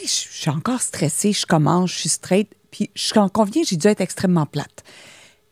Je 0.00 0.06
suis 0.06 0.50
encore 0.50 0.80
stressée, 0.80 1.32
je 1.32 1.44
commence, 1.44 1.92
je 1.92 1.98
suis 1.98 2.08
straight. 2.08 2.50
Puis 2.70 2.90
je 2.94 3.18
en 3.18 3.28
conviens, 3.28 3.62
j'ai 3.64 3.76
dû 3.76 3.86
être 3.88 4.00
extrêmement 4.00 4.46
plate. 4.46 4.82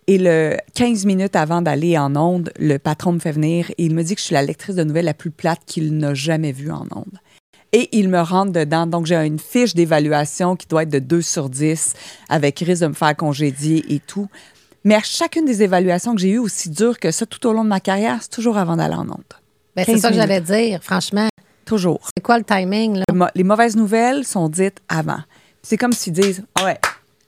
Et 0.06 0.16
le 0.18 0.56
15 0.74 1.04
minutes 1.04 1.36
avant 1.36 1.60
d'aller 1.62 1.98
en 1.98 2.16
onde, 2.16 2.50
le 2.58 2.78
patron 2.78 3.12
me 3.12 3.18
fait 3.18 3.32
venir 3.32 3.70
et 3.72 3.84
il 3.84 3.94
me 3.94 4.02
dit 4.02 4.14
que 4.14 4.20
je 4.20 4.26
suis 4.26 4.34
la 4.34 4.42
lectrice 4.42 4.76
de 4.76 4.82
nouvelles 4.82 5.04
la 5.04 5.14
plus 5.14 5.30
plate 5.30 5.60
qu'il 5.66 5.96
n'a 5.98 6.14
jamais 6.14 6.52
vue 6.52 6.72
en 6.72 6.86
onde. 6.94 7.18
Et 7.72 7.88
il 7.92 8.08
me 8.08 8.20
rentre 8.20 8.52
dedans. 8.52 8.86
Donc, 8.86 9.06
j'ai 9.06 9.14
une 9.14 9.38
fiche 9.38 9.74
d'évaluation 9.74 10.56
qui 10.56 10.66
doit 10.66 10.82
être 10.82 10.90
de 10.90 10.98
2 10.98 11.22
sur 11.22 11.48
10 11.48 11.94
avec 12.28 12.58
risque 12.58 12.82
de 12.82 12.88
me 12.88 12.94
faire 12.94 13.14
congédier 13.14 13.84
et 13.94 14.00
tout. 14.00 14.28
Mais 14.82 14.96
à 14.96 15.02
chacune 15.02 15.44
des 15.44 15.62
évaluations 15.62 16.14
que 16.14 16.20
j'ai 16.20 16.30
eues, 16.30 16.38
aussi 16.38 16.70
dures 16.70 16.98
que 16.98 17.12
ça 17.12 17.26
tout 17.26 17.46
au 17.46 17.52
long 17.52 17.62
de 17.62 17.68
ma 17.68 17.78
carrière, 17.78 18.18
c'est 18.22 18.30
toujours 18.30 18.56
avant 18.56 18.76
d'aller 18.76 18.94
en 18.94 19.08
onde. 19.08 19.22
Ben, 19.76 19.84
c'est 19.84 19.92
15 19.92 20.00
ça 20.00 20.08
que 20.08 20.16
j'allais 20.16 20.40
dire, 20.40 20.82
franchement. 20.82 21.28
Toujours. 21.70 22.00
C'est 22.16 22.20
quoi 22.22 22.36
le 22.36 22.42
timing, 22.42 22.96
là? 22.96 23.04
Le 23.08 23.14
mo- 23.14 23.26
Les 23.36 23.44
mauvaises 23.44 23.76
nouvelles 23.76 24.24
sont 24.24 24.48
dites 24.48 24.78
avant. 24.88 25.20
C'est 25.62 25.76
comme 25.76 25.92
s'ils 25.92 26.12
disent 26.12 26.42
Ah 26.56 26.64
ouais, 26.64 26.80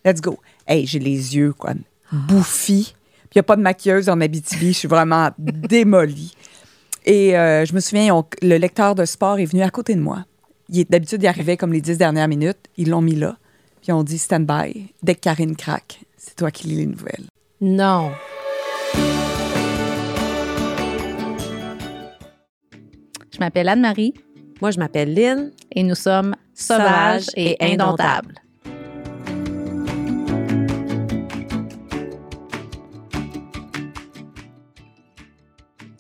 let's 0.05 0.21
go. 0.21 0.37
Hey, 0.67 0.85
j'ai 0.85 0.99
les 0.99 1.37
yeux, 1.37 1.53
quoi, 1.53 1.75
bouffis. 2.11 2.95
Puis 3.31 3.31
il 3.35 3.39
n'y 3.39 3.41
a 3.41 3.43
pas 3.45 3.55
de 3.55 3.63
maquilleuse 3.63 4.09
en 4.09 4.21
Abitibi. 4.21 4.73
Je 4.73 4.79
suis 4.79 4.89
vraiment 4.89 5.31
démolie. 5.39 6.35
Et 7.07 7.39
euh, 7.39 7.65
je 7.65 7.73
me 7.73 7.79
souviens, 7.79 8.17
on- 8.17 8.25
le 8.43 8.57
lecteur 8.57 8.97
de 8.97 9.05
sport 9.05 9.39
est 9.39 9.45
venu 9.45 9.63
à 9.63 9.71
côté 9.71 9.95
de 9.95 10.01
moi. 10.01 10.25
Il 10.69 10.81
est- 10.81 10.91
D'habitude, 10.91 11.23
il 11.23 11.29
arrivait 11.29 11.57
comme 11.57 11.73
les 11.73 11.81
dix 11.81 11.97
dernières 11.97 12.27
minutes. 12.27 12.59
Ils 12.77 12.91
l'ont 12.91 13.01
mis 13.01 13.15
là. 13.15 13.37
Puis 13.81 13.93
on 13.93 14.03
dit 14.03 14.19
stand 14.19 14.45
by. 14.45 14.93
Dès 15.05 15.15
que 15.15 15.21
Karine 15.21 15.55
craque, 15.55 16.01
c'est 16.17 16.35
toi 16.35 16.51
qui 16.51 16.67
lis 16.67 16.77
les 16.79 16.87
nouvelles. 16.87 17.27
Non. 17.61 18.11
Je 23.33 23.39
m'appelle 23.39 23.69
Anne-Marie 23.69 24.15
Moi, 24.63 24.71
je 24.71 24.79
m'appelle 24.79 25.13
Lynn. 25.13 25.51
et 25.73 25.83
nous 25.83 25.97
sommes 25.97 26.37
sauvages 26.55 27.27
et 27.35 27.57
indomptables. 27.61 28.42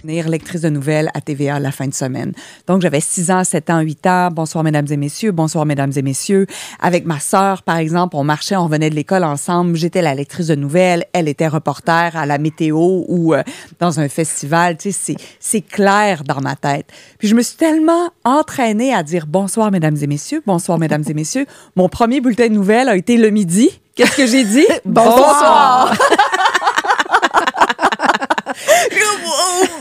Devenir 0.02 0.28
lectrice 0.28 0.62
de 0.62 0.68
nouvelles 0.68 1.10
à 1.14 1.20
TVA 1.20 1.60
la 1.60 1.70
fin 1.70 1.86
de 1.86 1.94
semaine. 1.94 2.32
Donc, 2.66 2.82
j'avais 2.82 3.00
6 3.00 3.30
ans, 3.30 3.44
7 3.44 3.70
ans, 3.70 3.80
8 3.80 4.06
ans. 4.06 4.28
Bonsoir, 4.32 4.64
mesdames 4.64 4.86
et 4.90 4.96
messieurs. 4.96 5.30
Bonsoir, 5.32 5.64
mesdames 5.64 5.92
et 5.96 6.02
messieurs. 6.02 6.46
Avec 6.80 7.06
ma 7.06 7.20
sœur, 7.20 7.62
par 7.62 7.76
exemple, 7.76 8.16
on 8.16 8.24
marchait, 8.24 8.56
on 8.56 8.66
venait 8.66 8.90
de 8.90 8.94
l'école 8.94 9.24
ensemble. 9.24 9.76
J'étais 9.76 10.02
la 10.02 10.14
lectrice 10.14 10.48
de 10.48 10.54
nouvelles. 10.54 11.04
Elle 11.12 11.28
était 11.28 11.46
reporter 11.48 12.16
à 12.16 12.26
la 12.26 12.38
météo 12.38 13.04
ou 13.08 13.34
euh, 13.34 13.42
dans 13.78 14.00
un 14.00 14.08
festival. 14.08 14.76
Tu 14.76 14.90
sais, 14.92 14.98
c'est- 15.16 15.24
c'est 15.38 15.60
clair 15.60 16.24
dans 16.24 16.40
ma 16.40 16.56
tête. 16.56 16.86
Puis, 17.18 17.28
je 17.28 17.34
me 17.34 17.42
suis 17.42 17.56
tellement 17.56 18.10
entraînée 18.24 18.92
à 18.94 19.02
dire 19.02 19.26
bonsoir, 19.26 19.70
mesdames 19.70 19.96
et 20.00 20.06
messieurs. 20.06 20.42
Bonsoir, 20.46 20.78
mesdames 20.78 21.04
et 21.08 21.14
messieurs. 21.14 21.46
Mon 21.76 21.88
premier 21.88 22.20
bulletin 22.20 22.48
de 22.48 22.54
nouvelles 22.54 22.88
a 22.88 22.96
été 22.96 23.16
le 23.16 23.30
midi. 23.30 23.80
Qu'est-ce 23.94 24.16
que 24.16 24.26
j'ai 24.26 24.44
dit? 24.44 24.66
Bonsoir. 24.84 25.94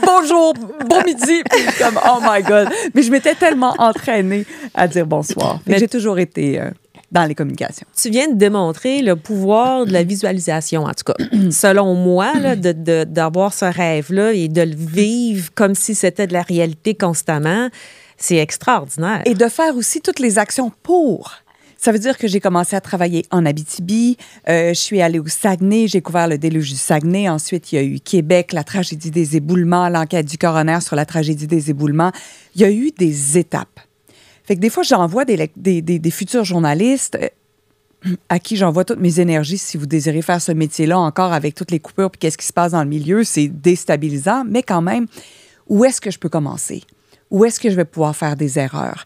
Bonjour, 0.04 0.54
bon 0.88 1.02
midi. 1.04 1.42
Comme, 1.78 1.98
oh 2.06 2.18
my 2.22 2.42
God. 2.42 2.68
Mais 2.94 3.02
je 3.02 3.10
m'étais 3.10 3.34
tellement 3.34 3.74
entraînée 3.78 4.44
à 4.74 4.88
dire 4.88 5.06
bonsoir. 5.06 5.60
Mais- 5.66 5.78
j'ai 5.78 5.88
toujours 5.88 6.18
été 6.18 6.60
euh, 6.60 6.70
dans 7.10 7.24
les 7.24 7.34
communications. 7.34 7.86
Tu 8.00 8.10
viens 8.10 8.28
de 8.28 8.34
démontrer 8.34 9.02
le 9.02 9.16
pouvoir 9.16 9.86
de 9.86 9.92
la 9.92 10.02
visualisation, 10.02 10.84
en 10.84 10.92
tout 10.92 11.04
cas. 11.12 11.14
Selon 11.50 11.94
moi, 11.94 12.32
là, 12.40 12.56
de- 12.56 12.72
de- 12.72 13.04
d'avoir 13.04 13.52
ce 13.52 13.64
rêve-là 13.66 14.32
et 14.32 14.48
de 14.48 14.62
le 14.62 14.74
vivre 14.74 15.50
comme 15.54 15.74
si 15.74 15.94
c'était 15.94 16.26
de 16.26 16.32
la 16.32 16.42
réalité 16.42 16.94
constamment, 16.94 17.68
c'est 18.16 18.36
extraordinaire. 18.36 19.22
Et 19.24 19.34
de 19.34 19.48
faire 19.48 19.76
aussi 19.76 20.00
toutes 20.00 20.20
les 20.20 20.38
actions 20.38 20.70
pour. 20.82 21.32
Ça 21.84 21.90
veut 21.90 21.98
dire 21.98 22.16
que 22.16 22.28
j'ai 22.28 22.38
commencé 22.38 22.76
à 22.76 22.80
travailler 22.80 23.26
en 23.32 23.44
Abitibi. 23.44 24.16
Euh, 24.48 24.68
je 24.68 24.78
suis 24.78 25.00
allée 25.00 25.18
au 25.18 25.26
Saguenay. 25.26 25.88
J'ai 25.88 26.00
couvert 26.00 26.28
le 26.28 26.38
déluge 26.38 26.70
du 26.70 26.76
Saguenay. 26.76 27.28
Ensuite, 27.28 27.72
il 27.72 27.74
y 27.74 27.78
a 27.78 27.82
eu 27.82 27.98
Québec, 27.98 28.52
la 28.52 28.62
tragédie 28.62 29.10
des 29.10 29.36
éboulements, 29.36 29.88
l'enquête 29.88 30.26
du 30.26 30.38
coroner 30.38 30.78
sur 30.80 30.94
la 30.94 31.04
tragédie 31.04 31.48
des 31.48 31.70
éboulements. 31.70 32.12
Il 32.54 32.60
y 32.60 32.64
a 32.64 32.70
eu 32.70 32.92
des 32.96 33.36
étapes. 33.36 33.80
Fait 34.44 34.54
que 34.54 34.60
des 34.60 34.70
fois, 34.70 34.84
j'envoie 34.84 35.24
des, 35.24 35.50
des 35.56 36.10
futurs 36.12 36.44
journalistes 36.44 37.18
euh, 37.20 38.14
à 38.28 38.38
qui 38.38 38.54
j'envoie 38.54 38.84
toutes 38.84 39.00
mes 39.00 39.18
énergies 39.18 39.58
si 39.58 39.76
vous 39.76 39.86
désirez 39.86 40.22
faire 40.22 40.40
ce 40.40 40.52
métier-là 40.52 41.00
encore 41.00 41.32
avec 41.32 41.56
toutes 41.56 41.72
les 41.72 41.80
coupures 41.80 42.12
puis 42.12 42.20
qu'est-ce 42.20 42.38
qui 42.38 42.46
se 42.46 42.52
passe 42.52 42.70
dans 42.70 42.84
le 42.84 42.88
milieu. 42.88 43.24
C'est 43.24 43.48
déstabilisant, 43.48 44.44
mais 44.46 44.62
quand 44.62 44.82
même, 44.82 45.08
où 45.66 45.84
est-ce 45.84 46.00
que 46.00 46.12
je 46.12 46.20
peux 46.20 46.28
commencer? 46.28 46.84
Où 47.32 47.44
est-ce 47.44 47.58
que 47.58 47.70
je 47.70 47.74
vais 47.74 47.84
pouvoir 47.84 48.14
faire 48.14 48.36
des 48.36 48.60
erreurs? 48.60 49.04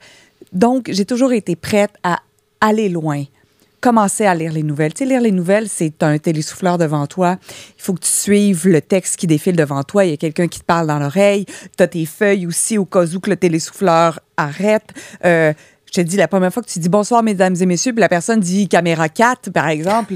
Donc, 0.52 0.90
j'ai 0.92 1.06
toujours 1.06 1.32
été 1.32 1.56
prête 1.56 1.92
à 2.02 2.20
aller 2.60 2.88
loin. 2.88 3.24
Commencer 3.80 4.24
à 4.24 4.34
lire 4.34 4.52
les 4.52 4.62
nouvelles. 4.62 4.94
Tu 4.94 5.04
sais, 5.04 5.08
lire 5.08 5.20
les 5.20 5.30
nouvelles, 5.30 5.68
c'est 5.68 6.02
un 6.02 6.18
télésouffleur 6.18 6.76
devant 6.78 7.06
toi. 7.06 7.38
Il 7.78 7.82
faut 7.82 7.92
que 7.94 8.00
tu 8.00 8.10
suives 8.10 8.66
le 8.66 8.80
texte 8.80 9.16
qui 9.16 9.26
défile 9.26 9.54
devant 9.54 9.82
toi. 9.84 10.04
Il 10.04 10.10
y 10.10 10.14
a 10.14 10.16
quelqu'un 10.16 10.48
qui 10.48 10.60
te 10.60 10.64
parle 10.64 10.86
dans 10.88 10.98
l'oreille. 10.98 11.44
Tu 11.76 11.82
as 11.82 11.86
tes 11.86 12.06
feuilles 12.06 12.46
aussi 12.46 12.78
au 12.78 12.84
cas 12.84 13.04
où 13.06 13.20
que 13.20 13.30
le 13.30 13.36
télésouffleur 13.36 14.18
arrête. 14.36 14.88
Euh, 15.24 15.52
je 15.86 15.92
te 15.92 16.00
dis, 16.00 16.16
la 16.16 16.26
première 16.26 16.52
fois 16.52 16.62
que 16.62 16.68
tu 16.68 16.78
dis 16.80 16.88
bonsoir, 16.88 17.22
mesdames 17.22 17.54
et 17.60 17.66
messieurs, 17.66 17.92
puis 17.92 18.00
la 18.00 18.08
personne 18.08 18.40
dit 18.40 18.66
caméra 18.68 19.08
4, 19.08 19.50
par 19.50 19.68
exemple, 19.68 20.14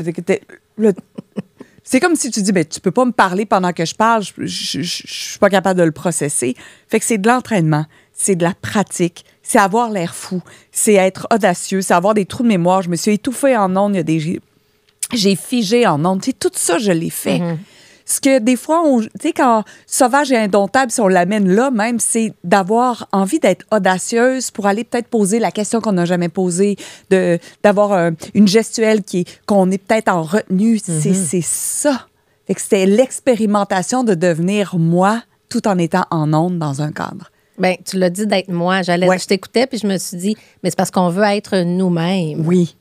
c'est 1.84 2.00
comme 2.00 2.16
si 2.16 2.30
tu 2.30 2.42
dis, 2.42 2.52
ben, 2.52 2.64
tu 2.64 2.80
peux 2.80 2.90
pas 2.90 3.04
me 3.04 3.12
parler 3.12 3.46
pendant 3.46 3.72
que 3.72 3.84
je 3.84 3.94
parle, 3.94 4.22
je, 4.22 4.32
je, 4.46 4.82
je- 4.82 5.02
je 5.06 5.12
suis 5.30 5.38
pas 5.38 5.48
capable 5.50 5.78
de 5.78 5.84
le 5.84 5.92
processer. 5.92 6.54
Fait 6.88 6.98
que 6.98 7.04
c'est 7.06 7.18
de 7.18 7.28
l'entraînement, 7.28 7.86
c'est 8.12 8.36
de 8.36 8.42
la 8.44 8.54
pratique, 8.54 9.24
c'est 9.50 9.58
avoir 9.58 9.90
l'air 9.90 10.14
fou, 10.14 10.40
c'est 10.70 10.94
être 10.94 11.26
audacieux, 11.34 11.80
c'est 11.82 11.92
avoir 11.94 12.14
des 12.14 12.24
trous 12.24 12.44
de 12.44 12.48
mémoire. 12.48 12.82
Je 12.82 12.88
me 12.88 12.94
suis 12.94 13.12
étouffée 13.14 13.56
en 13.56 13.76
ondes, 13.76 13.94
il 13.94 13.96
y 13.96 14.00
a 14.00 14.04
des... 14.04 14.40
J'ai 15.12 15.34
figé 15.34 15.88
en 15.88 16.04
ondes. 16.04 16.20
Tu 16.20 16.30
sais, 16.30 16.36
tout 16.38 16.52
ça, 16.54 16.78
je 16.78 16.92
l'ai 16.92 17.10
fait. 17.10 17.40
Ce 18.06 18.20
que 18.20 18.38
des 18.38 18.54
fois, 18.56 18.82
tu 19.00 19.08
sais, 19.20 19.32
quand 19.32 19.64
sauvage 19.86 20.30
et 20.30 20.36
indomptable, 20.36 20.92
si 20.92 21.00
on 21.00 21.08
l'amène 21.08 21.48
là 21.48 21.70
même, 21.72 21.98
c'est 21.98 22.32
d'avoir 22.44 23.08
envie 23.10 23.40
d'être 23.40 23.66
audacieuse 23.72 24.52
pour 24.52 24.66
aller 24.66 24.84
peut-être 24.84 25.08
poser 25.08 25.40
la 25.40 25.50
question 25.50 25.80
qu'on 25.80 25.92
n'a 25.92 26.04
jamais 26.04 26.28
posée, 26.28 26.76
de 27.10 27.38
d'avoir 27.64 27.92
un- 27.92 28.12
une 28.34 28.46
gestuelle 28.48 29.02
qui 29.02 29.24
qu'on 29.46 29.68
est 29.72 29.78
peut-être 29.78 30.08
en 30.12 30.22
retenue. 30.22 30.78
C'est 30.78 31.14
c'est 31.14 31.42
ça. 31.44 32.06
Fait 32.46 32.54
que 32.54 32.60
c'était 32.60 32.86
l'expérimentation 32.86 34.04
de 34.04 34.14
devenir 34.14 34.76
moi 34.78 35.22
tout 35.48 35.66
en 35.68 35.76
étant 35.78 36.04
en 36.10 36.32
onde 36.34 36.58
dans 36.58 36.82
un 36.82 36.92
cadre. 36.92 37.30
Ben, 37.60 37.76
tu 37.84 37.98
l'as 37.98 38.10
dit 38.10 38.26
d'être 38.26 38.48
moi. 38.48 38.82
J'allais, 38.82 39.06
Ouais. 39.08 39.18
Je 39.18 39.26
t'écoutais, 39.26 39.66
puis 39.66 39.78
je 39.78 39.86
me 39.86 39.96
suis 39.98 40.16
dit, 40.16 40.36
mais 40.62 40.70
c'est 40.70 40.76
parce 40.76 40.90
qu'on 40.90 41.08
veut 41.10 41.24
être 41.24 41.58
nous-mêmes. 41.58 42.46
Oui. 42.46 42.74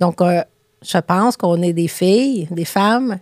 Donc, 0.00 0.20
euh, 0.20 0.42
je 0.82 0.98
pense 0.98 1.36
qu'on 1.36 1.62
est 1.62 1.72
des 1.72 1.88
filles, 1.88 2.48
des 2.50 2.64
femmes 2.64 3.18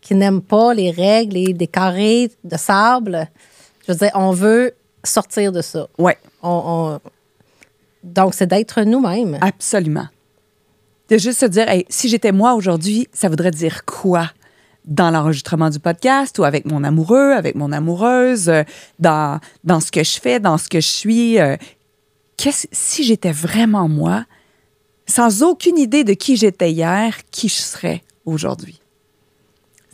qui 0.00 0.14
n'aiment 0.14 0.40
pas 0.42 0.72
les 0.74 0.90
règles 0.90 1.36
et 1.36 1.52
des 1.52 1.66
carrés 1.66 2.30
de 2.42 2.56
sable. 2.56 3.28
Je 3.86 3.92
veux 3.92 3.98
dire, 3.98 4.10
on 4.14 4.30
veut 4.30 4.72
sortir 5.04 5.52
de 5.52 5.60
ça. 5.60 5.88
On, 5.98 6.10
on- 6.42 7.00
Donc, 8.02 8.34
c'est 8.34 8.46
d'être 8.46 8.82
nous-mêmes. 8.82 9.38
absolument. 9.40 10.06
De 11.08 11.18
juste 11.18 11.40
se 11.40 11.46
dire, 11.46 11.68
Hey, 11.68 11.84
si 11.88 12.08
j'étais 12.08 12.32
moi 12.32 12.54
aujourd'hui, 12.54 13.06
ça 13.12 13.28
voudrait 13.28 13.50
dire 13.50 13.84
quoi? 13.84 14.30
Dans 14.84 15.10
l'enregistrement 15.10 15.70
du 15.70 15.78
podcast 15.78 16.38
ou 16.38 16.44
avec 16.44 16.64
mon 16.64 16.82
amoureux, 16.82 17.32
avec 17.32 17.54
mon 17.54 17.70
amoureuse, 17.70 18.48
euh, 18.48 18.62
dans, 18.98 19.38
dans 19.62 19.78
ce 19.80 19.92
que 19.92 20.02
je 20.02 20.18
fais, 20.20 20.40
dans 20.40 20.58
ce 20.58 20.68
que 20.68 20.80
je 20.80 20.86
suis. 20.88 21.38
euh, 21.38 21.56
qu'est-ce- 22.36 22.66
si 22.72 23.04
j'étais 23.04 23.30
vraiment 23.32 23.88
moi, 23.88 24.24
sans 25.06 25.42
aucune 25.44 25.78
idée 25.78 26.02
de 26.02 26.14
qui 26.14 26.36
j'étais 26.36 26.72
hier, 26.72 27.16
qui 27.30 27.48
je 27.48 27.54
serais 27.54 28.02
aujourd'hui? 28.26 28.80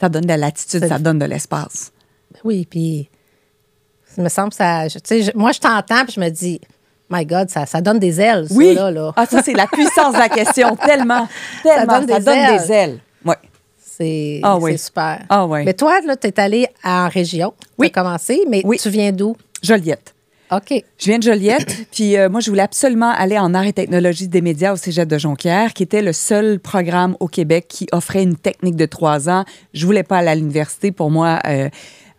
Ça 0.00 0.08
donne 0.08 0.22
de 0.22 0.28
la 0.28 0.36
latitude, 0.38 0.86
ça 0.86 0.98
donne 0.98 1.18
de 1.18 1.24
l'espace. 1.26 1.92
Oui, 2.44 2.66
puis 2.70 3.10
ça 4.06 4.22
me 4.22 4.28
semble 4.28 4.52
ça. 4.54 4.88
je- 4.88 4.98
je- 5.10 5.36
moi, 5.36 5.52
je 5.52 5.58
t'entends, 5.58 6.04
puis 6.04 6.14
je 6.14 6.20
me 6.20 6.28
dis, 6.30 6.60
my 7.10 7.26
God, 7.26 7.50
ça, 7.50 7.66
ça 7.66 7.80
donne 7.82 7.98
des 7.98 8.20
ailes, 8.20 8.48
ça, 8.48 8.54
Oui. 8.54 8.74
là. 8.74 8.90
là. 8.90 9.12
Ah, 9.16 9.26
ça, 9.26 9.42
c'est 9.42 9.54
la 9.54 9.66
puissance 9.66 10.14
de 10.14 10.18
la 10.18 10.28
question. 10.30 10.76
Tellement, 10.76 11.28
tellement. 11.62 11.92
Ça 11.94 12.00
donne 12.00 12.06
donne 12.06 12.18
des 12.24 12.24
des, 12.24 12.30
ailes. 12.30 12.70
ailes. 12.72 13.00
Ouais. 13.24 13.36
C'est 13.98 14.40
Ah 14.42 14.56
c'est 14.58 14.64
oui. 14.64 14.78
super. 14.78 15.24
Ah 15.28 15.46
oui. 15.46 15.64
Mais 15.64 15.74
toi, 15.74 16.00
là, 16.06 16.16
tu 16.16 16.28
es 16.28 16.38
allé 16.40 16.66
en 16.84 17.08
région. 17.08 17.52
Oui. 17.78 17.90
Tu 17.92 17.98
as 17.98 18.02
commencé, 18.02 18.40
mais 18.48 18.62
Oui. 18.64 18.78
tu 18.80 18.88
viens 18.90 19.10
d'où? 19.12 19.36
Joliette. 19.62 20.14
OK. 20.50 20.82
Je 20.98 21.04
viens 21.04 21.18
de 21.18 21.24
Joliette, 21.24 21.76
puis 21.92 22.16
euh, 22.16 22.30
moi, 22.30 22.40
je 22.40 22.48
voulais 22.48 22.62
absolument 22.62 23.10
aller 23.10 23.38
en 23.38 23.52
art 23.54 23.64
et 23.64 23.72
technologie 23.72 24.28
des 24.28 24.40
médias 24.40 24.72
au 24.72 24.76
Cégep 24.76 25.06
de 25.08 25.18
Jonquière, 25.18 25.74
qui 25.74 25.82
était 25.82 26.00
le 26.00 26.12
seul 26.14 26.58
programme 26.58 27.16
au 27.20 27.26
Québec 27.28 27.66
qui 27.68 27.86
offrait 27.92 28.22
une 28.22 28.36
technique 28.36 28.76
de 28.76 28.86
trois 28.86 29.28
ans. 29.28 29.44
Je 29.74 29.84
voulais 29.84 30.04
pas 30.04 30.18
aller 30.18 30.28
à 30.28 30.34
l'université. 30.34 30.90
Pour 30.90 31.10
moi, 31.10 31.38
euh, 31.46 31.68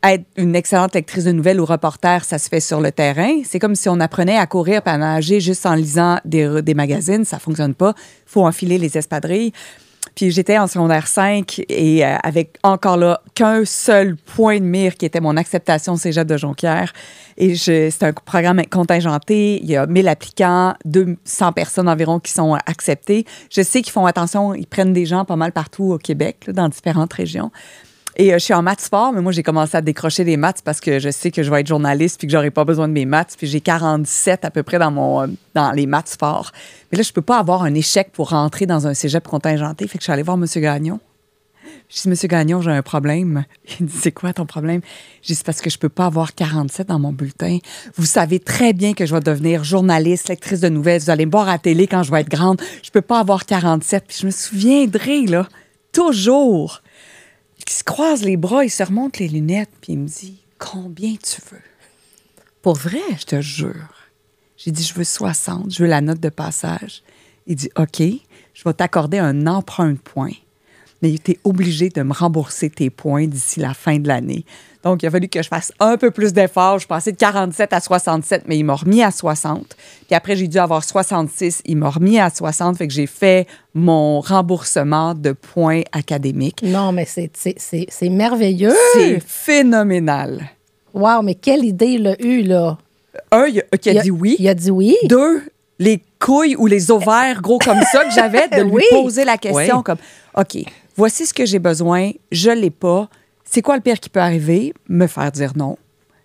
être 0.04 0.26
une 0.38 0.56
excellente 0.56 0.94
lectrice 0.94 1.24
de 1.24 1.32
nouvelles 1.32 1.60
ou 1.60 1.66
reporter, 1.66 2.24
ça 2.24 2.38
se 2.38 2.50
fait 2.50 2.60
sur 2.60 2.82
le 2.82 2.92
terrain. 2.92 3.42
C'est 3.46 3.58
comme 3.58 3.74
si 3.76 3.90
on 3.90 4.00
apprenait 4.00 4.38
à 4.38 4.46
courir 4.46 4.82
et 4.86 4.90
à 4.90 4.98
nager 4.98 5.40
juste 5.40 5.66
en 5.66 5.74
lisant 5.74 6.20
des, 6.24 6.62
des 6.62 6.74
magazines. 6.76 7.26
Ça 7.26 7.40
fonctionne 7.40 7.74
pas. 7.74 7.96
faut 8.28 8.46
enfiler 8.46 8.78
les 8.78 8.96
espadrilles. 8.98 9.54
Puis 10.20 10.32
j'étais 10.32 10.58
en 10.58 10.68
secondaire 10.68 11.08
5 11.08 11.62
et 11.70 12.06
euh, 12.06 12.18
avec 12.22 12.58
encore 12.64 12.98
là 12.98 13.22
qu'un 13.36 13.64
seul 13.64 14.18
point 14.18 14.60
de 14.60 14.66
mire 14.66 14.96
qui 14.96 15.06
était 15.06 15.22
mon 15.22 15.38
acceptation 15.38 15.94
au 15.94 15.96
cégep 15.96 16.28
de 16.28 16.36
Jonquière. 16.36 16.92
Et 17.38 17.56
c'est 17.56 18.04
un 18.04 18.12
programme 18.12 18.62
contingenté. 18.70 19.62
Il 19.64 19.70
y 19.70 19.78
a 19.78 19.88
1000 19.88 20.10
applicants, 20.10 20.74
200 20.84 21.54
personnes 21.54 21.88
environ 21.88 22.20
qui 22.20 22.34
sont 22.34 22.56
acceptées. 22.66 23.24
Je 23.50 23.62
sais 23.62 23.82
qu'ils 23.82 23.94
font 23.94 24.06
attention, 24.06 24.54
ils 24.54 24.68
prennent 24.68 24.92
des 24.92 25.06
gens 25.06 25.24
pas 25.24 25.38
mal 25.38 25.54
partout 25.54 25.94
au 25.94 25.98
Québec, 25.98 26.50
dans 26.50 26.68
différentes 26.68 27.14
régions. 27.14 27.50
Et 28.20 28.34
euh, 28.34 28.38
je 28.38 28.44
suis 28.44 28.54
en 28.54 28.62
maths 28.62 28.82
sport, 28.82 29.14
mais 29.14 29.22
moi, 29.22 29.32
j'ai 29.32 29.44
commencé 29.44 29.78
à 29.78 29.82
décrocher 29.82 30.26
des 30.26 30.36
maths 30.36 30.62
parce 30.62 30.82
que 30.82 31.00
je 31.00 31.10
sais 31.10 31.32
que 31.32 31.42
je 31.42 31.50
vais 31.50 31.62
être 31.62 31.68
journaliste 31.68 32.20
puis 32.20 32.28
que 32.28 32.34
j'aurai 32.34 32.52
pas 32.52 32.66
besoin 32.66 32.90
de 32.90 32.94
mes 32.94 33.06
maths. 33.06 33.36
Puis 33.38 33.48
j'ai 33.48 33.62
47 33.62 34.44
à 34.44 34.52
peu 34.52 34.62
près 34.62 34.78
dans, 34.78 34.92
mon, 34.92 35.22
euh, 35.22 35.28
dans 35.56 35.72
les 35.72 35.86
maths 35.86 36.10
sport. 36.10 36.52
Mais 36.92 36.98
là, 36.98 37.04
je 37.04 37.14
peux 37.14 37.22
pas 37.22 37.40
avoir 37.40 37.64
un 37.64 37.74
échec 37.74 38.12
pour 38.12 38.32
rentrer 38.32 38.66
dans 38.66 38.88
un 38.88 38.94
cégep 38.94 39.26
contingenté. 39.26 39.88
Fait 39.88 39.98
que 39.98 40.02
je 40.02 40.04
suis 40.04 40.12
allée 40.12 40.24
voir 40.24 40.36
M. 40.36 40.46
Gagnon. 40.62 41.00
Je 41.88 42.02
dis, 42.02 42.10
Monsieur 42.10 42.28
Gagnon, 42.28 42.62
j'ai 42.62 42.72
un 42.72 42.82
problème. 42.82 43.46
Il 43.80 43.86
dit, 43.86 43.98
c'est 43.98 44.12
quoi 44.12 44.34
ton 44.34 44.46
problème? 44.46 44.82
J'ai 45.22 45.34
dit, 45.34 45.36
c'est 45.36 45.46
parce 45.46 45.62
que 45.62 45.70
je 45.70 45.78
peux 45.78 45.88
pas 45.88 46.08
avoir 46.08 46.36
47 46.36 46.90
dans 46.90 47.00
mon 47.00 47.14
bulletin. 47.14 47.60
Vous 47.96 48.06
savez 48.06 48.42
très 48.42 48.74
bien 48.74 48.94
que 48.94 49.06
je 49.06 49.16
vais 49.16 49.22
devenir 49.22 49.64
journaliste, 49.64 50.28
lectrice 50.28 50.60
de 50.60 50.68
nouvelles. 50.68 51.00
Vous 51.00 51.10
allez 51.10 51.26
me 51.26 51.32
voir 51.32 51.48
à 51.48 51.54
la 51.54 51.58
télé 51.58 51.88
quand 51.88 52.04
je 52.04 52.12
vais 52.12 52.20
être 52.20 52.30
grande. 52.30 52.62
Je 52.84 52.92
peux 52.92 53.02
pas 53.02 53.22
avoir 53.22 53.46
47. 53.46 54.04
Puis 54.10 54.18
je 54.20 54.26
me 54.26 54.32
souviendrai, 54.32 55.26
là, 55.26 55.48
toujours. 55.94 56.82
Il 57.70 57.72
se 57.72 57.84
croise 57.84 58.24
les 58.24 58.36
bras, 58.36 58.66
il 58.66 58.72
se 58.72 58.82
remonte 58.82 59.20
les 59.20 59.28
lunettes, 59.28 59.70
puis 59.80 59.94
il 59.94 60.00
me 60.00 60.08
dit, 60.08 60.42
combien 60.58 61.14
tu 61.18 61.40
veux? 61.52 61.62
Pour 62.64 62.74
vrai? 62.74 62.98
Je 63.20 63.26
te 63.26 63.42
jure. 63.42 63.94
J'ai 64.58 64.72
dit, 64.72 64.82
je 64.82 64.96
veux 64.96 65.04
60, 65.04 65.72
je 65.72 65.84
veux 65.84 65.88
la 65.88 66.02
note 66.02 66.20
de 66.20 66.30
passage. 66.30 67.04
Il 67.46 67.56
dit, 67.56 67.70
OK, 67.78 68.02
je 68.02 68.64
vais 68.66 68.74
t'accorder 68.74 69.20
un 69.20 69.46
emprunt 69.46 69.92
de 69.92 70.00
points, 70.00 70.34
mais 71.02 71.16
tu 71.24 71.32
es 71.32 71.40
obligé 71.44 71.90
de 71.90 72.02
me 72.04 72.14
rembourser 72.14 72.70
tes 72.70 72.90
points 72.90 73.28
d'ici 73.28 73.60
la 73.60 73.74
fin 73.74 73.98
de 74.00 74.08
l'année. 74.08 74.46
Donc, 74.84 75.04
il 75.04 75.08
a 75.08 75.12
fallu 75.12 75.28
que 75.28 75.44
je 75.44 75.48
fasse 75.50 75.74
un 75.82 75.98
peu 75.98 76.10
plus 76.10 76.32
d'efforts. 76.32 76.80
Je 76.80 76.88
passais 76.88 77.12
de 77.12 77.18
47 77.18 77.74
à 77.74 77.82
67, 77.82 78.44
mais 78.48 78.58
il 78.58 78.64
m'a 78.64 78.76
remis 78.76 79.04
à 79.04 79.12
60. 79.12 79.76
Puis 80.08 80.16
après, 80.16 80.38
j'ai 80.38 80.48
dû 80.48 80.58
avoir 80.58 80.86
66. 80.86 81.62
Il 81.66 81.76
m'a 81.78 81.90
remis 81.90 82.18
à 82.18 82.30
60. 82.30 82.78
Fait 82.78 82.88
que 82.88 82.94
j'ai 82.94 83.06
fait 83.08 83.46
mon 83.74 84.22
remboursement 84.22 85.16
de 85.16 85.34
points 85.34 85.82
académiques. 85.92 86.62
Non, 86.64 86.94
mais 86.94 87.04
c'est- 87.06 87.32
c'est 87.36 87.56
c'est- 87.58 87.88
c'est 87.90 88.08
merveilleux. 88.10 88.74
C'est 88.94 89.20
phénoménal. 89.74 90.50
Wow, 90.94 91.22
mais 91.24 91.36
quelle 91.36 91.66
idée 91.66 91.88
il 92.00 92.08
a 92.08 92.22
eu, 92.22 92.42
là? 92.44 92.78
Un, 93.32 93.46
il 93.48 93.60
a, 93.72 93.78
qui 93.78 93.90
a 93.90 93.94
Il 93.94 94.00
a- 94.00 94.02
dit 94.02 94.12
oui. 94.12 94.36
Il 94.40 94.48
a 94.48 94.54
dit 94.54 94.72
oui. 94.72 94.96
Deux, 95.06 95.42
les 95.78 96.02
couilles 96.20 96.56
ou 96.56 96.68
les 96.68 96.90
ovaires 96.90 97.42
gros 97.42 97.60
comme 97.60 97.82
ça 97.92 98.06
que 98.06 98.12
j'avais, 98.12 98.48
de 98.48 98.62
lui 98.64 98.72
Oui. 98.72 98.84
poser 98.92 99.26
la 99.26 99.38
question 99.38 99.78
Oui. 99.78 99.84
comme 99.84 99.98
OK, 100.38 100.58
voici 101.00 101.26
ce 101.26 101.34
que 101.34 101.46
j'ai 101.46 101.60
besoin, 101.60 102.12
je 102.30 102.52
l'ai 102.52 102.70
pas. 102.70 103.08
C'est 103.46 103.62
quoi 103.62 103.78
le 103.78 103.82
pire 103.82 104.02
qui 104.02 104.10
peut 104.10 104.20
arriver? 104.20 104.74
Me 104.90 105.08
faire 105.08 105.32
dire 105.32 105.54
non. 105.56 105.78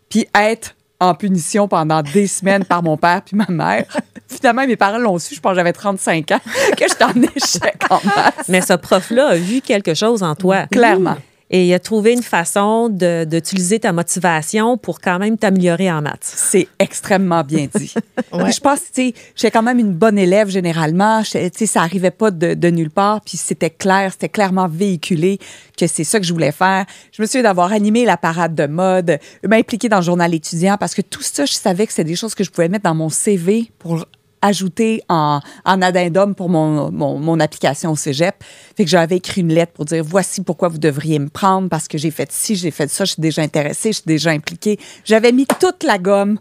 Puis 0.08 0.26
être 0.34 0.74
en 0.98 1.14
punition 1.14 1.68
pendant 1.68 2.02
des 2.02 2.26
semaines 2.26 2.64
par 2.64 2.82
mon 2.82 2.96
père 2.96 3.22
puis 3.22 3.36
ma 3.36 3.46
mère. 3.48 3.86
Finalement, 4.26 4.66
mes 4.66 4.74
parents 4.74 4.98
l'ont 4.98 5.20
su, 5.20 5.36
je 5.36 5.40
pense 5.40 5.52
que 5.52 5.56
j'avais 5.58 5.72
35 5.72 6.28
ans, 6.32 6.40
que 6.76 6.88
j'étais 6.88 7.04
en 7.04 7.22
échec 7.22 7.76
en 7.88 8.00
maths. 8.04 8.48
Mais 8.48 8.62
ce 8.62 8.72
prof-là 8.72 9.28
a 9.28 9.36
vu 9.36 9.60
quelque 9.60 9.94
chose 9.94 10.24
en 10.24 10.34
toi. 10.34 10.66
Clairement. 10.66 11.18
Et 11.50 11.66
il 11.68 11.74
a 11.74 11.78
trouvé 11.78 12.12
une 12.14 12.22
façon 12.22 12.88
d'utiliser 12.88 13.78
ta 13.78 13.92
motivation 13.92 14.78
pour 14.78 15.00
quand 15.00 15.18
même 15.18 15.36
t'améliorer 15.36 15.92
en 15.92 16.00
maths. 16.02 16.18
C'est 16.22 16.68
extrêmement 16.78 17.42
bien 17.44 17.68
dit. 17.74 17.92
Ouais. 18.32 18.50
Je 18.50 18.58
pense, 18.60 18.80
tu 18.80 18.86
sais, 19.10 19.14
j'étais 19.36 19.52
quand 19.52 19.62
même 19.62 19.78
une 19.78 19.92
bonne 19.92 20.18
élève 20.18 20.48
généralement. 20.48 21.22
J'étais- 21.22 21.50
Tu 21.50 21.58
sais, 21.60 21.66
ça 21.66 21.82
arrivait 21.82 22.10
pas 22.10 22.32
de, 22.32 22.54
de 22.54 22.68
nulle 22.70 22.90
part. 22.90 23.20
Puis 23.20 23.36
c'était 23.36 23.70
clair, 23.70 24.10
c'était 24.12 24.28
clairement 24.28 24.66
véhiculé 24.66 25.38
que 25.78 25.86
c'est 25.86 26.02
ça 26.02 26.18
que 26.18 26.26
je 26.26 26.32
voulais 26.32 26.50
faire. 26.50 26.84
Je 27.12 27.22
me 27.22 27.26
souviens 27.26 27.42
d'avoir 27.44 27.72
animé 27.72 28.04
la 28.04 28.16
parade 28.16 28.54
de 28.56 28.66
mode, 28.66 29.18
m'impliquer 29.46 29.88
dans 29.88 29.98
le 29.98 30.02
journal 30.02 30.34
étudiant 30.34 30.76
parce 30.78 30.94
que 30.96 31.02
tout 31.02 31.22
ça, 31.22 31.44
je 31.44 31.52
savais 31.52 31.86
que 31.86 31.92
c'était 31.92 32.04
des 32.08 32.16
choses 32.16 32.34
que 32.34 32.42
je 32.42 32.50
pouvais 32.50 32.68
mettre 32.68 32.84
dans 32.84 32.94
mon 32.94 33.08
CV 33.08 33.70
pour 33.78 34.04
ajouter 34.44 35.02
en, 35.08 35.40
en 35.64 35.82
addendum 35.82 36.34
pour 36.34 36.48
mon, 36.48 36.90
mon, 36.92 37.18
mon 37.18 37.40
application 37.40 37.90
au 37.92 37.96
cégep. 37.96 38.34
Fait 38.76 38.84
que 38.84 38.90
j'avais 38.90 39.16
écrit 39.16 39.40
une 39.40 39.52
lettre 39.52 39.72
pour 39.72 39.84
dire 39.86 40.04
voici 40.04 40.42
pourquoi 40.42 40.68
vous 40.68 40.78
devriez 40.78 41.18
me 41.18 41.28
prendre 41.28 41.68
parce 41.68 41.88
que 41.88 41.96
j'ai 41.98 42.10
fait 42.10 42.30
ci, 42.30 42.54
j'ai 42.56 42.70
fait 42.70 42.88
ça, 42.90 43.04
je 43.04 43.12
suis 43.12 43.22
déjà 43.22 43.42
intéressée, 43.42 43.90
je 43.90 43.96
suis 43.96 44.06
déjà 44.06 44.30
impliquée. 44.30 44.78
J'avais 45.04 45.32
mis 45.32 45.46
toute 45.46 45.82
la 45.82 45.98
gomme 45.98 46.38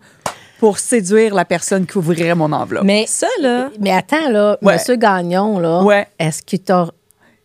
pour 0.60 0.80
séduire 0.80 1.34
la 1.36 1.46
personne 1.46 1.86
qui 1.86 1.98
ouvrirait 1.98 2.36
mon 2.36 2.52
enveloppe. 2.52 2.84
Mais, 2.86 3.06
Ça, 3.08 3.28
là, 3.42 3.70
mais 3.80 3.92
attends, 3.92 4.30
là, 4.30 4.58
Ouais. 4.62 4.74
Monsieur 4.76 4.96
Gagnon, 4.96 5.60
là, 5.60 5.82
Ouais. 5.84 6.08
est-ce 6.20 6.42
qu'il 6.42 6.60
t'a 6.60 6.88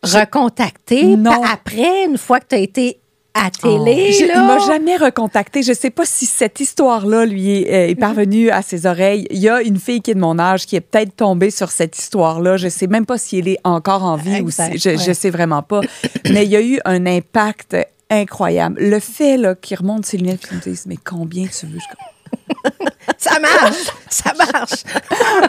recontacté 0.02 1.16
Non. 1.16 1.42
après, 1.44 2.04
une 2.06 2.18
fois 2.18 2.40
que 2.40 2.46
tu 2.50 2.54
as 2.54 2.58
été 2.58 3.00
à 3.38 3.50
télé? 3.50 4.12
Je- 4.12 4.24
là? 4.26 4.34
il 4.36 4.46
m'a 4.46 4.58
jamais 4.58 4.96
recontacté. 4.96 5.62
Je 5.62 5.72
sais 5.72 5.90
pas 5.90 6.04
si 6.04 6.26
cette 6.26 6.60
histoire-là 6.60 7.24
lui 7.26 7.62
est, 7.62 7.72
euh, 7.72 7.90
est 7.90 7.94
parvenue 7.94 8.50
à 8.50 8.62
ses 8.62 8.86
oreilles. 8.86 9.26
Il 9.30 9.38
y 9.38 9.48
a 9.48 9.62
une 9.62 9.78
fille 9.78 10.00
qui 10.00 10.10
est 10.10 10.14
de 10.14 10.20
mon 10.20 10.38
âge 10.38 10.66
qui 10.66 10.76
est 10.76 10.80
peut-être 10.80 11.14
tombée 11.16 11.50
sur 11.50 11.70
cette 11.70 11.98
histoire-là. 11.98 12.56
Je 12.56 12.68
sais 12.68 12.86
même 12.86 13.06
pas 13.06 13.18
si 13.18 13.38
elle 13.38 13.48
est 13.48 13.58
encore 13.64 14.02
en 14.04 14.16
vie 14.16 14.40
ou 14.40 14.50
si, 14.50 14.62
je, 14.78 14.96
je 14.96 15.06
ouais. 15.08 15.14
sais 15.14 15.30
vraiment 15.30 15.62
pas. 15.62 15.80
Mais 16.32 16.44
il 16.44 16.50
y 16.50 16.56
a 16.56 16.62
eu 16.62 16.78
un 16.84 17.06
impact 17.06 17.76
incroyable. 18.10 18.76
Le 18.80 19.00
fait 19.00 19.36
là, 19.36 19.54
qu'il 19.54 19.76
remonte 19.78 20.06
ses 20.06 20.16
lunettes 20.16 20.44
et 20.44 20.48
qu'il 20.48 20.56
me 20.56 20.62
dise 20.62 20.86
mais 20.86 20.96
combien 20.96 21.46
tu 21.46 21.66
veux 21.66 21.78
Je 21.78 22.87
Ça 23.18 23.38
marche! 23.40 23.86
ça 24.10 24.32
marche! 24.34 24.84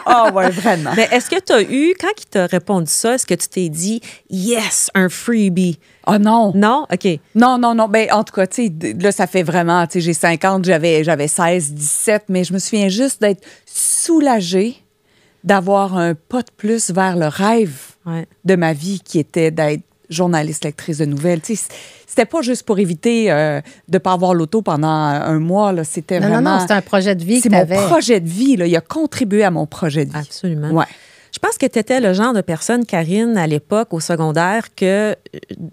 Ah 0.06 0.30
ouais 0.32 0.50
vraiment. 0.50 0.92
mais 0.96 1.08
est-ce 1.12 1.28
que 1.30 1.40
tu 1.40 1.52
as 1.52 1.62
eu, 1.62 1.94
quand 2.00 2.08
il 2.18 2.26
t'a 2.26 2.46
répondu 2.46 2.90
ça, 2.90 3.14
est-ce 3.14 3.26
que 3.26 3.34
tu 3.34 3.48
t'es 3.48 3.68
dit, 3.68 4.00
yes, 4.30 4.90
un 4.94 5.08
freebie? 5.08 5.78
Oh 6.06 6.18
non. 6.18 6.52
Non? 6.54 6.86
OK. 6.92 7.06
Non, 7.34 7.58
non, 7.58 7.74
non. 7.74 7.88
Ben, 7.88 8.08
en 8.12 8.24
tout 8.24 8.32
cas, 8.34 8.46
tu 8.46 8.66
sais, 8.66 8.94
là, 9.00 9.12
ça 9.12 9.26
fait 9.26 9.42
vraiment, 9.42 9.86
tu 9.86 9.94
sais, 9.94 10.00
j'ai 10.00 10.14
50, 10.14 10.64
j'avais, 10.64 11.04
j'avais 11.04 11.28
16, 11.28 11.72
17, 11.72 12.24
mais 12.28 12.44
je 12.44 12.52
me 12.52 12.58
souviens 12.58 12.88
juste 12.88 13.20
d'être 13.20 13.42
soulagée 13.66 14.76
d'avoir 15.44 15.96
un 15.96 16.14
pas 16.14 16.42
de 16.42 16.50
plus 16.56 16.90
vers 16.90 17.16
le 17.16 17.26
rêve 17.26 17.74
Ouais. 18.06 18.26
de 18.46 18.56
ma 18.56 18.72
vie 18.72 19.00
qui 19.04 19.18
était 19.18 19.50
d'être 19.50 19.82
journaliste, 20.10 20.64
lectrice 20.64 20.98
de 20.98 21.06
nouvelles. 21.06 21.40
C'était 21.44 22.26
pas 22.26 22.42
juste 22.42 22.64
pour 22.64 22.78
éviter 22.78 23.30
euh, 23.30 23.60
de 23.88 23.98
pas 23.98 24.12
avoir 24.12 24.34
l'auto 24.34 24.60
pendant 24.62 24.88
un 24.88 25.38
mois, 25.38 25.72
là. 25.72 25.84
C'était 25.84 26.20
Non, 26.20 26.28
vraiment... 26.28 26.50
non, 26.50 26.58
non, 26.58 26.66
c'est 26.66 26.74
un 26.74 26.82
projet 26.82 27.14
de 27.14 27.24
vie 27.24 27.40
que 27.40 27.48
C'est 27.48 27.50
mon 27.50 27.86
projet 27.86 28.20
de 28.20 28.28
vie, 28.28 28.56
là. 28.56 28.66
Il 28.66 28.76
a 28.76 28.80
contribué 28.80 29.44
à 29.44 29.50
mon 29.50 29.66
projet 29.66 30.04
de 30.04 30.10
vie. 30.10 30.18
Absolument. 30.18 30.70
Ouais. 30.70 30.86
Je 31.32 31.38
pense 31.38 31.56
que 31.56 31.66
tu 31.66 31.78
étais 31.78 32.00
le 32.00 32.12
genre 32.12 32.32
de 32.32 32.40
personne, 32.40 32.84
Karine, 32.84 33.38
à 33.38 33.46
l'époque, 33.46 33.94
au 33.94 34.00
secondaire, 34.00 34.74
que 34.74 35.12
euh, 35.12 35.14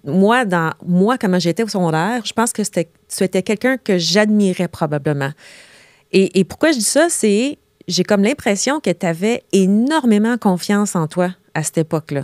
moi, 0.05 0.45
dans 0.45 0.71
moi, 0.85 1.17
comment 1.17 1.39
j'étais 1.39 1.63
au 1.63 1.67
secondaire, 1.67 2.21
je 2.25 2.33
pense 2.33 2.53
que 2.53 2.63
c'était, 2.63 2.89
tu 3.09 3.23
étais 3.23 3.41
quelqu'un 3.41 3.77
que 3.77 3.97
j'admirais 3.97 4.67
probablement. 4.67 5.31
Et, 6.11 6.39
et 6.39 6.43
pourquoi 6.43 6.71
je 6.71 6.77
dis 6.77 6.83
ça, 6.83 7.07
c'est 7.09 7.57
j'ai 7.87 8.03
comme 8.03 8.23
l'impression 8.23 8.79
que 8.79 8.89
tu 8.89 9.05
avais 9.05 9.43
énormément 9.53 10.37
confiance 10.37 10.95
en 10.95 11.07
toi 11.07 11.29
à 11.53 11.63
cette 11.63 11.79
époque-là. 11.79 12.23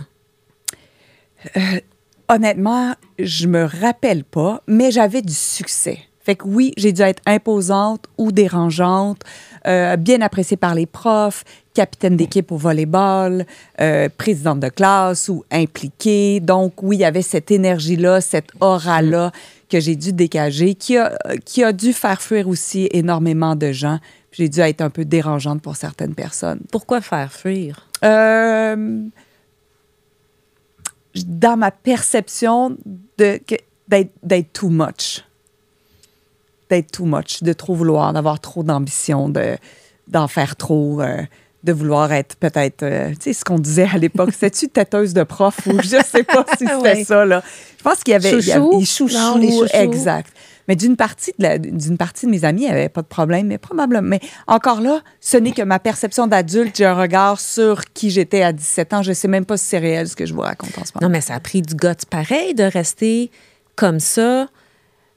Honnêtement, 2.28 2.94
je 3.18 3.46
me 3.46 3.64
rappelle 3.64 4.24
pas, 4.24 4.62
mais 4.66 4.90
j'avais 4.90 5.22
du 5.22 5.34
succès. 5.34 5.98
Fait 6.24 6.36
que 6.36 6.46
oui, 6.46 6.72
j'ai 6.78 6.92
dû 6.92 7.02
être 7.02 7.22
imposante 7.26 8.06
ou 8.16 8.32
dérangeante, 8.32 9.20
euh, 9.66 9.96
bien 9.96 10.22
appréciée 10.22 10.56
par 10.56 10.74
les 10.74 10.86
profs, 10.86 11.44
capitaine 11.74 12.16
d'équipe 12.16 12.50
au 12.50 12.56
volleyball, 12.56 13.44
euh, 13.78 14.08
présidente 14.16 14.60
de 14.60 14.70
classe 14.70 15.28
ou 15.28 15.44
impliquée. 15.50 16.40
Donc 16.40 16.82
oui, 16.82 16.96
il 16.96 17.00
y 17.00 17.04
avait 17.04 17.20
cette 17.20 17.50
énergie-là, 17.50 18.22
cette 18.22 18.48
aura-là 18.60 19.32
que 19.68 19.80
j'ai 19.80 19.96
dû 19.96 20.14
dégager, 20.14 20.74
qui 20.74 20.96
a, 20.96 21.12
qui 21.44 21.62
a 21.62 21.72
dû 21.74 21.92
faire 21.92 22.22
fuir 22.22 22.48
aussi 22.48 22.88
énormément 22.92 23.54
de 23.54 23.72
gens. 23.72 23.98
J'ai 24.32 24.48
dû 24.48 24.60
être 24.60 24.80
un 24.80 24.90
peu 24.90 25.04
dérangeante 25.04 25.60
pour 25.60 25.76
certaines 25.76 26.14
personnes. 26.14 26.60
Pourquoi 26.72 27.02
faire 27.02 27.32
fuir? 27.32 27.86
Euh, 28.02 29.02
dans 31.26 31.56
ma 31.56 31.70
perception 31.70 32.76
de 33.18 33.40
d'être 33.88 34.52
too 34.52 34.68
much. 34.70 35.22
D'être 36.70 36.90
too 36.92 37.04
much, 37.04 37.42
de 37.42 37.52
trop 37.52 37.74
vouloir, 37.74 38.12
d'avoir 38.12 38.40
trop 38.40 38.62
d'ambition, 38.62 39.28
de 39.28 39.56
d'en 40.08 40.28
faire 40.28 40.56
trop, 40.56 41.00
euh, 41.00 41.22
de 41.62 41.72
vouloir 41.72 42.12
être 42.12 42.36
peut-être, 42.36 42.82
euh, 42.82 43.10
tu 43.12 43.16
sais, 43.20 43.32
ce 43.32 43.42
qu'on 43.44 43.58
disait 43.58 43.88
à 43.90 43.96
l'époque, 43.96 44.30
c'était-tu 44.32 44.68
têteuse 44.68 45.14
de 45.14 45.22
prof 45.22 45.58
ou 45.66 45.80
je 45.82 45.96
sais 46.04 46.22
pas 46.24 46.44
si 46.58 46.58
c'était 46.66 46.74
Ouais. 46.76 47.04
ça, 47.04 47.24
là. 47.24 47.42
Je 47.78 47.82
pense 47.82 48.02
qu'il 48.04 48.12
y 48.12 48.14
avait... 48.16 48.32
il 48.38 48.46
y 48.46 48.52
avait- 48.52 48.60
Chouchou? 48.60 48.78
il 48.80 48.86
chouchou, 48.86 49.14
Non, 49.16 49.38
les 49.38 49.50
chouchous. 49.50 49.66
exact. 49.72 50.32
Mais 50.68 50.76
d'une 50.76 50.96
partie, 50.96 51.32
d'une 51.38 51.98
partie 51.98 52.26
de 52.26 52.30
mes 52.30 52.44
amis, 52.44 52.64
il 52.64 52.68
avait 52.68 52.88
pas 52.88 53.02
de 53.02 53.06
problème, 53.06 53.46
mais 53.48 53.58
probablement. 53.58 54.08
Mais 54.08 54.20
encore 54.46 54.80
là, 54.80 55.00
ce 55.20 55.36
n'est 55.36 55.52
que 55.52 55.62
ma 55.62 55.78
perception 55.78 56.26
d'adulte. 56.26 56.76
J'ai 56.76 56.86
un 56.86 56.94
regard 56.94 57.40
sur 57.40 57.84
qui 57.92 58.10
j'étais 58.10 58.42
à 58.42 58.52
17 58.52 58.94
ans. 58.94 59.02
Je 59.02 59.12
sais 59.12 59.28
même 59.28 59.44
pas 59.44 59.56
si 59.56 59.66
c'est 59.66 59.78
réel 59.78 60.08
ce 60.08 60.16
que 60.16 60.26
je 60.26 60.34
vous 60.34 60.40
raconte 60.40 60.76
en 60.78 60.84
ce 60.84 60.92
moment. 60.94 61.06
Non, 61.06 61.08
mais 61.08 61.20
ça 61.20 61.34
a 61.34 61.40
pris 61.40 61.62
du 61.62 61.74
guts 61.74 62.06
pareil 62.08 62.54
de 62.54 62.64
rester 62.64 63.30
comme 63.76 64.00
ça. 64.00 64.48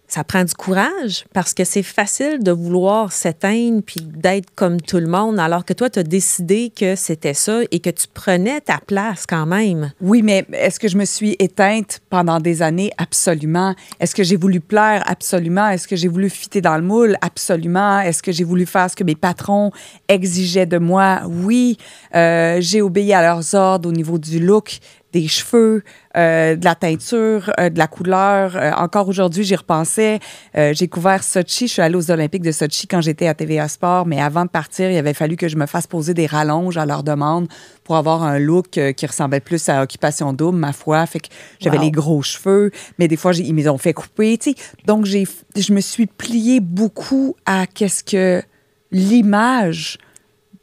Ça 0.08 0.24
prend 0.24 0.44
du 0.44 0.54
courage 0.54 1.26
parce 1.34 1.54
que 1.54 1.64
c'est 1.64 1.84
facile 1.84 2.42
de 2.42 2.52
vouloir 2.52 3.12
s'éteindre 3.12 3.82
puis 3.86 4.02
d'être 4.02 4.50
comme 4.56 4.80
tout 4.80 4.98
le 4.98 5.08
monde, 5.08 5.40
alors 5.40 5.66
que 5.66 5.74
toi, 5.74 5.90
tu 5.90 6.00
as 6.00 6.04
décidé 6.04 6.72
que 6.76 6.96
c'était 6.96 7.34
ça 7.34 7.60
et 7.72 7.80
que 7.80 7.90
tu 7.90 8.08
prenais 8.14 8.62
ta 8.62 8.80
place 8.86 9.26
quand 9.26 9.46
même. 9.46 9.92
Oui, 10.02 10.22
mais 10.22 10.46
est-ce 10.54 10.80
que 10.80 10.88
je 10.88 10.98
me 10.98 11.06
suis 11.06 11.36
éteinte 11.40 12.02
pendant 12.10 12.40
des 12.40 12.62
années? 12.62 12.92
Absolument. 12.98 13.76
Est-ce 14.00 14.16
que 14.16 14.24
j'ai 14.24 14.38
voulu 14.38 14.60
plaire? 14.60 15.04
Absolument. 15.06 15.68
Est-ce 15.68 15.88
que 15.88 15.96
j'ai 15.96 16.08
voulu 16.08 16.30
fitter 16.30 16.62
dans 16.62 16.78
le 16.78 16.84
moule? 16.84 17.18
Absolument. 17.22 18.00
Est-ce 18.00 18.24
que 18.24 18.32
j'ai 18.32 18.44
voulu 18.44 18.66
faire 18.66 18.90
ce 18.90 18.96
que 18.96 19.04
mes 19.04 19.16
patrons 19.16 19.72
exigeaient 20.08 20.66
de 20.66 20.78
moi? 20.78 21.22
Oui. 21.28 21.78
Euh, 22.16 22.58
j'ai 22.62 22.82
obéi 22.82 23.14
à 23.14 23.22
leurs 23.22 23.56
ordres 23.56 23.90
au 23.90 23.92
niveau 23.92 24.18
du 24.18 24.40
look 24.40 24.80
des 25.14 25.28
cheveux, 25.28 25.84
euh, 26.18 26.56
de 26.56 26.66
la 26.66 26.76
teinture, 26.76 27.52
euh, 27.60 27.70
de 27.70 27.78
la 27.78 27.88
couleur. 27.88 28.56
Euh, 28.56 28.72
encore 28.74 29.08
aujourd'hui, 29.08 29.44
j'y 29.44 29.56
repensais. 29.56 30.20
j'ai 30.54 30.88
couvert 30.88 31.24
Sochi. 31.24 31.68
Je 31.68 31.74
suis 31.74 31.82
allée 31.82 31.96
aux 31.96 32.12
Olympiques 32.12 32.44
de 32.44 32.52
Sochi 32.52 32.88
quand 32.88 33.02
j'étais 33.02 33.28
à 33.28 33.34
TVA 33.34 33.68
Sport, 33.68 34.06
mais 34.06 34.22
avant 34.22 34.44
de 34.46 34.50
partir, 34.50 34.90
il 34.92 34.98
avait 34.98 35.14
fallu 35.14 35.36
que 35.36 35.48
je 35.48 35.56
me 35.56 35.66
fasse 35.66 35.88
poser 35.88 36.14
des 36.14 36.26
rallonges 36.26 36.78
à 36.78 36.86
leur 36.86 37.04
demande 37.04 37.48
pour 37.84 37.96
avoir 37.96 38.24
un 38.24 38.40
look 38.40 38.80
qui 38.96 39.06
ressemblait 39.06 39.40
plus 39.40 39.70
à 39.70 39.82
Occupation 39.82 40.34
Double, 40.34 40.58
ma 40.58 40.74
foi. 40.74 41.06
Fait 41.06 41.20
que 41.20 41.28
j'avais 41.60 41.78
les 41.78 41.92
gros 41.92 42.22
cheveux, 42.22 42.72
mais 43.00 43.08
des 43.08 43.18
fois, 43.18 43.34
ils 43.34 43.54
me 43.54 43.70
ont 43.70 43.78
fait 43.78 43.94
couper. 43.94 44.38
sais. 44.42 44.56
Donc, 44.86 45.06
j'ai, 45.06 45.26
je 45.56 45.74
me 45.74 45.82
suis 45.82 46.08
pliée 46.08 46.60
beaucoup 46.60 47.36
à 47.46 47.66
qu'est-ce 47.68 48.04
que 48.04 48.42
l'image 48.92 49.98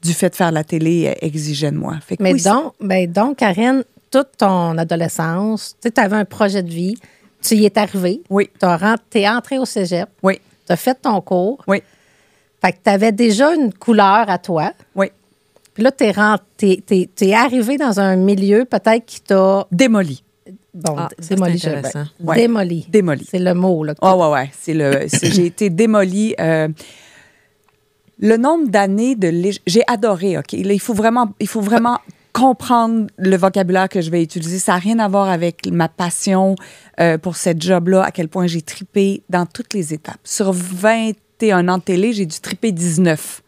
du 0.02 0.12
fait 0.12 0.30
de 0.30 0.34
faire 0.34 0.52
la 0.52 0.64
télé 0.64 1.16
exigeait 1.22 1.70
de 1.70 1.78
moi. 1.78 1.98
Fait 2.06 2.16
que 2.16 2.22
mais 2.22 2.34
donc, 2.34 2.74
ben 2.80 3.10
donc, 3.10 3.38
Karen, 3.38 3.84
toute 4.14 4.36
ton 4.38 4.78
adolescence, 4.78 5.76
tu 5.82 5.90
avais 5.96 6.14
un 6.14 6.24
projet 6.24 6.62
de 6.62 6.70
vie, 6.70 6.96
tu 7.42 7.56
y 7.56 7.66
es 7.66 7.76
arrivé. 7.76 8.22
Oui. 8.30 8.48
Tu 8.60 9.18
es 9.18 9.28
entré 9.28 9.58
au 9.58 9.64
cégep. 9.64 10.08
Oui. 10.22 10.38
Tu 10.66 10.72
as 10.72 10.76
fait 10.76 10.94
ton 10.94 11.20
cours. 11.20 11.64
Oui. 11.66 11.82
Fait 12.62 12.72
que 12.72 12.78
tu 12.84 12.90
avais 12.90 13.10
déjà 13.10 13.52
une 13.52 13.74
couleur 13.74 14.30
à 14.30 14.38
toi. 14.38 14.72
Oui. 14.94 15.06
Puis 15.74 15.82
là, 15.82 15.90
tu 15.90 16.04
es, 16.04 17.08
es, 17.20 17.34
arrivé 17.34 17.76
dans 17.76 17.98
un 17.98 18.14
milieu 18.14 18.64
peut-être 18.64 19.04
qui 19.04 19.20
t'a. 19.20 19.66
Démoli. 19.72 20.22
Bon, 20.72 20.94
ah, 20.96 21.08
démoli, 21.28 21.60
Démoli. 22.36 22.86
Démoli. 22.88 23.26
C'est 23.28 23.40
le 23.40 23.54
mot. 23.54 23.82
Là, 23.82 23.94
oh, 24.00 24.12
ouais, 24.12 24.32
ouais. 24.32 24.50
C'est 24.56 24.74
le, 24.74 25.06
j'ai 25.22 25.46
été 25.46 25.70
démoli. 25.70 26.36
Euh, 26.38 26.68
le 28.20 28.36
nombre 28.36 28.68
d'années 28.68 29.16
de. 29.16 29.50
J'ai 29.66 29.82
adoré, 29.88 30.38
OK? 30.38 30.52
il 30.52 30.80
faut 30.80 30.94
vraiment, 30.94 31.32
il 31.40 31.48
faut 31.48 31.60
vraiment 31.60 31.98
comprendre 32.34 33.06
le 33.16 33.36
vocabulaire 33.36 33.88
que 33.88 34.02
je 34.02 34.10
vais 34.10 34.22
utiliser. 34.22 34.58
Ça 34.58 34.72
n'a 34.72 34.78
rien 34.78 34.98
à 34.98 35.08
voir 35.08 35.30
avec 35.30 35.68
ma 35.70 35.88
passion 35.88 36.56
euh, 37.00 37.16
pour 37.16 37.36
cette 37.36 37.62
job-là, 37.62 38.02
à 38.02 38.10
quel 38.10 38.28
point 38.28 38.46
j'ai 38.48 38.60
tripé 38.60 39.22
dans 39.30 39.46
toutes 39.46 39.72
les 39.72 39.94
étapes. 39.94 40.18
Sur 40.24 40.52
21 40.52 41.68
ans 41.68 41.78
de 41.78 41.82
télé, 41.84 42.12
j'ai 42.12 42.26
dû 42.26 42.38
triper 42.40 42.72
19 42.72 43.43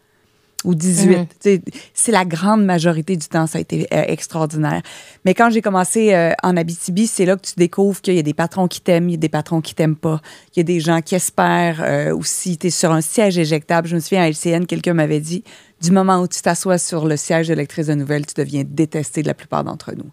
ou 0.66 0.75
18. 0.75 1.16
Mhm. 1.46 1.61
C'est 1.94 2.12
la 2.12 2.25
grande 2.25 2.64
majorité 2.64 3.16
du 3.16 3.26
temps, 3.28 3.46
ça 3.46 3.58
a 3.58 3.61
été 3.61 3.87
euh, 3.94 4.02
extraordinaire. 4.08 4.82
Mais 5.25 5.32
quand 5.32 5.49
j'ai 5.49 5.62
commencé 5.62 6.12
euh, 6.12 6.32
en 6.42 6.56
Abitibi, 6.56 7.06
c'est 7.06 7.25
là 7.25 7.37
que 7.37 7.46
tu 7.46 7.54
découvres 7.56 8.00
qu'il 8.00 8.14
y 8.14 8.18
a 8.18 8.23
des 8.23 8.35
patrons 8.35 8.66
qui 8.66 8.80
t'aiment, 8.80 9.08
il 9.08 9.12
y 9.12 9.14
a 9.14 9.18
des 9.18 9.28
patrons 9.28 9.61
qui 9.61 9.75
t'aiment 9.75 9.96
pas. 9.96 10.20
Il 10.54 10.58
y 10.58 10.61
a 10.61 10.64
des 10.64 10.80
gens 10.80 11.00
qui 11.00 11.14
espèrent 11.14 11.82
euh, 11.82 12.14
aussi. 12.14 12.58
Tu 12.58 12.66
es 12.66 12.70
sur 12.70 12.92
un 12.92 13.00
siège 13.00 13.38
éjectable. 13.38 13.88
Je 13.88 13.94
me 13.94 14.00
souviens 14.00 14.23
à 14.23 14.28
LCN, 14.28 14.66
quelqu'un 14.66 14.94
m'avait 14.94 15.20
dit 15.20 15.44
du 15.80 15.92
moment 15.92 16.20
où 16.20 16.26
tu 16.26 16.40
t'assois 16.42 16.78
sur 16.78 17.06
le 17.06 17.16
siège 17.16 17.49
de 17.49 17.54
lectrice 17.54 17.87
de 17.87 17.94
nouvelles, 17.94 18.26
tu 18.26 18.35
deviens 18.35 18.64
détesté 18.66 19.23
de 19.23 19.28
la 19.28 19.35
plupart 19.35 19.62
d'entre 19.62 19.92
nous. 19.94 20.11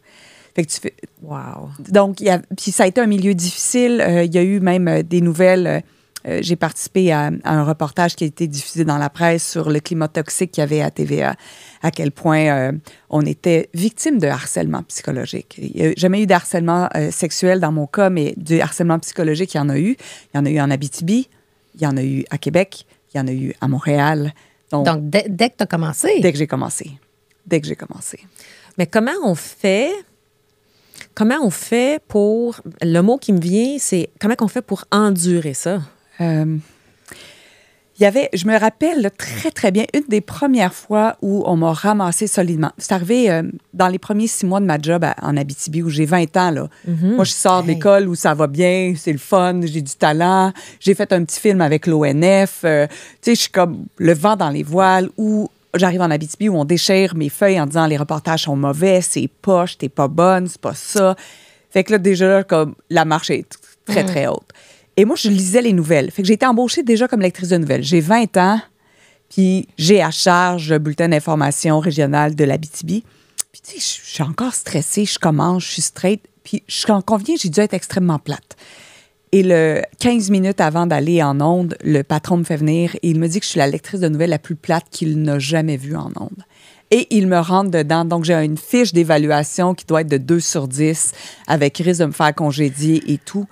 Fait 0.55 0.65
que 0.65 0.72
tu 0.72 0.79
fais. 0.79 0.93
Wow. 1.24 1.69
Donc, 1.89 2.19
y 2.22 2.29
a, 2.29 2.39
puis 2.39 2.72
ça 2.72 2.83
a 2.83 2.88
été 2.88 3.01
un 3.01 3.07
milieu 3.07 3.33
difficile. 3.33 4.03
Il 4.25 4.36
y 4.36 4.38
a 4.38 4.43
eu 4.43 4.60
même 4.60 5.01
des 5.01 5.22
nouvelles 5.22 5.83
euh, 6.27 6.39
j'ai 6.42 6.56
participé 6.56 7.12
à, 7.12 7.32
un 7.44 7.63
reportage 7.63 8.15
qui 8.15 8.24
a 8.24 8.27
été 8.27 8.48
diffusé 8.48 8.86
dans 8.86 8.98
la 8.98 9.10
presse 9.10 9.50
sur 9.50 9.70
le 9.70 9.80
climat 9.80 10.08
toxique 10.08 10.51
qu'il 10.51 10.62
y 10.62 10.63
avait 10.63 10.82
à 10.82 10.89
TVA, 10.89 11.36
à 11.82 11.92
quel 11.92 12.12
point 12.12 12.48
euh, 12.48 12.72
on 13.10 13.22
était 13.22 13.70
victime 13.74 14.20
de 14.20 14.27
harcèlement 14.27 14.84
psychologique. 14.84 15.56
Il 15.58 15.75
n'y 15.75 15.88
a 15.88 15.94
jamais 15.98 16.24
eu 16.24 16.25
de 16.25 16.34
harcèlement 16.34 16.88
euh, 16.96 17.12
sexuel 17.12 17.60
dans 17.60 17.72
mon 17.72 17.88
cas, 17.88 18.10
mais 18.10 18.34
du 18.38 18.62
harcèlement 18.62 19.00
psychologique, 19.00 19.53
il 19.53 19.58
y 19.58 19.60
en 19.60 19.70
a 19.70 19.77
eu. 19.77 19.98
Il 20.34 20.38
y 20.38 20.38
en 20.38 20.46
a 20.46 20.50
eu 20.50 20.60
en 20.60 20.72
Abitibi, 20.72 21.27
il 21.75 21.82
y 21.82 21.88
en 21.88 21.98
a 21.98 22.03
eu 22.03 22.25
à 22.30 22.38
Québec, 22.38 22.86
il 23.13 23.18
y 23.18 23.20
en 23.20 23.27
a 23.27 23.34
eu 23.34 23.53
à 23.60 23.68
Montréal. 23.68 24.34
Donc, 24.72 25.10
dès, 25.10 25.24
que 25.24 25.58
tu 25.58 25.63
as 25.63 25.68
commencé? 25.68 26.20
Dès 26.22 26.32
que 26.32 26.38
j'ai 26.38 26.48
commencé. 26.48 26.92
Dès 27.46 27.62
que 27.62 27.68
j'ai 27.68 27.75
commencé. 27.75 28.20
Mais 28.77 28.88
comment 28.88 29.12
on 29.24 29.36
fait 29.36 29.92
comment 31.13 31.39
on 31.44 31.50
fait 31.50 32.01
pour. 32.08 32.62
Le 32.82 33.01
mot 33.01 33.18
qui 33.18 33.34
me 33.34 33.39
vient, 33.39 33.77
c'est 33.77 34.10
comment 34.20 34.36
on 34.39 34.48
fait 34.48 34.62
pour 34.62 34.86
endurer 34.92 35.53
ça? 35.53 35.82
Euh, 36.22 36.58
il 38.00 38.01
y 38.01 38.05
avait, 38.08 38.29
je 38.34 38.48
me 38.48 38.58
rappelle 38.58 39.12
très, 39.17 39.51
très 39.51 39.72
bien, 39.72 39.86
une 39.93 40.03
des 40.10 40.20
premières 40.20 40.74
fois 40.74 41.15
où 41.22 41.43
on 41.46 41.55
m'a 41.55 41.74
ramassé 41.74 42.25
solidement. 42.25 42.72
C'est 42.79 42.91
arrivé 42.91 43.29
euh, 43.29 43.43
dans 43.74 43.88
les 43.88 44.00
premiers 44.00 44.25
six 44.25 44.48
mois 44.48 44.60
de 44.60 44.65
ma 44.65 44.79
job 44.82 45.05
en 45.22 45.38
Abitibi, 45.38 45.84
où 45.84 45.89
j'ai 45.89 46.05
20 46.05 46.36
ans. 46.38 46.50
Là. 46.50 46.70
Mm-hmm. 46.89 47.15
Moi, 47.15 47.24
je 47.24 47.32
sors 47.32 47.62
d'école 47.62 48.08
où 48.08 48.15
ça 48.15 48.34
va 48.34 48.48
bien, 48.48 48.96
c'est 48.98 49.12
le 49.12 49.20
fun, 49.20 49.62
j'ai 49.63 49.82
du 49.82 49.93
talent. 49.93 50.53
J'ai 50.79 50.96
fait 50.96 51.13
un 51.13 51.24
petit 51.24 51.39
film 51.39 51.62
avec 51.62 51.86
l'ONF. 51.86 52.62
Euh, 52.63 52.88
tu 52.88 52.96
sais, 53.22 53.36
je 53.36 53.41
suis 53.41 53.51
comme 53.51 53.86
le 53.98 54.13
vent 54.13 54.36
dans 54.36 54.50
les 54.50 54.63
voiles, 54.63 55.10
où 55.17 55.50
j'arrive 55.75 56.01
en 56.01 56.10
Abitibi, 56.10 56.50
où 56.50 56.58
on 56.58 56.65
déchire 56.65 57.15
mes 57.15 57.29
feuilles 57.29 57.62
en 57.62 57.67
disant 57.67 57.86
les 57.86 57.98
reportages 57.98 58.43
sont 58.43 58.55
mauvais, 58.55 59.01
c'est 59.01 59.29
poche, 59.41 59.77
t'es 59.77 59.89
pas 59.89 60.08
bonne, 60.08 60.48
c'est 60.48 60.62
pas 60.62 60.74
ça. 60.74 61.15
Fait 61.70 61.84
que 61.84 61.91
là, 61.91 62.00
déjà, 62.00 62.43
comme 62.43 62.74
la 62.89 63.05
marche 63.05 63.29
est 63.29 63.46
très, 63.86 64.03
mm. 64.03 64.08
très 64.08 64.27
haute. 64.27 64.50
Et 64.97 65.05
moi, 65.05 65.15
je 65.15 65.29
lisais 65.29 65.62
les 65.62 65.73
nouvelles. 65.73 66.12
Fait 66.12 66.21
que 66.21 66.27
j'ai 66.27 66.35
été 66.35 66.45
embauchée 66.45 66.83
déjà 66.83 67.07
comme 67.07 67.21
lectrice 67.21 67.50
de 67.50 67.57
nouvelles. 67.57 67.83
J'ai 67.83 68.00
20 68.00 68.38
ans, 68.38 68.62
puis 69.29 69.67
j'ai 69.77 70.01
à 70.01 70.12
charge 70.12 70.71
le 70.71 70.79
bulletin 70.79 71.09
d'information 71.09 71.79
régionale 71.79 72.35
de 72.35 72.43
l'Abitibi. 72.43 73.03
Puis, 73.51 73.62
tu 73.62 73.79
sais, 73.79 74.00
je 74.01 74.12
suis 74.12 74.23
encore 74.23 74.53
stressée, 74.53 75.05
je 75.05 75.17
commence, 75.17 75.63
je 75.63 75.71
suis 75.71 75.81
straight. 75.81 76.21
Puis, 76.43 76.63
je 76.67 76.85
conviens, 77.05 77.35
j'ai 77.39 77.50
dû 77.50 77.59
être 77.59 77.73
extrêmement 77.73 78.19
plate. 78.19 78.55
Et 79.31 79.41
le 79.41 79.81
15 80.00 80.29
minutes 80.29 80.62
avant 80.62 80.85
d'aller 80.85 81.23
en 81.23 81.41
onde, 81.41 81.75
le 81.83 82.03
patron 82.03 82.38
me 82.38 82.43
fait 82.43 82.55
venir 82.55 82.95
et 82.97 83.09
il 83.09 83.19
me 83.19 83.27
dit 83.27 83.39
que 83.39 83.45
je 83.45 83.50
suis 83.50 83.57
la 83.57 83.67
lectrice 83.67 84.00
de 84.00 84.07
nouvelles 84.07 84.29
la 84.29 84.38
plus 84.38 84.55
plate 84.55 84.85
qu'il 84.91 85.23
n'a 85.23 85.39
jamais 85.39 85.77
vue 85.77 85.95
en 85.95 86.12
onde. 86.19 86.43
Et 86.91 87.07
il 87.09 87.27
me 87.27 87.39
rentre 87.39 87.71
dedans. 87.71 88.05
Donc, 88.05 88.25
j'ai 88.25 88.35
une 88.35 88.57
fiche 88.57 88.93
d'évaluation 88.93 89.73
qui 89.73 89.85
doit 89.85 90.01
être 90.01 90.07
de 90.07 90.17
2 90.17 90.39
sur 90.39 90.67
10 90.67 91.13
avec 91.47 91.79
risque 91.79 92.01
de 92.01 92.05
me 92.05 92.12
faire 92.12 92.35
congédier 92.35 93.01
et 93.12 93.17
tout. 93.17 93.47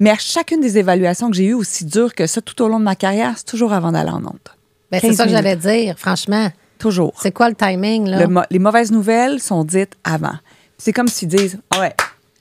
Mais 0.00 0.10
à 0.10 0.16
chacune 0.16 0.60
des 0.60 0.78
évaluations 0.78 1.30
que 1.30 1.36
j'ai 1.36 1.44
eues, 1.44 1.54
aussi 1.54 1.84
dures 1.84 2.14
que 2.14 2.26
ça 2.26 2.40
tout 2.40 2.60
au 2.62 2.68
long 2.68 2.78
de 2.78 2.84
ma 2.84 2.96
carrière, 2.96 3.34
c'est 3.36 3.46
toujours 3.46 3.72
avant 3.74 3.92
d'aller 3.92 4.10
en 4.10 4.24
honte. 4.24 4.56
Ben, 4.90 4.98
c'est 5.00 5.12
ça 5.12 5.24
que 5.24 5.30
j'allais 5.30 5.56
dire, 5.56 5.98
franchement. 5.98 6.50
Toujours. 6.78 7.12
C'est 7.20 7.32
quoi 7.32 7.50
le 7.50 7.54
timing, 7.54 8.06
là? 8.06 8.26
les 8.50 8.58
mauvaises 8.58 8.90
nouvelles 8.90 9.40
sont 9.40 9.64
dites 9.64 9.92
avant. 10.02 10.34
C'est 10.78 10.94
comme 10.94 11.08
s'ils 11.08 11.28
disent 11.28 11.58
ah 11.70 11.80
ouais, 11.80 11.94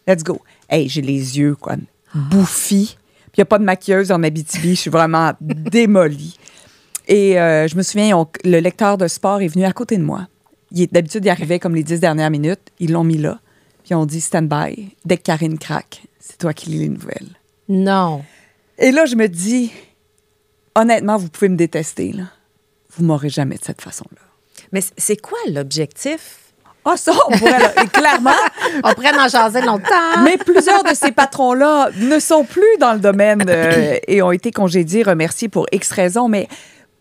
let's 0.08 0.24
go. 0.24 0.40
Hey, 0.70 0.88
j'ai 0.88 1.02
les 1.02 1.38
yeux, 1.38 1.56
quoi, 1.56 1.76
bouffis. 2.16 2.98
Puis 3.32 3.34
il 3.38 3.40
n'y 3.40 3.44
a 3.44 3.46
pas 3.46 3.60
de 3.60 3.66
maquilleuse 3.66 4.12
en 4.12 4.24
Abitibi. 4.24 4.76
Je 4.76 4.82
suis 4.82 4.90
vraiment 4.90 5.34
démolie. 5.42 6.38
Et 7.10 7.40
euh, 7.40 7.68
je 7.68 7.76
me 7.76 7.84
souviens, 7.84 8.26
le 8.46 8.60
lecteur 8.60 8.98
de 8.98 9.08
sport 9.08 9.42
est 9.42 9.48
venu 9.48 9.66
à 9.66 9.74
côté 9.74 9.98
de 9.98 10.04
moi. 10.04 10.28
D'habitude, 10.72 11.26
il 11.26 11.30
arrivait 11.30 11.60
comme 11.60 11.76
les 11.76 11.84
dix 11.84 12.00
dernières 12.00 12.30
minutes. 12.30 12.62
Ils 12.80 12.94
l'ont 12.94 13.04
mis 13.04 13.18
là. 13.18 13.40
Puis 13.84 13.94
on 13.94 14.06
dit 14.06 14.22
stand-by. 14.22 14.96
Dès 15.04 15.18
que 15.18 15.24
Karine 15.24 15.58
craque, 15.58 16.04
c'est 16.20 16.38
toi 16.38 16.54
qui 16.54 16.70
lis 16.70 16.80
les 16.80 16.90
nouvelles. 16.90 17.39
Non. 17.70 18.24
Et 18.80 18.92
là, 18.92 19.06
je 19.06 19.16
me 19.16 19.28
dis, 19.28 19.72
honnêtement, 20.76 21.18
vous 21.18 21.30
pouvez 21.30 21.50
me 21.50 21.56
détester, 21.56 22.12
là. 22.12 22.24
Vous 22.98 23.06
m'aurez 23.06 23.30
jamais 23.30 23.56
de 23.56 23.64
cette 23.64 23.82
façon-là. 23.82 24.22
Mais 24.72 24.82
c'est 24.98 25.18
quoi 25.18 25.38
l'objectif? 25.48 26.54
Ah, 26.84 26.98
ça, 26.98 27.12
on 27.28 27.38
pourrait, 27.38 27.74
clairement. 27.94 28.32
on 28.84 28.94
pourrait 28.94 29.18
en 29.18 29.28
jaser 29.28 29.62
longtemps. 29.62 30.24
Mais 30.24 30.38
plusieurs 30.38 30.84
de 30.84 30.94
ces 30.96 31.12
patrons-là 31.12 31.90
ne 31.98 32.20
sont 32.20 32.44
plus 32.44 32.78
dans 32.80 32.94
le 32.94 33.00
domaine 33.00 33.46
euh, 33.48 34.00
et 34.08 34.22
ont 34.24 34.32
été 34.32 34.52
congédiés, 34.52 35.04
remerciés 35.04 35.50
pour 35.50 35.68
X 35.72 35.92
raisons. 35.92 36.28
Mais 36.28 36.48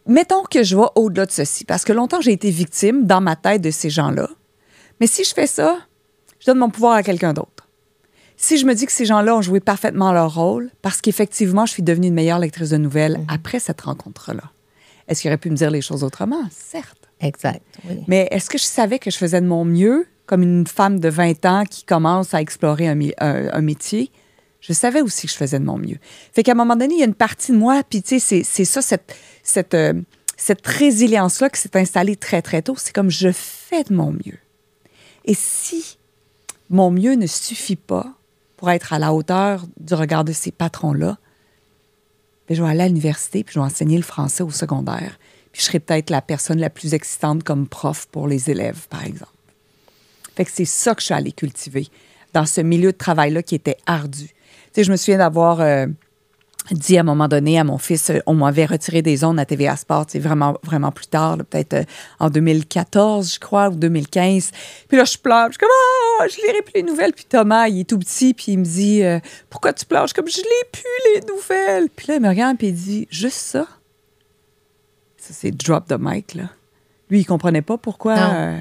mettons 0.06 0.42
que 0.42 0.62
je 0.62 0.76
vois 0.76 0.92
au-delà 0.96 1.24
de 1.24 1.32
ceci, 1.32 1.64
parce 1.64 1.84
que 1.84 1.92
longtemps, 1.94 2.20
j'ai 2.20 2.32
été 2.32 2.50
victime 2.50 3.06
dans 3.06 3.22
ma 3.22 3.36
tête 3.36 3.62
de 3.62 3.70
ces 3.70 3.88
gens-là. 3.88 4.28
Mais 5.00 5.06
si 5.06 5.24
je 5.24 5.32
fais 5.32 5.46
ça, 5.46 5.78
je 6.40 6.46
donne 6.46 6.58
mon 6.58 6.70
pouvoir 6.70 6.94
à 6.94 7.02
quelqu'un 7.02 7.32
d'autre 7.32 7.57
si 8.40 8.56
je 8.56 8.64
me 8.64 8.74
dis 8.74 8.86
que 8.86 8.92
ces 8.92 9.04
gens-là 9.04 9.36
ont 9.36 9.42
joué 9.42 9.58
parfaitement 9.58 10.12
leur 10.12 10.32
rôle, 10.32 10.70
parce 10.80 11.00
qu'effectivement, 11.00 11.66
je 11.66 11.72
suis 11.72 11.82
devenue 11.82 12.06
une 12.06 12.14
meilleure 12.14 12.38
lectrice 12.38 12.70
de 12.70 12.76
nouvelles 12.76 13.18
mhm. 13.18 13.26
après 13.28 13.58
cette 13.58 13.80
rencontre-là, 13.80 14.44
est-ce 15.08 15.22
qu'il 15.22 15.30
aurait 15.30 15.38
pu 15.38 15.50
me 15.50 15.56
dire 15.56 15.70
les 15.70 15.80
choses 15.82 16.04
autrement? 16.04 16.42
Certes. 16.50 17.08
Exact. 17.20 17.60
Mais 18.06 18.28
est-ce 18.30 18.48
que 18.48 18.58
je 18.58 18.62
savais 18.62 19.00
que 19.00 19.10
je 19.10 19.16
faisais 19.16 19.40
de 19.40 19.46
mon 19.46 19.64
mieux 19.64 20.06
comme 20.26 20.42
une 20.42 20.68
femme 20.68 21.00
de 21.00 21.08
20 21.08 21.44
ans 21.46 21.64
qui 21.68 21.84
commence 21.84 22.32
à 22.32 22.40
explorer 22.40 22.86
un, 22.86 23.60
métier? 23.60 24.12
Je 24.60 24.72
savais 24.72 25.00
aussi 25.00 25.26
que 25.26 25.32
je 25.32 25.36
faisais 25.36 25.58
de 25.58 25.64
mon 25.64 25.78
mieux. 25.78 25.98
Fait 26.32 26.44
qu'à 26.44 26.52
un 26.52 26.54
moment 26.54 26.76
donné, 26.76 26.94
il 26.94 27.00
y 27.00 27.02
a 27.02 27.06
une 27.06 27.14
partie 27.14 27.50
de 27.50 27.56
moi, 27.56 27.82
puis 27.88 28.02
tu 28.02 28.20
sais, 28.20 28.44
c'est 28.44 28.64
ça, 28.64 28.82
cette, 28.82 29.16
cette, 29.42 29.74
euh, 29.74 29.94
cette 30.36 30.64
résilience-là 30.64 31.50
qui 31.50 31.60
s'est 31.60 31.76
installée 31.76 32.14
très, 32.14 32.40
très 32.40 32.62
tôt. 32.62 32.76
C'est 32.76 32.94
comme 32.94 33.10
je 33.10 33.32
fais 33.32 33.82
de 33.82 33.94
mon 33.94 34.12
mieux. 34.12 34.38
Et 35.24 35.34
si 35.34 35.98
mon 36.70 36.92
mieux 36.92 37.14
ne 37.14 37.26
suffit 37.26 37.76
pas, 37.76 38.17
pour 38.58 38.70
être 38.70 38.92
à 38.92 38.98
la 38.98 39.14
hauteur 39.14 39.64
du 39.78 39.94
regard 39.94 40.24
de 40.24 40.32
ces 40.32 40.50
patrons-là, 40.50 41.16
je 42.50 42.62
vais 42.62 42.68
aller 42.68 42.82
à 42.82 42.88
l'université 42.88 43.44
puis 43.44 43.54
je 43.54 43.60
vais 43.60 43.64
enseigner 43.64 43.96
le 43.96 44.02
français 44.02 44.42
au 44.42 44.50
secondaire. 44.50 45.18
Puis 45.52 45.62
je 45.62 45.66
serai 45.66 45.78
peut-être 45.78 46.10
la 46.10 46.20
personne 46.20 46.58
la 46.58 46.68
plus 46.68 46.92
excitante 46.92 47.44
comme 47.44 47.68
prof 47.68 48.06
pour 48.10 48.26
les 48.26 48.50
élèves, 48.50 48.88
par 48.88 49.04
exemple. 49.04 49.32
Fait 50.34 50.44
que 50.44 50.50
c'est 50.52 50.64
ça 50.64 50.94
que 50.94 51.00
je 51.00 51.06
suis 51.06 51.14
allée 51.14 51.32
cultiver 51.32 51.88
dans 52.34 52.46
ce 52.46 52.60
milieu 52.60 52.92
de 52.92 52.96
travail-là 52.96 53.42
qui 53.42 53.54
était 53.54 53.76
ardu. 53.86 54.28
Tu 54.74 54.84
je 54.84 54.90
me 54.90 54.96
souviens 54.96 55.18
d'avoir 55.18 55.60
euh, 55.60 55.86
dit 56.74 56.96
à 56.96 57.00
un 57.00 57.04
moment 57.04 57.28
donné 57.28 57.58
à 57.58 57.64
mon 57.64 57.78
fils, 57.78 58.10
euh, 58.10 58.18
on 58.26 58.34
m'avait 58.34 58.66
retiré 58.66 59.02
des 59.02 59.24
ondes 59.24 59.38
à 59.38 59.44
TVA 59.44 59.76
Sport, 59.76 60.06
c'est 60.08 60.18
vraiment, 60.18 60.56
vraiment 60.62 60.92
plus 60.92 61.06
tard, 61.06 61.38
peut-être 61.38 61.74
euh, 61.74 61.84
en 62.18 62.30
2014, 62.30 63.34
je 63.34 63.40
crois, 63.40 63.68
ou 63.68 63.76
2015. 63.76 64.50
Puis 64.88 64.96
là, 64.96 65.04
je 65.04 65.16
pleure. 65.18 65.46
Je 65.46 65.52
suis 65.52 65.58
comme, 65.58 65.68
oh, 65.70 66.24
je 66.30 66.36
lirai 66.46 66.62
plus 66.62 66.72
les 66.74 66.82
nouvelles. 66.82 67.12
Puis 67.12 67.24
Thomas, 67.24 67.68
il 67.68 67.80
est 67.80 67.88
tout 67.88 67.98
petit, 67.98 68.34
puis 68.34 68.52
il 68.52 68.58
me 68.58 68.64
dit, 68.64 69.02
euh, 69.02 69.18
pourquoi 69.50 69.72
tu 69.72 69.84
pleures? 69.86 70.02
Je 70.02 70.08
suis 70.08 70.14
comme, 70.14 70.28
je 70.28 70.36
lis 70.36 70.68
plus 70.72 71.14
les 71.14 71.20
nouvelles. 71.26 71.88
Puis 71.94 72.06
là, 72.08 72.16
il 72.16 72.22
me 72.22 72.28
regarde, 72.28 72.58
puis 72.58 72.68
il 72.68 72.74
dit, 72.74 73.08
juste 73.10 73.38
ça. 73.38 73.66
Ça, 75.16 75.34
c'est 75.34 75.50
drop 75.50 75.86
the 75.88 75.96
mic, 75.98 76.34
là. 76.34 76.44
Lui, 77.10 77.20
il 77.20 77.24
comprenait 77.24 77.62
pas 77.62 77.78
pourquoi 77.78 78.16
euh, 78.18 78.58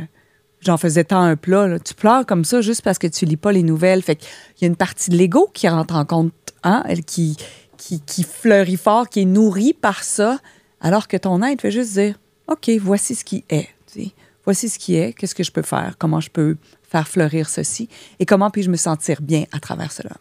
j'en 0.62 0.78
faisais 0.78 1.04
tant 1.04 1.22
un 1.22 1.36
plat. 1.36 1.68
là. 1.68 1.80
Tu 1.80 1.94
pleures 1.94 2.26
comme 2.26 2.46
ça 2.46 2.62
juste 2.62 2.82
parce 2.82 2.98
que 2.98 3.08
tu 3.08 3.26
lis 3.26 3.38
pas 3.38 3.52
les 3.52 3.64
nouvelles. 3.64 4.02
Fait 4.02 4.16
qu'il 4.16 4.28
y 4.62 4.66
a 4.66 4.68
une 4.68 4.76
partie 4.76 5.10
de 5.10 5.18
l'ego 5.18 5.50
qui 5.54 5.68
rentre 5.68 5.96
en 5.96 6.06
compte, 6.06 6.34
hein, 6.64 6.84
elle 6.88 7.04
qui, 7.04 7.38
qui, 7.78 8.24
fleurit 8.24 8.78
fort, 8.78 9.10
qui 9.10 9.22
est 9.22 9.26
nourrie 9.26 9.74
par 9.74 10.04
ça, 10.04 10.40
alors 10.82 11.08
que 11.08 11.18
ton 11.18 11.42
être 11.44 11.62
fait 11.62 11.72
juste 11.72 11.94
dire 11.94 12.20
OK, 12.48 12.70
voici 12.82 13.16
ce 13.16 13.24
qui 13.24 13.44
est. 13.50 13.70
Voici 14.46 14.70
ce 14.70 14.80
qui 14.80 14.96
est, 14.96 15.14
qu'est-ce 15.14 15.36
que 15.36 15.44
je 15.44 15.52
peux 15.52 15.62
faire, 15.62 15.96
comment 15.98 16.22
je 16.22 16.30
peux 16.30 16.58
faire 16.90 17.08
fleurir 17.08 17.50
ceci? 17.50 17.90
Et 18.20 18.26
comment 18.26 18.50
puis-je 18.50 18.70
me 18.70 18.78
sentir 18.78 19.22
bien 19.22 19.44
à 19.52 19.60
travers 19.60 19.92
cela. 19.92 20.16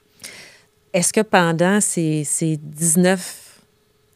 Est-ce 0.92 1.12
que 1.12 1.20
pendant 1.20 1.80
ces, 1.80 2.24
ces 2.24 2.56
19, 2.56 3.60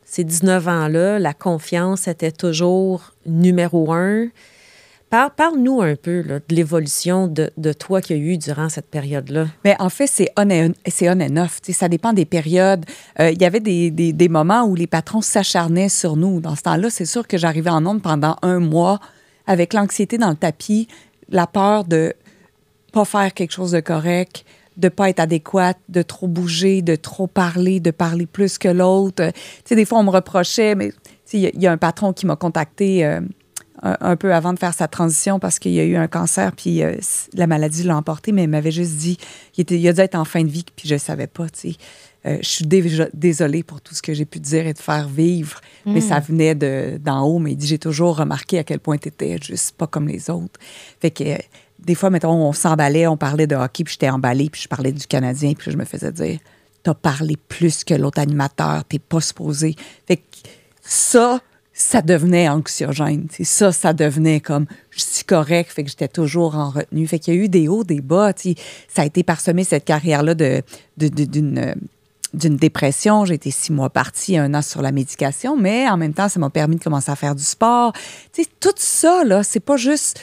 ces 0.04 0.24
19 0.24 0.66
ans-là, 0.66 1.18
la 1.18 1.32
confiance 1.32 2.08
était 2.08 2.32
toujours 2.32 3.14
numéro 3.26 3.92
un? 3.92 4.28
Parle- 5.10 5.32
Parle-nous 5.36 5.82
un 5.82 5.96
peu 5.96 6.22
de 6.22 6.40
l'évolution 6.54 7.26
de, 7.26 7.72
toi 7.72 8.00
qu'il 8.00 8.16
y 8.16 8.20
a 8.20 8.22
eu 8.22 8.38
durant 8.38 8.68
cette 8.68 8.86
période-là. 8.86 9.46
Mais 9.64 9.74
en 9.80 9.88
fait, 9.88 10.06
c'est 10.06 10.30
on 10.38 10.48
and, 10.50 10.72
and 11.04 11.36
off. 11.36 11.58
Ça 11.72 11.88
dépend 11.88 12.12
des 12.12 12.24
périodes. 12.24 12.84
Euh, 13.18 13.30
Il 13.30 13.42
y 13.42 13.44
avait 13.44 13.58
des, 13.60 14.28
moments 14.28 14.62
où 14.64 14.76
les 14.76 14.86
patrons 14.86 15.20
s'acharnaient 15.20 15.88
sur 15.88 16.16
nous. 16.16 16.40
Dans 16.40 16.54
ce 16.54 16.62
temps-là, 16.62 16.90
c'est 16.90 17.06
sûr 17.06 17.26
que 17.26 17.36
j'arrivais 17.38 17.70
en 17.70 17.84
onde 17.86 18.02
pendant 18.02 18.36
un 18.42 18.60
mois 18.60 19.00
avec 19.48 19.74
l'anxiété 19.74 20.16
dans 20.16 20.30
le 20.30 20.36
tapis, 20.36 20.86
la 21.28 21.48
peur 21.48 21.84
de 21.84 22.14
pas 22.92 23.04
faire 23.04 23.34
quelque 23.34 23.52
chose 23.52 23.72
de 23.72 23.80
correct, 23.80 24.44
de 24.76 24.88
pas 24.88 25.10
être 25.10 25.18
adéquate, 25.20 25.78
de 25.88 26.02
trop 26.02 26.28
bouger, 26.28 26.82
de 26.82 26.94
trop 26.94 27.26
parler, 27.26 27.80
de 27.80 27.90
parler 27.90 28.26
plus 28.26 28.58
que 28.58 28.68
l'autre. 28.68 29.24
Euh, 29.24 29.74
des 29.74 29.84
fois, 29.84 29.98
on 29.98 30.04
me 30.04 30.10
reprochait, 30.10 30.76
mais 30.76 30.90
tu 30.90 30.96
sais, 31.24 31.38
il 31.38 31.40
y 31.40 31.46
a- 31.46 31.50
il 31.54 31.62
y, 31.62 31.66
a 31.66 31.72
un 31.72 31.78
patron 31.78 32.12
qui 32.12 32.26
m'a 32.26 32.36
contacté 32.36 33.04
euh, 33.04 33.20
un, 33.82 33.96
un 34.00 34.16
peu 34.16 34.34
avant 34.34 34.52
de 34.52 34.58
faire 34.58 34.74
sa 34.74 34.88
transition 34.88 35.38
parce 35.38 35.58
qu'il 35.58 35.72
y 35.72 35.80
a 35.80 35.84
eu 35.84 35.96
un 35.96 36.08
cancer, 36.08 36.52
puis 36.52 36.82
euh, 36.82 36.94
la 37.34 37.46
maladie 37.46 37.82
l'a 37.82 37.96
emporté, 37.96 38.32
mais 38.32 38.44
il 38.44 38.48
m'avait 38.48 38.70
juste 38.70 38.96
dit, 38.96 39.16
il, 39.56 39.62
était, 39.62 39.78
il 39.78 39.88
a 39.88 39.92
dû 39.92 40.00
être 40.00 40.14
en 40.14 40.24
fin 40.24 40.42
de 40.42 40.48
vie, 40.50 40.64
puis 40.76 40.88
je 40.88 40.94
ne 40.94 40.98
savais 40.98 41.26
pas, 41.26 41.48
tu 41.48 41.72
sais. 41.72 41.76
Euh, 42.26 42.36
je 42.42 42.48
suis 42.48 42.66
désolée 43.14 43.62
pour 43.62 43.80
tout 43.80 43.94
ce 43.94 44.02
que 44.02 44.12
j'ai 44.12 44.26
pu 44.26 44.40
dire 44.40 44.66
et 44.66 44.74
te 44.74 44.82
faire 44.82 45.08
vivre, 45.08 45.58
mais 45.86 46.00
ça 46.02 46.20
venait 46.20 46.54
de- 46.54 46.98
d'en 47.02 47.22
haut. 47.24 47.38
Mais 47.38 47.52
il 47.52 47.56
dit 47.56 47.66
J'ai 47.66 47.78
toujours 47.78 48.18
remarqué 48.18 48.58
à 48.58 48.64
quel 48.64 48.78
point 48.78 48.98
tu 48.98 49.08
étais 49.08 49.38
juste 49.42 49.74
pas 49.78 49.86
comme 49.86 50.06
les 50.06 50.28
autres. 50.28 50.60
Fait 51.00 51.10
que 51.10 51.24
euh, 51.24 51.36
des 51.78 51.94
fois, 51.94 52.10
mettons, 52.10 52.32
on 52.34 52.52
s'emballait, 52.52 53.06
on 53.06 53.16
parlait 53.16 53.46
de 53.46 53.56
hockey, 53.56 53.84
puis 53.84 53.92
j'étais 53.92 54.10
emballée, 54.10 54.50
puis 54.50 54.60
je 54.60 54.68
parlais 54.68 54.92
du 54.92 55.06
Canadien, 55.06 55.54
puis 55.54 55.70
je 55.70 55.78
me 55.78 55.86
faisais 55.86 56.12
dire 56.12 56.38
T'as 56.82 56.92
parlé 56.92 57.36
plus 57.48 57.84
que 57.84 57.94
l'autre 57.94 58.18
animateur, 58.20 58.84
t'es 58.84 58.98
pas 58.98 59.22
supposé. 59.22 59.74
Fait 60.06 60.18
que 60.18 60.22
ça, 60.82 61.40
ça 61.80 62.02
devenait 62.02 62.48
anxiogène. 62.48 63.26
C'est 63.30 63.44
ça, 63.44 63.72
ça 63.72 63.92
devenait 63.92 64.40
comme 64.40 64.66
je 64.90 65.00
suis 65.00 65.24
correct, 65.24 65.72
fait 65.72 65.84
que 65.84 65.90
j'étais 65.90 66.08
toujours 66.08 66.54
en 66.54 66.70
retenue. 66.70 67.06
Fait 67.06 67.18
qu'il 67.18 67.34
y 67.34 67.38
a 67.38 67.40
eu 67.40 67.48
des 67.48 67.68
hauts, 67.68 67.84
des 67.84 68.00
bas. 68.00 68.32
tu 68.32 68.50
sais. 68.50 68.54
Ça 68.88 69.02
a 69.02 69.04
été 69.06 69.22
parsemé 69.22 69.64
cette 69.64 69.84
carrière-là 69.84 70.34
de, 70.34 70.62
d'une 70.98 71.74
d'une 72.32 72.56
dépression. 72.56 73.24
J'ai 73.24 73.34
été 73.34 73.50
six 73.50 73.72
mois 73.72 73.90
partie, 73.90 74.36
un 74.36 74.54
an 74.54 74.62
sur 74.62 74.82
la 74.82 74.92
médication, 74.92 75.56
mais 75.56 75.88
en 75.88 75.96
même 75.96 76.14
temps, 76.14 76.28
ça 76.28 76.38
m'a 76.38 76.50
permis 76.50 76.76
de 76.76 76.82
commencer 76.82 77.10
à 77.10 77.16
faire 77.16 77.34
du 77.34 77.42
sport. 77.42 77.92
Tu 78.32 78.44
sais, 78.44 78.48
tout 78.60 78.70
ça, 78.76 79.24
là, 79.24 79.42
c'est 79.42 79.58
pas 79.58 79.76
juste 79.76 80.20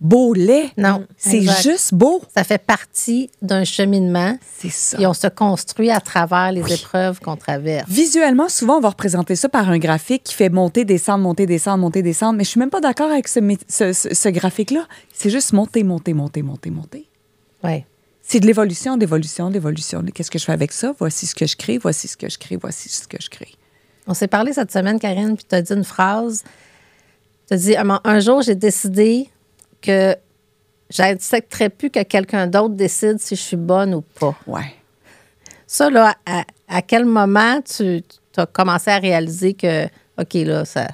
beau 0.00 0.32
lait. 0.34 0.70
Non, 0.76 1.06
C'est 1.16 1.40
juste 1.62 1.92
beau. 1.94 2.22
Ça 2.36 2.44
fait 2.44 2.58
partie 2.64 3.30
d'un 3.42 3.64
cheminement 3.64 4.38
C'est 4.58 4.70
ça. 4.70 5.00
et 5.00 5.06
on 5.06 5.14
se 5.14 5.26
construit 5.26 5.90
à 5.90 6.00
travers 6.00 6.52
les 6.52 6.72
épreuves 6.72 7.18
qu'on 7.20 7.36
traverse. 7.36 7.88
Visuellement, 7.88 8.48
souvent, 8.48 8.76
on 8.76 8.80
va 8.80 8.90
représenter 8.90 9.34
ça 9.36 9.48
par 9.48 9.68
un 9.68 9.78
graphique 9.78 10.22
qui 10.24 10.34
fait 10.34 10.50
monter, 10.50 10.84
descendre, 10.84 11.24
monter, 11.24 11.46
descendre, 11.46 11.78
monter, 11.78 12.02
descendre. 12.02 12.38
Mais 12.38 12.44
je 12.44 12.50
suis 12.50 12.60
même 12.60 12.70
pas 12.70 12.80
d'accord 12.80 13.10
avec 13.10 13.26
ce, 13.28 13.40
ce- 13.68 13.92
ce- 13.92 14.14
ce 14.14 14.28
graphique-là. 14.28 14.86
C'est 15.12 15.30
juste 15.30 15.52
monter, 15.52 15.82
monter, 15.82 16.14
monter, 16.14 16.42
monter, 16.42 16.70
monter. 16.70 17.08
Oui. 17.64 17.84
C'est 18.22 18.40
de 18.40 18.46
l'évolution, 18.46 18.96
d'évolution, 18.98 19.50
d'évolution. 19.50 20.04
Qu'est-ce 20.14 20.30
que 20.30 20.38
je 20.38 20.44
fais 20.44 20.52
avec 20.52 20.70
ça? 20.72 20.92
Voici 20.98 21.26
ce 21.26 21.34
que 21.34 21.46
je 21.46 21.56
crée, 21.56 21.78
voici 21.78 22.06
ce 22.08 22.16
que 22.16 22.28
je 22.28 22.38
crée, 22.38 22.56
voici 22.56 22.88
ce 22.88 23.08
que 23.08 23.16
je 23.20 23.30
crée. 23.30 23.52
On 24.06 24.14
s'est 24.14 24.28
parlé 24.28 24.52
cette 24.52 24.70
semaine, 24.70 25.00
Karine, 25.00 25.34
puis 25.34 25.46
tu 25.48 25.54
as 25.54 25.62
dit 25.62 25.72
une 25.72 25.82
phrase. 25.84 26.44
Tu 27.48 27.54
as 27.54 27.56
dit 27.56 27.76
un, 27.76 28.00
un 28.04 28.20
jour, 28.20 28.42
j'ai 28.42 28.54
décidé 28.54 29.28
que 29.80 30.16
j'accepterais 30.90 31.68
plus 31.68 31.90
que 31.90 32.02
quelqu'un 32.02 32.46
d'autre 32.46 32.74
décide 32.74 33.18
si 33.18 33.36
je 33.36 33.42
suis 33.42 33.56
bonne 33.56 33.94
ou 33.94 34.00
pas. 34.00 34.36
Ouais. 34.46 34.74
Ça, 35.66 35.90
là, 35.90 36.14
à, 36.26 36.44
à 36.68 36.82
quel 36.82 37.04
moment 37.04 37.60
tu 37.62 38.02
as 38.36 38.46
commencé 38.46 38.90
à 38.90 38.98
réaliser 38.98 39.54
que, 39.54 39.86
OK, 40.18 40.34
là, 40.34 40.64
ça. 40.64 40.86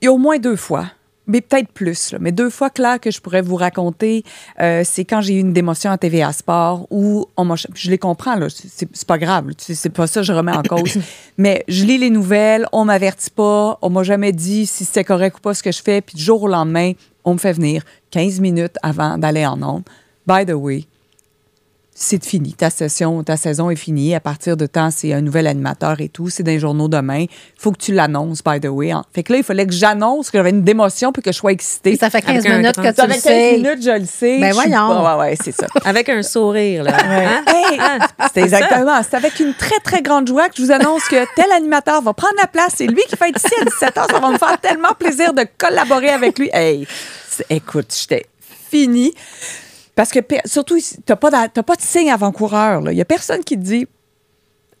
Il 0.00 0.06
y 0.06 0.08
a 0.08 0.12
au 0.12 0.18
moins 0.18 0.38
deux 0.38 0.56
fois, 0.56 0.86
mais 1.26 1.40
peut-être 1.40 1.70
plus, 1.72 2.12
là, 2.12 2.18
mais 2.20 2.32
deux 2.32 2.50
fois 2.50 2.70
claires 2.70 3.00
que 3.00 3.10
je 3.10 3.20
pourrais 3.20 3.42
vous 3.42 3.56
raconter, 3.56 4.24
euh, 4.60 4.82
c'est 4.84 5.04
quand 5.04 5.20
j'ai 5.20 5.34
eu 5.34 5.40
une 5.40 5.52
démotion 5.52 5.90
à 5.90 5.98
TVA 5.98 6.32
Sport 6.32 6.86
où 6.90 7.26
on 7.36 7.44
m'a. 7.44 7.54
Je 7.56 7.90
les 7.90 7.98
comprends, 7.98 8.36
là, 8.36 8.46
c'est 8.48 9.06
pas 9.06 9.18
grave, 9.18 9.50
c'est 9.58 9.90
pas 9.90 10.06
ça 10.06 10.20
que 10.20 10.26
je 10.26 10.32
remets 10.32 10.56
en 10.56 10.62
cause. 10.62 10.98
mais 11.36 11.64
je 11.68 11.84
lis 11.84 11.98
les 11.98 12.10
nouvelles, 12.10 12.66
on 12.72 12.84
m'avertit 12.84 13.30
pas, 13.30 13.78
on 13.82 13.90
m'a 13.90 14.04
jamais 14.04 14.32
dit 14.32 14.66
si 14.66 14.84
c'était 14.84 15.04
correct 15.04 15.36
ou 15.36 15.40
pas 15.40 15.54
ce 15.54 15.62
que 15.62 15.72
je 15.72 15.82
fais, 15.82 16.00
puis 16.00 16.16
du 16.16 16.22
jour 16.22 16.42
au 16.42 16.48
lendemain, 16.48 16.92
on 17.28 17.34
me 17.34 17.38
fait 17.38 17.52
venir 17.52 17.82
15 18.10 18.40
minutes 18.40 18.76
avant 18.82 19.18
d'aller 19.18 19.44
en 19.46 19.62
onde. 19.62 19.84
By 20.26 20.46
the 20.46 20.54
way, 20.54 20.86
c'est 22.00 22.24
fini. 22.24 22.52
Ta 22.54 22.70
session, 22.70 23.24
ta 23.24 23.36
saison 23.36 23.70
est 23.70 23.76
finie. 23.76 24.14
À 24.14 24.20
partir 24.20 24.56
de 24.56 24.66
temps, 24.66 24.90
c'est 24.92 25.12
un 25.12 25.20
nouvel 25.20 25.48
animateur 25.48 26.00
et 26.00 26.08
tout. 26.08 26.28
C'est 26.30 26.44
dans 26.44 26.52
les 26.52 26.60
journaux 26.60 26.86
demain. 26.86 27.22
Il 27.22 27.28
faut 27.60 27.72
que 27.72 27.78
tu 27.78 27.92
l'annonces, 27.92 28.40
by 28.44 28.60
the 28.60 28.66
way. 28.68 28.92
hein. 28.92 29.02
Fait 29.12 29.24
que 29.24 29.32
là, 29.32 29.38
il 29.40 29.44
fallait 29.44 29.66
que 29.66 29.72
j'annonce 29.72 30.30
que 30.30 30.38
j'avais 30.38 30.50
une 30.50 30.62
démotion 30.62 31.10
puis 31.10 31.22
que 31.22 31.32
je 31.32 31.36
sois 31.36 31.50
excitée. 31.50 31.96
Ça 31.96 32.08
fait 32.08 32.22
15 32.22 32.36
Avec 32.46 32.46
un 32.52 32.58
minutes 32.58 32.76
que 32.76 32.88
tu 32.88 32.94
Ça 32.94 33.06
le 33.08 33.12
fait 33.14 33.20
15 33.20 33.22
sais. 33.22 33.52
minutes, 33.56 33.82
je 33.84 33.98
le 33.98 34.04
sais. 34.06 34.38
Ben 34.38 34.52
Je 34.54 34.60
suis 34.60 34.68
voyons. 34.70 34.88
pas- 35.02 35.16
Ouais, 35.16 35.30
ouais, 35.30 35.36
c'est 35.42 35.50
ça. 35.52 35.66
Avec 35.84 36.08
un 36.08 36.22
sourire, 36.22 36.84
là. 36.84 36.96
Hein? 37.02 37.42
Hey, 37.48 37.80
c'est 38.32 38.42
exactement. 38.42 39.00
C'est 39.02 39.16
avec 39.16 39.40
une 39.40 39.54
très, 39.54 39.78
très 39.82 40.00
grande 40.00 40.28
joie 40.28 40.48
que 40.48 40.54
je 40.56 40.62
vous 40.62 40.70
annonce 40.70 41.02
que 41.08 41.16
tel 41.34 41.50
animateur 41.56 42.00
va 42.02 42.12
prendre 42.14 42.34
la 42.40 42.46
place. 42.46 42.74
C'est 42.76 42.86
lui 42.86 43.02
qui 43.08 43.16
va 43.16 43.28
être 43.28 43.44
ici 43.44 43.54
à 43.60 43.64
17 43.64 43.96
h. 43.96 44.12
Ça 44.12 44.20
va 44.20 44.30
me 44.30 44.38
faire 44.38 44.56
tellement 44.60 44.92
plaisir 44.96 45.34
de 45.34 45.44
collaborer 45.58 46.10
avec 46.10 46.38
lui. 46.38 46.48
Hey, 46.52 46.86
c'est- 47.28 47.46
écoute, 47.50 47.92
j'étais 47.98 48.26
finie. 48.70 49.12
Parce 49.98 50.12
que, 50.12 50.20
surtout, 50.44 50.76
ici, 50.76 50.96
t'as 51.04 51.16
pas, 51.16 51.48
pas 51.48 51.74
de 51.74 51.80
signe 51.80 52.08
avant-coureur. 52.08 52.88
Il 52.88 52.96
y 52.96 53.00
a 53.00 53.04
personne 53.04 53.42
qui 53.42 53.56
te 53.56 53.64
dit 53.64 53.88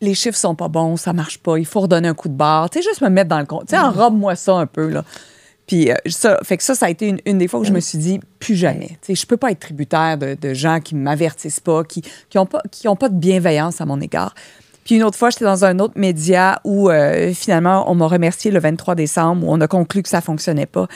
les 0.00 0.14
chiffres 0.14 0.38
sont 0.38 0.54
pas 0.54 0.68
bons, 0.68 0.96
ça 0.96 1.12
marche 1.12 1.38
pas, 1.38 1.58
il 1.58 1.66
faut 1.66 1.80
redonner 1.80 2.06
un 2.06 2.14
coup 2.14 2.28
de 2.28 2.34
barre. 2.34 2.70
Tu 2.70 2.78
sais, 2.78 2.88
juste 2.88 3.00
me 3.00 3.08
mettre 3.08 3.28
dans 3.28 3.40
le 3.40 3.44
compte. 3.44 3.66
Tu 3.66 3.74
sais, 3.74 3.80
enrobe-moi 3.80 4.36
ça 4.36 4.54
un 4.54 4.66
peu, 4.66 4.86
là. 4.86 5.04
Puis 5.66 5.90
euh, 5.90 5.96
ça, 6.06 6.38
fait 6.44 6.56
que 6.56 6.62
ça, 6.62 6.76
ça 6.76 6.86
a 6.86 6.90
été 6.90 7.08
une, 7.08 7.18
une 7.26 7.38
des 7.38 7.48
fois 7.48 7.58
où 7.58 7.64
je 7.64 7.72
me 7.72 7.80
suis 7.80 7.98
dit, 7.98 8.20
plus 8.38 8.54
jamais. 8.54 8.90
Tu 8.90 8.96
sais, 9.02 9.14
je 9.16 9.26
peux 9.26 9.36
pas 9.36 9.50
être 9.50 9.58
tributaire 9.58 10.18
de, 10.18 10.36
de 10.40 10.54
gens 10.54 10.78
qui 10.78 10.94
m'avertissent 10.94 11.58
pas, 11.58 11.82
qui 11.82 12.02
qui 12.30 12.38
ont 12.38 12.46
pas, 12.46 12.62
qui 12.70 12.86
ont 12.86 12.94
pas 12.94 13.08
de 13.08 13.16
bienveillance 13.16 13.80
à 13.80 13.86
mon 13.86 14.00
égard. 14.00 14.36
Puis 14.84 14.94
une 14.94 15.02
autre 15.02 15.18
fois, 15.18 15.30
j'étais 15.30 15.46
dans 15.46 15.64
un 15.64 15.80
autre 15.80 15.94
média 15.96 16.60
où 16.62 16.90
euh, 16.90 17.34
finalement, 17.34 17.90
on 17.90 17.96
m'a 17.96 18.06
remercié 18.06 18.52
le 18.52 18.60
23 18.60 18.94
décembre, 18.94 19.48
où 19.48 19.52
on 19.52 19.60
a 19.60 19.66
conclu 19.66 20.04
que 20.04 20.08
ça 20.08 20.20
fonctionnait 20.20 20.66
pas. 20.66 20.86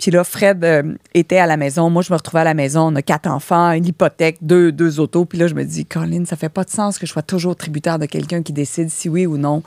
Puis 0.00 0.10
là, 0.10 0.24
Fred 0.24 0.64
euh, 0.64 0.94
était 1.12 1.36
à 1.36 1.46
la 1.46 1.58
maison. 1.58 1.90
Moi, 1.90 2.02
je 2.02 2.10
me 2.10 2.16
retrouvais 2.16 2.40
à 2.40 2.44
la 2.44 2.54
maison. 2.54 2.86
On 2.86 2.96
a 2.96 3.02
quatre 3.02 3.28
enfants, 3.28 3.70
une 3.72 3.84
hypothèque, 3.84 4.38
deux, 4.40 4.72
deux 4.72 4.98
autos. 4.98 5.26
Puis 5.26 5.38
là, 5.38 5.46
je 5.46 5.54
me 5.54 5.62
dis, 5.62 5.84
Colin, 5.84 6.24
ça 6.24 6.36
fait 6.36 6.48
pas 6.48 6.64
de 6.64 6.70
sens 6.70 6.98
que 6.98 7.06
je 7.06 7.12
sois 7.12 7.22
toujours 7.22 7.54
tributaire 7.54 7.98
de 7.98 8.06
quelqu'un 8.06 8.42
qui 8.42 8.54
décide 8.54 8.88
si 8.88 9.10
oui 9.10 9.26
ou 9.26 9.36
non. 9.36 9.62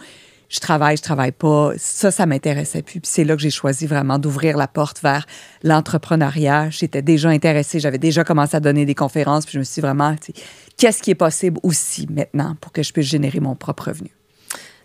Je 0.49 0.59
travaille, 0.59 0.97
je 0.97 1.03
travaille 1.03 1.31
pas. 1.31 1.73
Ça, 1.77 2.09
ça 2.09 2.25
m'intéressait 2.25 2.81
plus. 2.81 2.99
Puis 2.99 3.11
c'est 3.11 3.23
là 3.23 3.35
que 3.35 3.43
j'ai 3.43 3.51
choisi 3.51 3.85
vraiment 3.85 4.17
d'ouvrir 4.17 4.57
la 4.57 4.67
porte 4.67 5.03
vers 5.03 5.27
l'entrepreneuriat. 5.61 6.71
J'étais 6.71 7.03
déjà 7.03 7.29
intéressée. 7.29 7.79
J'avais 7.79 7.99
déjà 7.99 8.23
commencé 8.23 8.57
à 8.57 8.59
donner 8.59 8.85
des 8.85 8.95
conférences. 8.95 9.45
Puis 9.45 9.53
je 9.53 9.59
me 9.59 9.63
suis 9.63 9.75
dit 9.75 9.81
vraiment, 9.81 10.15
tu 10.15 10.33
sais, 10.33 10.41
qu'est-ce 10.77 11.03
qui 11.03 11.11
est 11.11 11.15
possible 11.15 11.59
aussi 11.61 12.07
maintenant 12.09 12.55
pour 12.59 12.71
que 12.71 12.81
je 12.81 12.91
puisse 12.91 13.07
générer 13.07 13.39
mon 13.39 13.55
propre 13.55 13.89
revenu? 13.89 14.09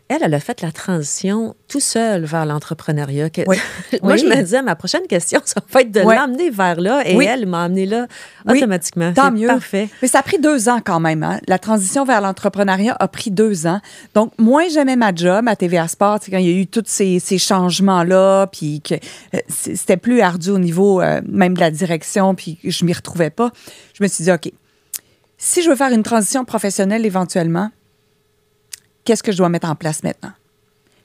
Elle, 0.08 0.22
elle 0.22 0.34
a 0.34 0.40
fait 0.40 0.62
la 0.62 0.72
transition 0.72 1.54
tout 1.68 1.80
seule 1.80 2.24
vers 2.24 2.46
l'entrepreneuriat. 2.46 3.28
Oui. 3.46 3.56
Moi, 4.02 4.12
Oui. 4.14 4.18
je 4.18 4.24
me 4.26 4.36
disais, 4.42 4.62
ma 4.62 4.74
prochaine 4.74 5.06
question, 5.06 5.40
ça 5.44 5.60
va 5.70 5.82
être 5.82 5.90
de 5.92 6.00
l'emmener 6.00 6.50
vers 6.50 6.80
là. 6.80 7.02
Et 7.06 7.16
elle 7.24 7.46
m'a 7.46 7.64
amené 7.64 7.84
là 7.86 8.06
automatiquement. 8.48 9.12
Tant 9.12 9.30
mieux. 9.30 9.46
Parfait. 9.48 9.88
Mais 10.00 10.08
ça 10.08 10.20
a 10.20 10.22
pris 10.22 10.38
deux 10.38 10.68
ans 10.68 10.80
quand 10.84 10.98
même. 11.00 11.22
hein. 11.22 11.40
La 11.46 11.58
transition 11.58 12.04
vers 12.04 12.20
l'entrepreneuriat 12.20 12.96
a 12.98 13.08
pris 13.08 13.30
deux 13.30 13.66
ans. 13.66 13.80
Donc, 14.14 14.32
moi, 14.38 14.62
j'aimais 14.68 14.96
ma 14.96 15.14
job 15.14 15.46
à 15.46 15.56
TVA 15.56 15.88
Sport, 15.88 16.20
quand 16.30 16.38
il 16.38 16.46
y 16.50 16.54
a 16.56 16.60
eu 16.60 16.66
tous 16.66 16.84
ces, 16.86 17.18
ces 17.20 17.38
changements-là, 17.38 18.46
puis 18.46 18.80
que 18.80 18.94
euh, 18.94 19.38
c'était 19.48 19.96
plus 19.98 20.20
ardu 20.22 20.50
au 20.50 20.58
niveau 20.58 21.00
euh, 21.02 21.20
même 21.28 21.54
de 21.54 21.60
la 21.60 21.70
direction, 21.70 22.34
puis 22.34 22.56
que 22.56 22.70
je 22.70 22.84
m'y 22.84 22.92
retrouvais 22.92 23.30
pas. 23.30 23.50
Je 23.94 24.02
me 24.02 24.08
suis 24.08 24.24
dit, 24.24 24.32
OK, 24.32 24.50
si 25.36 25.62
je 25.62 25.68
veux 25.70 25.76
faire 25.76 25.92
une 25.92 26.02
transition 26.02 26.44
professionnelle 26.44 27.04
éventuellement, 27.06 27.70
qu'est-ce 29.08 29.22
que 29.22 29.32
je 29.32 29.38
dois 29.38 29.48
mettre 29.48 29.70
en 29.70 29.74
place 29.74 30.02
maintenant? 30.02 30.32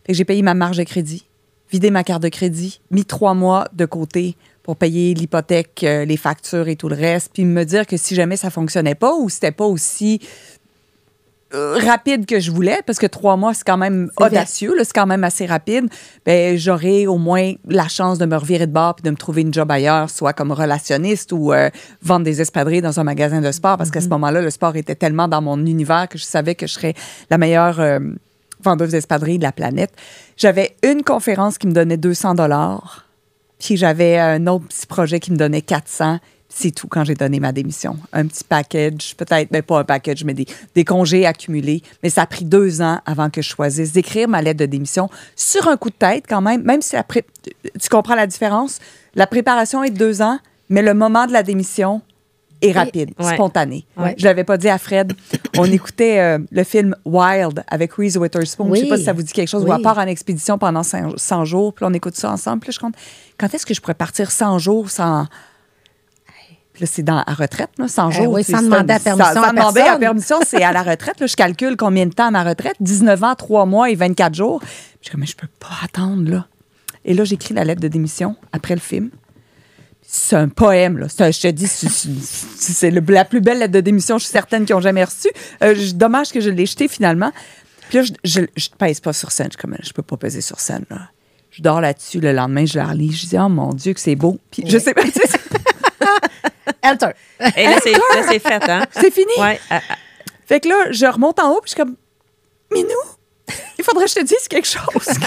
Fait 0.06 0.14
j'ai 0.14 0.26
payé 0.26 0.42
ma 0.42 0.54
marge 0.54 0.76
de 0.76 0.84
crédit, 0.84 1.26
vidé 1.72 1.90
ma 1.90 2.04
carte 2.04 2.22
de 2.22 2.28
crédit, 2.28 2.82
mis 2.92 3.06
trois 3.06 3.34
mois 3.34 3.66
de 3.72 3.86
côté 3.86 4.36
pour 4.62 4.76
payer 4.76 5.14
l'hypothèque, 5.14 5.86
euh, 5.86 6.04
les 6.04 6.18
factures 6.18 6.68
et 6.68 6.76
tout 6.76 6.90
le 6.90 6.98
reste, 6.98 7.32
puis 7.34 7.46
me 7.46 7.64
dire 7.64 7.88
que 7.88 7.96
si 7.96 8.14
jamais 8.14 8.36
ça 8.36 8.50
fonctionnait 8.50 8.96
pas 8.96 9.16
ou 9.16 9.30
c'était 9.30 9.54
pas 9.54 9.64
aussi 9.64 10.20
rapide 11.54 12.26
que 12.26 12.40
je 12.40 12.52
voulais, 12.52 12.80
parce 12.86 13.00
que 13.00 13.06
trois 13.06 13.38
mois, 13.38 13.54
c'est 13.54 13.64
quand 13.64 13.78
même 13.78 14.10
audacieux, 14.18 14.76
c'est 14.80 14.94
quand 14.94 15.06
même 15.06 15.24
assez 15.24 15.46
rapide, 15.46 15.86
ben 16.26 16.58
j'aurais 16.58 17.06
au 17.06 17.18
moins 17.18 17.54
la 17.68 17.88
chance 17.88 18.18
de 18.18 18.26
me 18.26 18.36
revirer 18.36 18.68
de 18.68 18.72
bord 18.72 18.96
puis 18.96 19.04
de 19.04 19.12
me 19.12 19.16
trouver 19.16 19.42
une 19.44 19.54
job 19.54 19.70
ailleurs, 19.70 20.10
soit 20.10 20.34
comme 20.34 20.52
relationniste 20.52 21.32
ou 21.32 21.54
euh, 21.54 21.70
vendre 22.02 22.26
des 22.26 22.42
espadrilles 22.42 22.82
dans 22.82 23.00
un 23.00 23.04
magasin 23.04 23.42
de 23.42 23.52
sport, 23.52 23.78
parce 23.78 23.92
qu'à 23.92 24.02
ce 24.02 24.10
moment-là, 24.10 24.42
le 24.42 24.50
sport 24.50 24.76
était 24.76 24.96
tellement 24.96 25.28
dans 25.28 25.42
mon 25.42 25.64
univers 25.66 26.08
que 26.10 26.18
je 26.18 26.26
savais 26.26 26.56
que 26.56 26.66
je 26.66 26.74
serais 26.74 26.96
la 27.30 27.38
meilleure 27.38 27.80
euh, 27.80 28.00
vendeuse 28.62 28.92
d'espadrilles 28.92 29.38
de 29.38 29.44
la 29.44 29.52
planète. 29.52 29.92
J'avais 30.38 30.76
une 30.84 31.04
conférence 31.04 31.58
qui 31.58 31.68
me 31.68 31.74
donnait 31.74 31.98
200 31.98 32.36
dollars, 32.36 33.06
puis 33.60 33.78
j'avais 33.78 34.18
un 34.18 34.48
autre 34.48 34.66
petit 34.68 34.88
projet 34.88 35.20
qui 35.20 35.32
me 35.32 35.38
donnait 35.38 35.62
400. 35.62 36.20
C'est 36.56 36.72
tout 36.72 36.88
quand 36.88 37.04
j'ai 37.04 37.16
donné 37.16 37.40
ma 37.40 37.52
démission. 37.52 37.98
Un 38.14 38.28
petit 38.28 38.44
package, 38.44 39.16
peut-être, 39.18 39.50
mais 39.52 39.62
pas 39.64 39.80
un 39.80 39.84
package, 39.84 40.24
mais 40.24 40.34
des, 40.36 40.46
des 40.76 40.86
congés 40.86 41.26
accumulés. 41.26 41.82
Mais 42.04 42.10
ça 42.10 42.22
a 42.22 42.26
pris 42.28 42.46
deux 42.46 42.82
ans 42.82 43.00
avant 43.08 43.30
que 43.32 43.42
je 43.42 43.50
choisisse 43.50 43.92
d'écrire 43.94 44.28
ma 44.28 44.42
lettre 44.42 44.60
de 44.60 44.66
démission 44.68 45.10
sur 45.36 45.68
un 45.68 45.78
coup 45.78 45.90
de 45.90 45.96
tête 45.96 46.26
quand 46.30 46.42
même, 46.42 46.62
même 46.62 46.82
si 46.84 46.96
pré- 47.08 47.26
tu 47.44 47.90
comprends 47.90 48.14
la 48.16 48.28
différence? 48.28 48.80
La 49.16 49.26
préparation 49.26 49.84
est 49.84 49.90
de 49.90 49.98
deux 49.98 50.22
ans, 50.22 50.38
mais 50.70 50.82
le 50.84 50.94
moment 50.94 51.26
de 51.26 51.34
la 51.34 51.42
démission 51.44 52.02
est 52.62 52.72
rapide, 52.72 53.12
Ouais. 53.20 53.34
spontané. 53.34 53.86
Ouais. 53.98 54.14
Je 54.18 54.24
l'avais 54.24 54.44
pas 54.46 54.58
dit 54.58 54.70
à 54.70 54.78
Fred. 54.78 55.14
On 55.58 55.66
écoutait 55.66 56.20
euh, 56.20 56.38
le 56.52 56.64
film 56.64 56.96
Wild 57.04 57.64
avec 57.68 57.94
Reese 57.94 58.16
Witherspoon. 58.16 58.70
Je 58.70 58.76
sais 58.76 58.84
Oui. 58.84 58.90
pas 58.90 58.98
si 58.98 59.04
ça 59.04 59.12
vous 59.14 59.24
dit 59.24 59.34
quelque 59.34 59.50
chose. 59.50 59.64
Oui. 59.64 59.72
Où 59.72 59.74
elle 59.74 59.82
part 59.82 59.98
en 59.98 60.08
expédition 60.08 60.58
pendant 60.58 60.84
100, 60.84 61.18
100 61.18 61.46
jours, 61.46 61.74
puis 61.74 61.84
on 61.86 61.94
écoute 61.94 62.16
ça 62.16 62.32
ensemble. 62.32 62.60
Puis 62.62 62.72
je 62.72 62.80
compte, 62.80 62.94
quand 63.40 63.54
est-ce 63.54 63.66
que 63.66 63.74
je 63.74 63.82
pourrais 63.82 63.96
partir 63.96 64.30
100 64.32 64.60
jours 64.60 64.90
sans... 64.92 65.26
Puis 66.74 66.84
là, 66.84 66.90
c'est 66.92 67.04
dans, 67.04 67.20
à 67.26 67.34
retraite, 67.34 67.70
là, 67.78 67.88
100 67.88 68.10
Eh 68.10 68.14
jours. 68.24 68.34
oui, 68.34 68.44
sans 68.44 68.62
demander 68.64 68.94
à 68.94 69.00
permission 69.00 69.26
Sans, 69.26 69.42
à 69.42 69.46
sans 69.48 69.54
demander 69.54 69.82
à 69.82 69.84
personne. 69.84 70.00
permission, 70.00 70.40
c'est 70.46 70.64
à 70.64 70.72
la 70.72 70.82
retraite. 70.82 71.20
Là, 71.20 71.28
je 71.28 71.36
calcule 71.36 71.78
combien 71.78 72.08
de 72.08 72.14
temps 72.14 72.28
à 72.28 72.32
ma 72.32 72.44
retraite? 72.44 72.76
19 72.80 73.24
ans, 73.24 73.36
3 73.36 73.66
mois 73.68 73.92
et 73.92 73.96
24 73.96 74.34
jours. 74.34 74.60
Puis 74.60 74.70
je 75.04 75.12
comme, 75.12 75.22
mais 75.22 75.28
je 75.28 75.36
peux 75.36 75.48
pas 75.60 75.70
attendre, 75.84 76.30
là. 76.32 76.48
Et 77.06 77.14
là, 77.14 77.26
j'écris 77.26 77.54
la 77.54 77.64
lettre 77.64 77.82
de 77.82 77.88
démission 77.88 78.36
après 78.54 78.74
le 78.74 78.80
film. 78.80 79.10
C'est 80.02 80.36
un 80.36 80.48
poème, 80.50 80.98
là. 80.98 81.08
Un- 81.20 81.32
je 81.32 81.40
te 81.42 81.48
dis, 81.48 81.68
c'est- 81.68 82.92
la 82.92 83.26
plus 83.26 83.42
belle 83.42 83.60
lettre 83.60 83.72
de 83.74 83.82
démission, 83.82 84.18
je 84.18 84.24
suis 84.24 84.32
certaine 84.32 84.66
qu'ils 84.66 84.76
ont 84.76 84.82
jamais 84.82 85.04
reçue. 85.04 85.30
Euh, 85.64 85.76
dommage 85.96 86.32
que 86.32 86.42
je 86.42 86.50
l'ai 86.50 86.66
jetée 86.66 86.88
finalement. 86.88 87.32
Puis 87.90 88.00
là, 88.00 88.04
je, 88.04 88.12
je, 88.24 88.42
je 88.56 88.70
pèse 88.78 89.00
pas 89.00 89.14
sur 89.14 89.32
scène. 89.32 89.50
Je, 89.52 89.58
comme, 89.58 89.76
je 89.84 89.92
peux 89.92 90.02
pas 90.04 90.18
peser 90.18 90.42
sur 90.42 90.60
scène, 90.60 90.86
là. 90.90 91.10
Je 91.52 91.62
dors 91.62 91.82
là-dessus. 91.82 92.20
Le 92.20 92.32
lendemain, 92.34 92.66
je 92.66 92.78
la 92.80 92.86
relis. 92.88 93.12
Je 93.12 93.28
dis, 93.28 93.38
oh 93.38 93.48
mon 93.50 93.74
Dieu, 93.74 93.94
que 93.94 94.00
c'est 94.00 94.16
beau. 94.16 94.40
Puis 94.50 94.64
je 94.68 94.78
sais 94.80 94.94
pas, 94.96 95.04
Alter. 96.84 97.12
Et 97.58 97.64
là, 97.66 97.78
c'est 98.28 98.40
fait, 98.40 98.70
hein? 98.70 98.86
c'est 98.92 99.12
fini. 99.12 99.32
Ouais. 99.40 99.60
ah, 99.70 99.82
ah. 99.90 99.96
Fait 100.46 100.60
que 100.60 100.68
là, 100.68 100.92
je 100.92 101.06
remonte 101.06 101.40
en 101.40 101.52
haut, 101.52 101.62
puis 101.62 101.72
je 101.72 101.76
suis 101.76 101.84
comme, 101.84 101.96
Minou, 102.72 102.90
il 103.78 103.84
faudrait 103.84 104.06
que 104.06 104.12
je 104.12 104.16
te 104.16 104.24
dise 104.24 104.48
quelque 104.48 104.68
chose. 104.68 105.18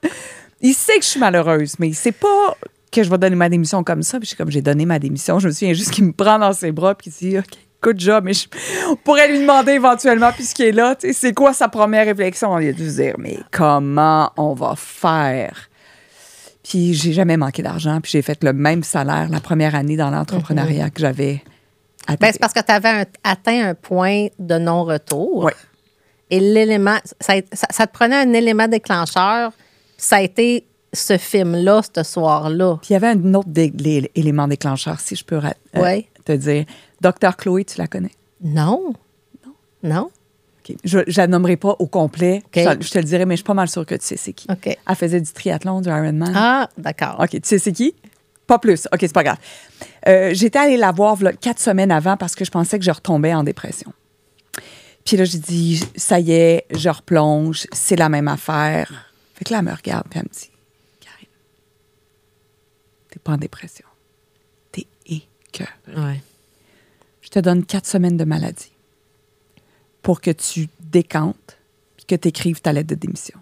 il 0.60 0.74
sait 0.74 0.98
que 0.98 1.04
je 1.04 1.10
suis 1.10 1.20
malheureuse, 1.20 1.74
mais 1.78 1.88
il 1.88 1.94
sait 1.94 2.12
pas 2.12 2.56
que 2.90 3.02
je 3.02 3.10
vais 3.10 3.18
donner 3.18 3.36
ma 3.36 3.48
démission 3.48 3.84
comme 3.84 4.02
ça. 4.02 4.18
Puis 4.18 4.26
je 4.26 4.28
suis 4.30 4.36
comme, 4.36 4.50
j'ai 4.50 4.62
donné 4.62 4.86
ma 4.86 4.98
démission. 4.98 5.38
Je 5.38 5.48
me 5.48 5.52
souviens 5.52 5.74
juste 5.74 5.90
qu'il 5.90 6.04
me 6.04 6.12
prend 6.12 6.38
dans 6.38 6.52
ses 6.52 6.72
bras, 6.72 6.94
puis 6.94 7.10
il 7.10 7.30
dit, 7.30 7.38
OK, 7.38 7.44
good 7.82 8.00
job, 8.00 8.24
mais 8.24 8.32
je 8.32 8.46
on 8.88 8.96
pourrait 8.96 9.28
lui 9.28 9.40
demander 9.40 9.72
éventuellement, 9.72 10.32
puisqu'il 10.32 10.66
est 10.66 10.72
là, 10.72 10.96
tu 10.96 11.08
sais, 11.08 11.12
c'est 11.12 11.32
quoi 11.32 11.52
sa 11.52 11.68
première 11.68 12.06
réflexion? 12.06 12.58
Il 12.58 12.68
a 12.68 12.72
dû 12.72 12.88
se 12.88 12.96
dire, 12.96 13.14
mais 13.18 13.38
comment 13.52 14.32
on 14.36 14.54
va 14.54 14.74
faire? 14.76 15.67
Puis 16.68 16.92
j'ai 16.94 17.12
jamais 17.14 17.36
manqué 17.36 17.62
d'argent, 17.62 18.00
puis 18.02 18.10
j'ai 18.12 18.22
fait 18.22 18.42
le 18.44 18.52
même 18.52 18.82
salaire 18.82 19.28
la 19.30 19.40
première 19.40 19.74
année 19.74 19.96
dans 19.96 20.10
l'entrepreneuriat 20.10 20.90
que 20.90 21.00
j'avais. 21.00 21.42
Ben, 22.20 22.30
c'est 22.32 22.38
parce 22.38 22.52
que 22.52 22.60
tu 22.60 22.72
avais 22.72 23.06
atteint 23.24 23.68
un 23.70 23.74
point 23.74 24.26
de 24.38 24.58
non-retour. 24.58 25.44
Ouais. 25.44 25.54
Et 26.30 26.40
l'élément, 26.40 26.98
ça, 27.20 27.34
a- 27.34 27.42
ça- 27.56 27.66
ça 27.70 27.86
te 27.86 27.92
prenait 27.92 28.16
un 28.16 28.32
élément 28.34 28.68
déclencheur. 28.68 29.52
Ça 29.96 30.16
a 30.16 30.20
été 30.22 30.66
ce 30.92 31.16
film-là, 31.18 31.80
ce 31.94 32.02
soir-là. 32.02 32.76
Puis 32.82 32.88
il 32.90 32.92
y 32.92 32.96
avait 32.96 33.08
un 33.08 33.34
autre 33.34 33.48
dé- 33.48 34.10
élément 34.14 34.46
déclencheur, 34.48 35.00
si 35.00 35.16
je 35.16 35.24
peux 35.24 35.36
euh, 35.36 35.50
te 36.24 36.32
dire. 36.32 36.64
Docteur 37.00 37.36
Chloé, 37.36 37.64
tu 37.64 37.78
la 37.78 37.86
connais? 37.86 38.12
Non. 38.42 38.92
Non. 39.82 40.04
OK. 40.04 40.10
Je 40.84 40.98
ne 40.98 41.16
la 41.16 41.26
nommerai 41.26 41.56
pas 41.56 41.76
au 41.78 41.86
complet. 41.86 42.42
Je, 42.54 42.60
je 42.80 42.90
te 42.90 42.98
le 42.98 43.04
dirai, 43.04 43.24
mais 43.26 43.34
je 43.34 43.38
suis 43.38 43.44
pas 43.44 43.54
mal 43.54 43.68
sûre 43.68 43.86
que 43.86 43.94
tu 43.94 44.04
sais 44.04 44.16
c'est 44.16 44.32
qui. 44.32 44.46
OK. 44.50 44.66
Elle 44.66 44.94
faisait 44.96 45.20
du 45.20 45.32
triathlon, 45.32 45.80
du 45.80 45.88
Ironman. 45.88 46.32
Ah, 46.34 46.68
d'accord. 46.78 47.16
OK, 47.20 47.30
tu 47.30 47.40
sais 47.44 47.58
c'est 47.58 47.72
qui? 47.72 47.94
Pas 48.46 48.58
plus. 48.58 48.86
OK, 48.92 48.98
c'est 49.00 49.12
pas 49.12 49.24
grave. 49.24 49.38
Euh, 50.06 50.30
J'étais 50.32 50.58
allée 50.58 50.76
la 50.76 50.90
voir 50.92 51.22
là, 51.22 51.32
quatre 51.32 51.60
semaines 51.60 51.90
avant 51.90 52.16
parce 52.16 52.34
que 52.34 52.44
je 52.44 52.50
pensais 52.50 52.78
que 52.78 52.84
je 52.84 52.90
retombais 52.90 53.34
en 53.34 53.44
dépression. 53.44 53.92
Puis 55.04 55.16
là, 55.16 55.24
j'ai 55.24 55.38
dit, 55.38 55.82
ça 55.96 56.18
y 56.20 56.32
est, 56.32 56.64
je 56.70 56.88
replonge, 56.88 57.66
c'est 57.72 57.96
la 57.96 58.08
même 58.08 58.28
affaire. 58.28 59.10
Fait 59.34 59.44
que 59.44 59.52
là, 59.52 59.60
elle 59.60 59.64
me 59.66 59.72
regarde, 59.74 60.06
puis 60.10 60.18
elle 60.18 60.26
me 60.26 60.34
dit, 60.34 60.50
Karine, 61.00 61.28
t'es 63.10 63.18
pas 63.18 63.32
en 63.32 63.36
dépression. 63.38 63.86
T'es 64.72 64.86
écœurée. 65.06 65.70
Ouais. 65.96 66.22
je 67.22 67.28
te 67.30 67.38
donne 67.38 67.64
quatre 67.64 67.86
semaines 67.86 68.16
de 68.16 68.24
maladie 68.24 68.72
pour 70.02 70.20
que 70.20 70.30
tu 70.30 70.68
décantes 70.80 71.58
puis 71.96 72.06
que 72.06 72.14
tu 72.14 72.28
écrives 72.28 72.60
ta 72.60 72.72
lettre 72.72 72.88
de 72.88 72.94
démission. 72.94 73.38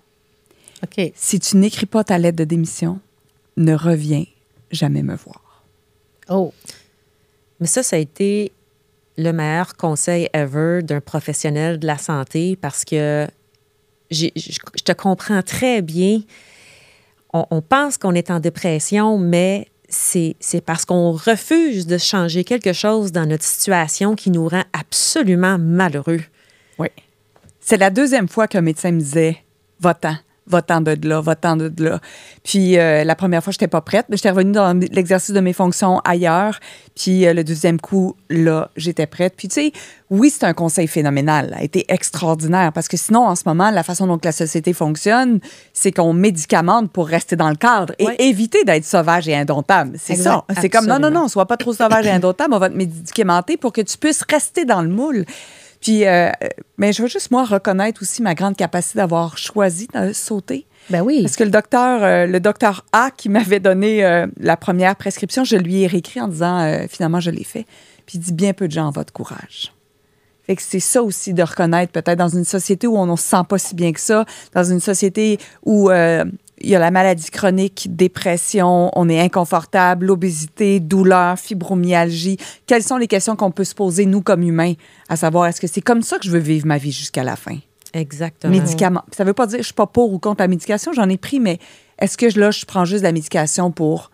OK. 0.82 1.12
Si 1.14 1.40
tu 1.40 1.56
n'écris 1.56 1.86
pas 1.86 2.04
ta 2.04 2.18
lettre 2.18 2.36
de 2.36 2.44
démission, 2.44 3.00
ne 3.56 3.74
reviens 3.74 4.24
jamais 4.70 5.02
me 5.02 5.16
voir. 5.16 5.64
Oh. 6.28 6.52
Mais 7.60 7.66
ça, 7.66 7.82
ça 7.82 7.96
a 7.96 7.98
été 7.98 8.52
le 9.16 9.32
meilleur 9.32 9.76
conseil 9.76 10.28
ever 10.34 10.80
d'un 10.82 11.00
professionnel 11.00 11.78
de 11.78 11.86
la 11.86 11.96
santé 11.96 12.56
parce 12.56 12.84
que 12.84 13.26
je 14.10 14.28
te 14.84 14.92
comprends 14.92 15.42
très 15.42 15.82
bien. 15.82 16.20
On, 17.32 17.46
on 17.50 17.62
pense 17.62 17.96
qu'on 17.96 18.14
est 18.14 18.30
en 18.30 18.40
dépression, 18.40 19.18
mais 19.18 19.68
c'est 19.88 20.60
parce 20.64 20.84
qu'on 20.84 21.12
refuse 21.12 21.86
de 21.86 21.98
changer 21.98 22.44
quelque 22.44 22.72
chose 22.72 23.12
dans 23.12 23.26
notre 23.26 23.44
situation 23.44 24.16
qui 24.16 24.30
nous 24.30 24.48
rend 24.48 24.64
absolument 24.72 25.58
malheureux. 25.58 26.20
Oui. 26.78 26.88
C'est 27.60 27.76
la 27.78 27.90
deuxième 27.90 28.28
fois 28.28 28.46
qu'un 28.46 28.60
médecin 28.60 28.92
me 28.92 29.00
disait 29.00 29.38
Va-t'en, 29.80 30.14
va-t'en 30.46 30.80
de 30.80 30.96
là, 31.06 31.20
va-t'en 31.20 31.56
de 31.56 31.70
là. 31.84 32.00
Puis 32.44 32.78
euh, 32.78 33.04
la 33.04 33.14
première 33.14 33.42
fois, 33.42 33.50
je 33.50 33.56
n'étais 33.56 33.66
pas 33.68 33.80
prête, 33.82 34.06
mais 34.08 34.16
j'étais 34.16 34.30
revenue 34.30 34.52
dans 34.52 34.78
l'exercice 34.92 35.34
de 35.34 35.40
mes 35.40 35.52
fonctions 35.52 35.98
ailleurs. 36.04 36.60
Puis 36.94 37.26
euh, 37.26 37.34
le 37.34 37.44
deuxième 37.44 37.78
coup, 37.80 38.14
là, 38.30 38.70
j'étais 38.76 39.06
prête. 39.06 39.34
Puis 39.36 39.48
tu 39.48 39.54
sais, 39.54 39.72
oui, 40.08 40.30
c'est 40.30 40.44
un 40.44 40.54
conseil 40.54 40.86
phénoménal, 40.86 41.54
a 41.58 41.62
été 41.64 41.84
extraordinaire 41.92 42.72
parce 42.72 42.88
que 42.88 42.96
sinon, 42.96 43.26
en 43.26 43.34
ce 43.34 43.42
moment, 43.44 43.70
la 43.70 43.82
façon 43.82 44.06
dont 44.06 44.18
la 44.22 44.32
société 44.32 44.72
fonctionne, 44.72 45.40
c'est 45.74 45.90
qu'on 45.92 46.12
médicamente 46.14 46.90
pour 46.92 47.08
rester 47.08 47.36
dans 47.36 47.50
le 47.50 47.56
cadre 47.56 47.92
et 47.98 48.06
Oui. 48.06 48.14
éviter 48.20 48.64
d'être 48.64 48.84
sauvage 48.84 49.28
et 49.28 49.34
indomptable. 49.34 49.98
C'est 50.00 50.14
ça. 50.14 50.44
C'est 50.60 50.70
comme 50.70 50.86
non, 50.86 50.98
non, 51.00 51.10
non, 51.10 51.28
sois 51.28 51.46
pas 51.46 51.56
trop 51.56 51.72
sauvage 51.74 52.06
et 52.06 52.10
indomptable, 52.10 52.54
on 52.54 52.58
va 52.60 52.70
te 52.70 52.76
médicamenter 52.76 53.56
pour 53.56 53.72
que 53.72 53.80
tu 53.82 53.98
puisses 53.98 54.22
rester 54.30 54.64
dans 54.64 54.80
le 54.80 54.88
moule. 54.88 55.26
Puis, 55.80 56.06
euh, 56.06 56.30
mais 56.78 56.92
je 56.92 57.02
veux 57.02 57.08
juste, 57.08 57.30
moi, 57.30 57.44
reconnaître 57.44 58.02
aussi 58.02 58.22
ma 58.22 58.34
grande 58.34 58.56
capacité 58.56 58.98
d'avoir 58.98 59.38
choisi 59.38 59.88
de 59.94 60.12
sauter. 60.12 60.66
Ben 60.90 61.02
oui. 61.02 61.22
Parce 61.22 61.36
que 61.36 61.44
le 61.44 61.50
docteur, 61.50 62.02
euh, 62.02 62.26
le 62.26 62.40
docteur 62.40 62.84
A 62.92 63.10
qui 63.10 63.28
m'avait 63.28 63.60
donné 63.60 64.04
euh, 64.04 64.26
la 64.38 64.56
première 64.56 64.96
prescription, 64.96 65.44
je 65.44 65.56
lui 65.56 65.82
ai 65.82 65.86
réécrit 65.86 66.20
en 66.20 66.28
disant, 66.28 66.86
finalement, 66.88 67.20
je 67.20 67.30
l'ai 67.30 67.44
fait. 67.44 67.66
Puis 68.06 68.18
il 68.18 68.20
dit, 68.20 68.32
bien 68.32 68.52
peu 68.52 68.68
de 68.68 68.72
gens 68.72 68.88
ont 68.88 68.92
votre 68.92 69.12
courage. 69.12 69.72
Fait 70.44 70.54
que 70.54 70.62
c'est 70.62 70.80
ça 70.80 71.02
aussi 71.02 71.34
de 71.34 71.42
reconnaître, 71.42 71.90
peut-être 71.90 72.18
dans 72.18 72.28
une 72.28 72.44
société 72.44 72.86
où 72.86 72.96
on 72.96 73.06
ne 73.06 73.16
se 73.16 73.24
sent 73.24 73.42
pas 73.48 73.58
si 73.58 73.74
bien 73.74 73.92
que 73.92 74.00
ça, 74.00 74.24
dans 74.54 74.62
une 74.62 74.78
société 74.78 75.38
où 75.64 75.90
il 76.60 76.70
y 76.70 76.74
a 76.74 76.78
la 76.78 76.90
maladie 76.90 77.30
chronique, 77.30 77.88
dépression, 77.94 78.90
on 78.94 79.08
est 79.08 79.20
inconfortable, 79.20 80.06
l'obésité, 80.06 80.80
douleur, 80.80 81.38
fibromyalgie. 81.38 82.38
Quelles 82.66 82.82
sont 82.82 82.96
les 82.96 83.06
questions 83.06 83.36
qu'on 83.36 83.50
peut 83.50 83.64
se 83.64 83.74
poser, 83.74 84.06
nous, 84.06 84.22
comme 84.22 84.42
humains, 84.42 84.72
à 85.08 85.16
savoir, 85.16 85.46
est-ce 85.46 85.60
que 85.60 85.66
c'est 85.66 85.82
comme 85.82 86.02
ça 86.02 86.18
que 86.18 86.24
je 86.24 86.30
veux 86.30 86.38
vivre 86.38 86.66
ma 86.66 86.78
vie 86.78 86.92
jusqu'à 86.92 87.22
la 87.24 87.36
fin? 87.36 87.58
Exactement. 87.92 88.52
médicaments. 88.52 89.02
Ça 89.16 89.24
veut 89.24 89.32
pas 89.32 89.46
dire 89.46 89.58
que 89.58 89.62
je 89.62 89.68
suis 89.68 89.74
pas 89.74 89.86
pour 89.86 90.12
ou 90.12 90.18
contre 90.18 90.42
la 90.42 90.48
médication, 90.48 90.92
j'en 90.92 91.08
ai 91.08 91.16
pris, 91.16 91.40
mais 91.40 91.58
est-ce 91.98 92.16
que 92.18 92.28
je- 92.30 92.38
là, 92.40 92.50
je 92.50 92.64
prends 92.66 92.84
juste 92.84 93.00
de 93.02 93.06
la 93.06 93.12
médication 93.12 93.70
pour 93.70 94.10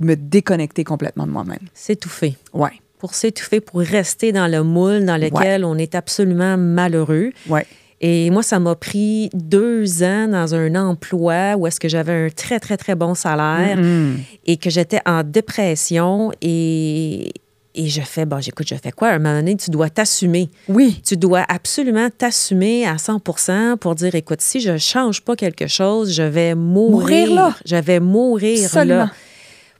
me 0.00 0.14
déconnecter 0.16 0.84
complètement 0.84 1.26
de 1.26 1.32
moi-même? 1.32 1.58
S'étouffer. 1.72 2.36
Ouais, 2.52 2.72
Pour 2.98 3.14
s'étouffer, 3.14 3.60
pour 3.60 3.80
rester 3.80 4.32
dans 4.32 4.46
le 4.48 4.62
moule 4.62 5.04
dans 5.04 5.16
lequel 5.16 5.64
on 5.64 5.76
est 5.76 5.94
absolument 5.94 6.56
malheureux. 6.56 7.30
ouais. 7.48 7.66
Et 8.00 8.28
moi, 8.30 8.42
ça 8.42 8.58
m'a 8.58 8.74
pris 8.74 9.30
deux 9.32 10.02
ans 10.02 10.28
dans 10.28 10.54
un 10.54 10.74
emploi 10.74 11.54
où 11.56 11.66
est-ce 11.66 11.80
que 11.80 11.88
j'avais 11.88 12.26
un 12.26 12.28
très, 12.30 12.60
très, 12.60 12.76
très 12.76 12.94
bon 12.94 13.14
salaire 13.14 13.76
Mm. 13.78 14.16
et 14.46 14.56
que 14.56 14.68
j'étais 14.70 15.00
en 15.06 15.22
dépression 15.22 16.30
et, 16.42 17.32
et 17.76 17.88
je 17.88 18.00
fais, 18.02 18.24
bon, 18.26 18.40
j'écoute, 18.40 18.66
je 18.68 18.74
fais 18.76 18.92
quoi? 18.92 19.08
À 19.08 19.14
un 19.14 19.18
moment 19.18 19.34
donné, 19.36 19.56
tu 19.56 19.70
dois 19.70 19.90
t'assumer. 19.90 20.48
Oui, 20.68 21.00
Tu 21.04 21.16
dois 21.16 21.44
absolument 21.48 22.08
t'assumer 22.16 22.86
à 22.86 22.96
100% 22.96 23.76
pour 23.78 23.94
dire, 23.94 24.14
écoute, 24.14 24.40
si 24.40 24.60
je 24.60 24.76
change 24.76 25.22
pas 25.22 25.34
quelque 25.34 25.66
chose, 25.66 26.12
je 26.14 26.22
vais 26.22 26.54
mourir. 26.54 27.26
Mourir 27.26 27.34
là. 27.34 27.56
Je 27.64 27.76
vais 27.76 28.00
mourir 28.00 28.64
Absolument. 28.64 28.96
là. 28.96 29.10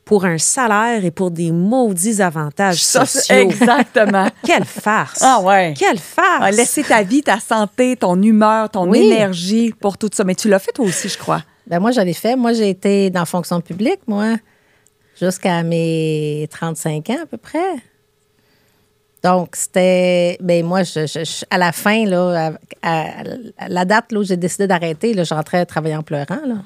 Pour 0.04 0.26
un 0.26 0.36
salaire 0.36 1.02
et 1.04 1.10
pour 1.10 1.30
des 1.30 1.50
maudits 1.50 2.20
avantages 2.20 2.82
ça, 2.82 3.06
sociaux. 3.06 3.34
exactement. 3.36 4.28
Quelle 4.44 4.66
farce! 4.66 5.20
Ah 5.22 5.40
ouais. 5.40 5.72
Quelle 5.78 5.98
farce! 5.98 6.40
Ah, 6.42 6.50
laisser 6.50 6.82
ta 6.84 7.02
vie, 7.02 7.22
ta 7.22 7.40
santé, 7.40 7.96
ton 7.96 8.20
humeur, 8.20 8.68
ton 8.68 8.86
Oui. 8.88 8.98
énergie 9.06 9.72
pour 9.80 9.96
tout 9.96 10.10
ça. 10.12 10.22
Mais 10.24 10.34
tu 10.34 10.48
l'as 10.50 10.58
fait 10.58 10.72
toi 10.72 10.84
aussi, 10.84 11.08
je 11.08 11.16
crois. 11.16 11.42
Ben 11.66 11.78
moi, 11.80 11.90
je 11.90 12.00
l'ai 12.02 12.12
fait. 12.12 12.36
Moi, 12.36 12.52
j'ai 12.52 12.68
été 12.68 13.08
dans 13.08 13.20
la 13.20 13.26
fonction 13.26 13.62
publique, 13.62 14.00
moi, 14.06 14.36
jusqu'à 15.18 15.62
mes 15.62 16.46
35 16.50 17.08
ans 17.10 17.18
à 17.22 17.26
peu 17.26 17.38
près. 17.38 17.72
Donc, 19.22 19.56
c'était. 19.56 20.36
Ben 20.42 20.62
moi, 20.66 20.82
je, 20.82 21.06
je- 21.06 21.24
je- 21.24 21.44
à 21.48 21.56
la 21.56 21.72
fin, 21.72 22.04
là, 22.04 22.50
à, 22.82 22.90
à- 22.90 23.22
à 23.56 23.68
la 23.70 23.84
date 23.86 24.12
là, 24.12 24.20
où 24.20 24.22
j'ai 24.22 24.36
décidé 24.36 24.66
d'arrêter, 24.66 25.14
là, 25.14 25.24
je 25.24 25.32
rentrais 25.32 25.64
travailler 25.64 25.96
en 25.96 26.02
pleurant. 26.02 26.40
Là. 26.46 26.56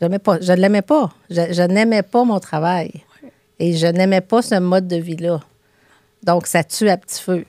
J'aimais 0.00 0.18
pas, 0.18 0.38
je 0.40 0.52
ne 0.52 0.56
l'aimais 0.58 0.82
pas. 0.82 1.10
Je, 1.30 1.52
je 1.52 1.62
n'aimais 1.62 2.02
pas 2.02 2.24
mon 2.24 2.38
travail. 2.40 2.92
Et 3.58 3.76
je 3.76 3.86
n'aimais 3.86 4.20
pas 4.20 4.40
ce 4.42 4.54
mode 4.60 4.86
de 4.86 4.96
vie-là. 4.96 5.40
Donc, 6.22 6.46
ça 6.46 6.62
tue 6.62 6.88
à 6.88 6.96
petit 6.96 7.20
feu. 7.20 7.44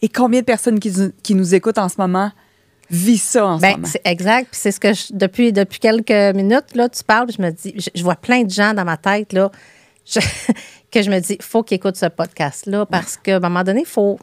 Et 0.00 0.08
combien 0.08 0.40
de 0.40 0.44
personnes 0.46 0.80
qui, 0.80 0.92
qui 1.22 1.34
nous 1.34 1.54
écoutent 1.54 1.78
en 1.78 1.88
ce 1.88 1.96
moment 1.98 2.30
vivent 2.90 3.20
ça 3.20 3.46
en 3.46 3.56
ce 3.58 3.62
Ben, 3.62 3.72
moment? 3.72 3.86
c'est 3.90 4.00
exact. 4.04 4.48
Puis 4.50 4.60
c'est 4.60 4.70
ce 4.72 4.80
que 4.80 4.92
je- 4.94 5.06
depuis, 5.12 5.52
depuis 5.52 5.78
quelques 5.80 6.34
minutes, 6.36 6.74
là, 6.74 6.88
tu 6.88 7.02
parles, 7.04 7.28
je 7.36 7.40
me 7.42 7.50
dis, 7.50 7.74
je, 7.76 7.88
je 7.94 8.02
vois 8.02 8.14
plein 8.16 8.42
de 8.42 8.50
gens 8.50 8.72
dans 8.74 8.84
ma 8.84 8.96
tête, 8.96 9.32
là, 9.32 9.50
je- 10.06 10.20
que 10.90 11.02
je 11.02 11.10
me 11.10 11.18
dis, 11.20 11.36
faut 11.40 11.62
qu'ils 11.62 11.76
écoutent 11.76 11.96
ce 11.96 12.06
podcast-là 12.06 12.86
parce 12.86 13.16
qu'à 13.16 13.36
un 13.36 13.40
moment 13.40 13.64
donné, 13.64 13.80
il 13.80 13.86
faut, 13.86 14.18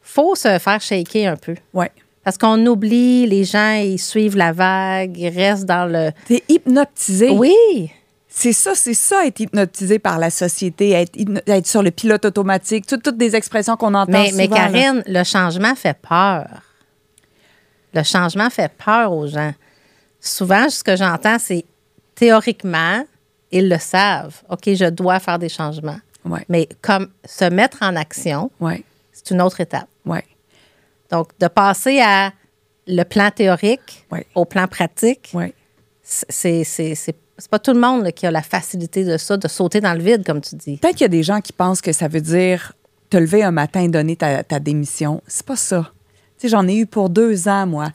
faut 0.00 0.34
se 0.34 0.58
faire 0.58 0.80
shaker 0.80 1.32
un 1.32 1.36
peu. 1.36 1.54
Ouais. 1.74 1.90
Parce 2.24 2.36
qu'on 2.36 2.64
oublie, 2.66 3.26
les 3.26 3.44
gens, 3.44 3.72
ils 3.74 3.98
suivent 3.98 4.36
la 4.36 4.52
vague, 4.52 5.16
ils 5.16 5.28
restent 5.30 5.64
dans 5.64 5.90
le. 5.90 6.10
T'es 6.26 6.42
hypnotisé. 6.48 7.30
Oui, 7.30 7.90
C'est 8.28 8.52
ça, 8.52 8.74
c'est 8.74 8.94
ça, 8.94 9.26
être 9.26 9.40
hypnotisé 9.40 9.98
par 9.98 10.18
la 10.18 10.30
société, 10.30 10.90
être, 10.90 11.18
être 11.46 11.66
sur 11.66 11.82
le 11.82 11.90
pilote 11.90 12.24
automatique, 12.24 12.86
toutes, 12.86 13.02
toutes 13.02 13.16
des 13.16 13.34
expressions 13.36 13.76
qu'on 13.76 13.94
entend 13.94 14.12
mais, 14.12 14.30
mais 14.34 14.44
souvent, 14.44 14.56
là. 14.56 14.70
Karine, 14.70 15.02
le 15.06 15.24
changement 15.24 15.74
fait 15.74 15.96
peur. 16.00 16.46
Le 17.94 18.02
changement 18.04 18.50
fait 18.50 18.70
peur 18.84 19.12
aux 19.12 19.26
gens. 19.26 19.52
Souvent, 20.20 20.68
ce 20.68 20.84
que 20.84 20.96
j'entends, 20.96 21.38
c'est 21.38 21.64
théoriquement, 22.14 23.02
ils 23.50 23.68
le 23.68 23.78
savent. 23.78 24.42
OK, 24.48 24.62
je 24.74 24.88
dois 24.90 25.18
faire 25.18 25.38
des 25.38 25.48
changements. 25.48 25.98
Ouais, 26.24 26.44
Mais 26.50 26.68
comme 26.82 27.08
se 27.24 27.46
mettre 27.46 27.78
en 27.80 27.96
action, 27.96 28.50
ouais, 28.60 28.84
c'est 29.12 29.30
une 29.30 29.40
autre 29.40 29.60
étape. 29.60 29.88
ouais. 30.04 30.24
Donc, 31.10 31.28
de 31.38 31.48
passer 31.48 32.00
à 32.00 32.32
le 32.86 33.02
plan 33.04 33.30
théorique 33.30 34.06
au 34.34 34.44
plan 34.44 34.66
pratique, 34.68 35.30
ouais. 35.34 35.52
c'est 36.02 36.64
c'est- 36.64 36.94
c'est- 36.94 37.16
c'est 37.38 37.50
pas 37.50 37.58
tout 37.58 37.72
le 37.72 37.80
monde 37.80 38.04
là, 38.04 38.12
qui 38.12 38.26
a 38.26 38.30
la 38.30 38.42
facilité 38.42 39.04
de 39.04 39.16
ça, 39.16 39.36
de 39.36 39.48
sauter 39.48 39.80
dans 39.80 39.94
le 39.94 40.02
vide, 40.02 40.24
comme 40.26 40.40
tu 40.40 40.56
dis. 40.56 40.76
Peut-être 40.76 40.96
qu'il 40.96 41.04
y 41.04 41.06
a 41.06 41.08
des 41.08 41.22
gens 41.22 41.40
qui 41.40 41.52
pensent 41.52 41.80
que 41.80 41.92
ça 41.92 42.06
veut 42.08 42.20
dire 42.20 42.72
te 43.08 43.16
lever 43.16 43.42
un 43.42 43.50
matin 43.50 43.80
et 43.82 43.88
donner 43.88 44.14
ta, 44.16 44.44
ta 44.44 44.60
démission. 44.60 45.22
C'est 45.26 45.44
pas 45.46 45.56
ça. 45.56 45.90
Tu 46.38 46.42
sais, 46.42 46.48
j'en 46.48 46.66
ai 46.68 46.76
eu 46.76 46.86
pour 46.86 47.10
deux 47.10 47.48
ans, 47.48 47.66
moi, 47.66 47.88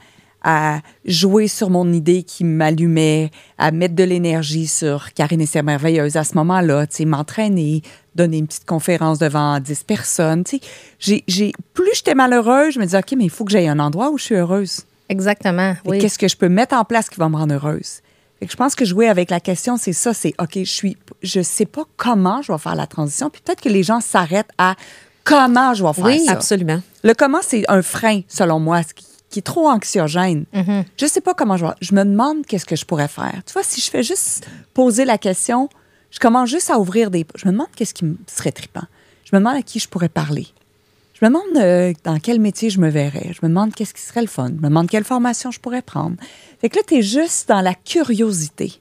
à 0.44 0.82
jouer 1.06 1.48
sur 1.48 1.70
mon 1.70 1.92
idée 1.94 2.24
qui 2.24 2.44
m'allumait, 2.44 3.32
à 3.58 3.72
mettre 3.72 3.96
de 3.96 4.04
l'énergie 4.04 4.68
sur 4.68 5.14
Karine 5.14 5.42
et 5.42 5.46
ses 5.46 5.62
merveilleuses 5.64 6.18
à 6.18 6.24
ce 6.24 6.36
moment-là, 6.36 6.86
tu 6.88 6.98
sais, 6.98 7.06
m'entraîner, 7.06 7.82
donner 8.16 8.38
une 8.38 8.48
petite 8.48 8.66
conférence 8.66 9.20
devant 9.20 9.60
10 9.60 9.84
personnes. 9.84 10.44
Tu 10.44 10.60
sais, 11.00 11.24
j'ai, 11.28 11.52
plus 11.74 11.90
j'étais 11.96 12.16
malheureuse, 12.16 12.74
je 12.74 12.80
me 12.80 12.86
disais, 12.86 12.98
OK, 12.98 13.14
mais 13.18 13.26
il 13.26 13.30
faut 13.30 13.46
que 13.46 13.52
j'aille 13.52 13.68
un 13.68 13.80
endroit 13.80 14.10
où 14.10 14.18
je 14.18 14.24
suis 14.24 14.36
heureuse. 14.36 14.82
Exactement. 15.10 15.76
Oui. 15.86 16.00
Qu'est-ce 16.00 16.18
que 16.18 16.28
je 16.28 16.36
peux 16.36 16.50
mettre 16.50 16.76
en 16.76 16.84
place 16.84 17.10
qui 17.10 17.20
va 17.20 17.30
me 17.30 17.36
rendre 17.36 17.54
heureuse? 17.54 18.02
Fait 18.40 18.48
que 18.48 18.52
je 18.52 18.58
pense 18.58 18.76
que 18.76 18.84
jouer 18.84 19.08
avec 19.08 19.30
la 19.30 19.40
question, 19.40 19.78
c'est 19.78 19.94
ça, 19.94 20.14
c'est 20.14 20.34
OK, 20.40 20.54
je 20.56 20.64
suis 20.64 20.98
je 21.24 21.42
sais 21.42 21.66
pas 21.66 21.84
comment 21.96 22.42
je 22.42 22.52
vais 22.52 22.58
faire 22.58 22.76
la 22.76 22.88
transition, 22.88 23.30
puis 23.30 23.42
peut-être 23.44 23.62
que 23.62 23.70
les 23.70 23.84
gens 23.84 24.02
s'arrêtent 24.02 24.52
à 24.58 24.76
comment 25.24 25.74
je 25.74 25.86
vais 25.86 25.94
faire 25.94 26.06
Oui, 26.06 26.26
ça. 26.26 26.34
Absolument. 26.34 26.82
Le 27.04 27.14
comment, 27.14 27.40
c'est 27.42 27.64
un 27.70 27.82
frein, 27.82 28.22
selon 28.28 28.60
moi, 28.60 28.84
qui, 28.84 29.06
qui 29.30 29.40
est 29.40 29.42
trop 29.42 29.68
anxiogène. 29.70 30.46
Je 30.98 31.06
sais 31.06 31.22
pas 31.22 31.34
comment 31.34 31.58
je 31.58 31.66
vais. 31.66 31.72
Je 31.82 31.94
me 31.94 32.04
demande 32.04 32.46
qu'est-ce 32.46 32.66
que 32.66 32.76
je 32.76 32.86
pourrais 32.86 33.08
faire. 33.08 33.42
Tu 33.46 33.54
vois, 33.54 33.64
si 33.64 33.82
je 33.82 33.90
fais 33.90 34.04
juste 34.04 34.48
poser 34.74 35.04
la 35.04 35.18
question, 35.18 35.70
je 36.16 36.20
commence 36.22 36.50
juste 36.50 36.70
à 36.70 36.80
ouvrir 36.80 37.12
des. 37.12 37.26
Je 37.36 37.46
me 37.46 37.52
demande 37.52 37.68
qu'est-ce 37.76 37.94
qui 37.94 38.06
me 38.06 38.16
serait 38.26 38.54
trippant. 38.54 38.86
Je 39.26 39.36
me 39.36 39.40
demande 39.40 39.58
à 39.58 39.62
qui 39.62 39.80
je 39.80 39.90
pourrais 39.90 40.08
parler. 40.08 40.48
Je 41.14 41.26
me 41.26 41.30
demande 41.30 41.58
euh, 41.58 41.92
dans 42.06 42.20
quel 42.20 42.40
métier 42.40 42.70
je 42.70 42.80
me 42.80 42.90
verrais. 42.90 43.32
Je 43.34 43.40
me 43.44 43.50
demande 43.50 43.74
qu'est-ce 43.74 43.94
qui 43.94 44.02
serait 44.02 44.22
le 44.22 44.28
fun. 44.28 44.48
Je 44.48 44.54
me 44.54 44.70
demande 44.70 44.90
quelle 44.90 45.04
formation 45.04 45.52
je 45.52 45.60
pourrais 45.60 45.82
prendre. 45.82 46.16
Fait 46.62 46.70
que 46.70 46.78
là, 46.78 46.84
tu 46.88 46.96
es 46.96 47.02
juste 47.02 47.50
dans 47.50 47.60
la 47.62 47.74
curiosité. 47.74 48.80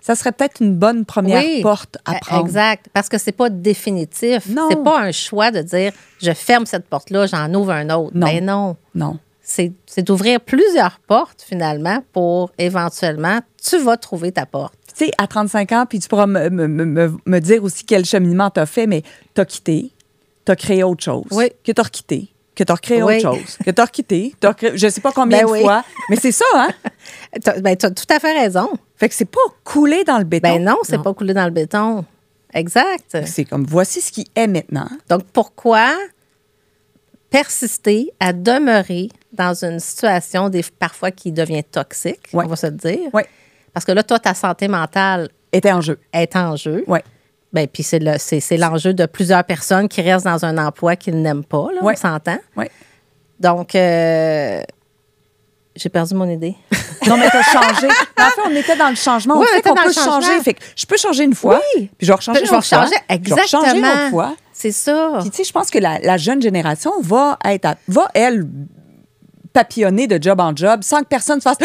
Ça 0.00 0.16
serait 0.16 0.32
peut-être 0.32 0.60
une 0.60 0.74
bonne 0.74 1.04
première 1.04 1.44
Oui, 1.44 1.62
porte 1.62 1.98
à 2.04 2.16
e- 2.16 2.20
prendre. 2.20 2.46
Exact. 2.46 2.86
Parce 2.92 3.08
que 3.08 3.18
c'est 3.18 3.32
pas 3.32 3.48
définitif. 3.48 4.48
Non. 4.48 4.68
C'est 4.70 4.82
pas 4.82 5.00
un 5.00 5.12
choix 5.12 5.52
de 5.52 5.62
dire 5.62 5.92
je 6.20 6.32
ferme 6.32 6.66
cette 6.66 6.88
porte-là, 6.88 7.26
j'en 7.26 7.52
ouvre 7.54 7.70
un 7.72 7.90
autre. 7.90 8.12
Non. 8.14 8.26
Ben 8.26 8.44
non. 8.44 8.76
Non. 8.94 9.18
C'est 9.42 9.72
c'est 9.86 10.02
d'ouvrir 10.02 10.40
plusieurs 10.40 10.98
portes, 11.00 11.44
finalement, 11.46 12.02
pour 12.12 12.50
éventuellement, 12.58 13.40
tu 13.62 13.78
vas 13.78 13.96
trouver 13.96 14.32
ta 14.32 14.46
porte. 14.46 14.78
Tu 14.96 15.06
sais, 15.06 15.10
à 15.18 15.26
35 15.26 15.72
ans, 15.72 15.86
puis 15.88 15.98
tu 15.98 16.08
pourras 16.08 16.26
me, 16.26 16.48
me- 16.50 16.66
me- 16.68 17.16
me- 17.24 17.40
dire 17.40 17.62
aussi 17.64 17.84
quel 17.84 18.04
cheminement 18.04 18.50
tu 18.50 18.60
as 18.60 18.66
fait, 18.66 18.86
mais 18.86 19.02
tu 19.34 19.40
as 19.40 19.44
quitté, 19.44 19.90
tu 20.44 20.52
as 20.52 20.56
créé 20.56 20.82
autre 20.84 21.02
chose, 21.04 21.26
Oui. 21.32 21.50
que 21.64 21.72
tu 21.72 21.80
as 21.80 21.84
requitté, 21.84 22.28
que 22.54 22.64
tu 22.64 22.70
as 22.72 22.74
recréé 22.74 23.02
Oui. 23.02 23.16
autre 23.24 23.34
chose, 23.36 23.56
que 23.64 23.70
tu 23.70 23.80
as 23.80 23.84
requitté, 23.84 24.34
t'as 24.40 24.48
recréé- 24.50 24.76
je 24.76 24.88
sais 24.88 25.00
pas 25.00 25.12
combien 25.12 25.38
Ben 25.38 25.46
de 25.46 25.50
oui. 25.52 25.60
fois, 25.62 25.84
mais 26.08 26.16
c'est 26.16 26.32
ça, 26.32 26.44
hein? 26.54 26.68
Tu 27.42 27.48
as, 27.50 27.60
ben, 27.60 27.76
t'as 27.76 27.90
tout 27.90 28.04
à 28.10 28.18
fait 28.18 28.32
raison. 28.38 28.68
Fait 28.96 29.08
que 29.08 29.14
c'est 29.14 29.24
pas 29.24 29.40
coulé 29.64 30.04
dans 30.04 30.18
le 30.18 30.24
béton. 30.24 30.48
Ben 30.56 30.62
non, 30.64 30.76
c'est 30.82 31.00
pas 31.02 31.14
coulé 31.14 31.32
dans 31.32 31.44
le 31.44 31.50
béton. 31.52 32.04
Exact. 32.52 33.16
C'est 33.26 33.44
comme, 33.44 33.64
voici 33.64 34.00
ce 34.00 34.10
qui 34.12 34.26
est 34.34 34.46
maintenant. 34.48 34.88
Donc, 35.08 35.22
pourquoi 35.32 35.94
persister 37.30 38.10
à 38.18 38.32
demeurer 38.32 39.08
dans 39.32 39.64
une 39.64 39.78
situation 39.78 40.48
des, 40.48 40.64
parfois 40.78 41.10
qui 41.12 41.30
devient 41.32 41.62
toxique, 41.62 42.18
Ouais. 42.32 42.44
on 42.44 42.48
va 42.48 42.56
se 42.56 42.66
le 42.66 42.72
dire? 42.72 43.14
Ouais. 43.14 43.26
Parce 43.72 43.84
que 43.86 43.92
là, 43.92 44.02
toi, 44.02 44.18
ta 44.18 44.34
santé 44.34 44.68
mentale 44.68 45.28
Était 45.52 45.72
en 45.72 45.80
jeu. 45.80 45.98
est 46.12 46.34
en 46.36 46.56
jeu. 46.56 46.84
Ouais. 46.86 47.02
Ben, 47.52 47.66
puis 47.66 47.82
c'est 47.82 47.98
le- 47.98 48.18
c'est 48.18 48.38
c'est 48.40 48.56
l'enjeu 48.56 48.94
de 48.94 49.06
plusieurs 49.06 49.42
personnes 49.44 49.88
qui 49.88 50.00
restent 50.02 50.24
dans 50.26 50.44
un 50.44 50.56
emploi 50.58 50.94
qu'ils 50.96 51.20
n'aiment 51.20 51.44
pas, 51.44 51.66
là, 51.74 51.82
Ouais. 51.82 51.94
on 51.96 52.00
s'entend. 52.00 52.38
Ouais. 52.56 52.70
Donc, 53.40 53.74
euh, 53.74 54.62
j'ai 55.74 55.88
perdu 55.88 56.14
mon 56.14 56.28
idée. 56.28 56.54
Non, 57.08 57.16
mais 57.16 57.30
t'as 57.30 57.42
changé. 57.42 57.86
En 57.88 58.24
fait, 58.24 58.40
on 58.46 58.54
était 58.54 58.76
dans 58.76 58.90
le 58.90 58.94
changement. 58.94 59.38
Ouais, 59.38 59.46
on 59.46 59.48
on 59.48 59.52
sait 59.54 59.58
était 59.60 59.68
qu'on 59.70 59.74
dans 59.74 59.82
peut 59.82 59.88
le 59.88 59.94
changement. 59.94 60.20
changer. 60.20 60.40
Fait 60.42 60.52
que 60.54 60.62
je 60.76 60.84
peux 60.84 60.98
changer 60.98 61.24
une 61.24 61.34
fois, 61.34 61.58
Oui. 61.76 61.88
puis 61.96 62.06
je 62.06 62.12
vais 62.12 62.14
rechanger 62.16 62.40
je 62.40 62.44
une 62.44 62.50
vais 62.50 62.56
autre 62.58 62.66
fois. 62.68 62.78
changer 62.84 62.94
Je 63.08 63.34
vais 63.34 63.40
rechanger 63.40 63.66
exactement. 63.78 64.10
fois. 64.10 64.36
C'est 64.52 64.70
ça. 64.70 65.12
Puis, 65.22 65.30
tu 65.30 65.36
sais, 65.38 65.44
je 65.44 65.50
pense 65.52 65.70
que 65.70 65.78
la, 65.78 65.98
la 66.00 66.18
jeune 66.18 66.42
génération 66.42 66.92
va 67.00 67.38
être, 67.46 67.64
à- 67.64 67.76
va, 67.88 68.08
elle, 68.12 68.46
papillonner 69.54 70.06
de 70.08 70.22
job 70.22 70.38
en 70.40 70.54
job 70.54 70.82
sans 70.82 71.00
que 71.00 71.06
personne 71.06 71.40
se 71.40 71.44
fasse. 71.48 71.56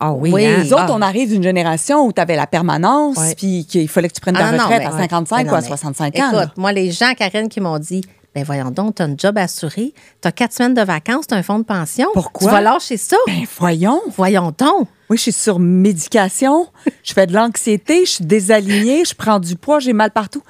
Ah 0.00 0.12
oui. 0.12 0.30
Oui. 0.32 0.44
hein? 0.46 0.58
Nous 0.64 0.72
autres, 0.72 0.86
Ah. 0.88 0.92
on 0.94 1.02
arrive 1.02 1.30
d'une 1.30 1.42
génération 1.42 2.04
où 2.06 2.12
tu 2.12 2.20
avais 2.20 2.36
la 2.36 2.46
permanence, 2.46 3.16
Ouais. 3.18 3.34
puis 3.36 3.64
qu'il 3.66 3.88
fallait 3.88 4.08
que 4.08 4.14
tu 4.14 4.20
prennes 4.20 4.34
ta 4.34 4.46
Ah 4.48 4.52
non, 4.52 4.58
retraite 4.64 4.80
mais- 4.80 4.86
à 4.86 4.90
55 4.98 5.44
mais 5.44 5.50
ou 5.50 5.54
à 5.54 5.58
non, 5.58 5.62
mais 5.62 5.66
65 5.68 6.18
ans. 6.18 6.32
là. 6.32 6.42
Écoute, 6.44 6.56
moi, 6.56 6.72
les 6.72 6.90
gens, 6.90 7.12
Karine, 7.14 7.48
qui 7.48 7.60
m'ont 7.60 7.78
dit 7.78 8.02
ben 8.34 8.44
voyons 8.44 8.70
donc, 8.70 8.94
tu 8.94 9.02
as 9.02 9.04
un 9.04 9.14
job 9.16 9.36
assuré, 9.36 9.92
tu 10.22 10.26
as 10.26 10.32
quatre 10.32 10.54
semaines 10.54 10.72
de 10.72 10.80
vacances, 10.82 11.26
tu 11.26 11.34
as 11.34 11.36
un 11.36 11.42
fonds 11.42 11.58
de 11.58 11.64
pension. 11.64 12.08
Pourquoi? 12.14 12.48
Tu 12.48 12.54
vas 12.54 12.60
lâcher 12.62 12.96
ça. 12.96 13.16
Ben, 13.26 13.42
voyons. 13.58 14.00
Voyons 14.16 14.54
donc. 14.56 14.88
Oui, 15.10 15.18
je 15.18 15.22
suis 15.24 15.32
sur 15.32 15.58
médication, 15.58 16.66
je 17.04 17.12
fais 17.12 17.26
de 17.26 17.34
l'anxiété, 17.34 18.06
je 18.06 18.10
suis 18.12 18.24
désalignée, 18.24 19.04
je 19.04 19.14
prends 19.14 19.38
du 19.38 19.54
poids, 19.56 19.78
j'ai 19.80 19.92
mal 19.92 20.10
partout. 20.10 20.42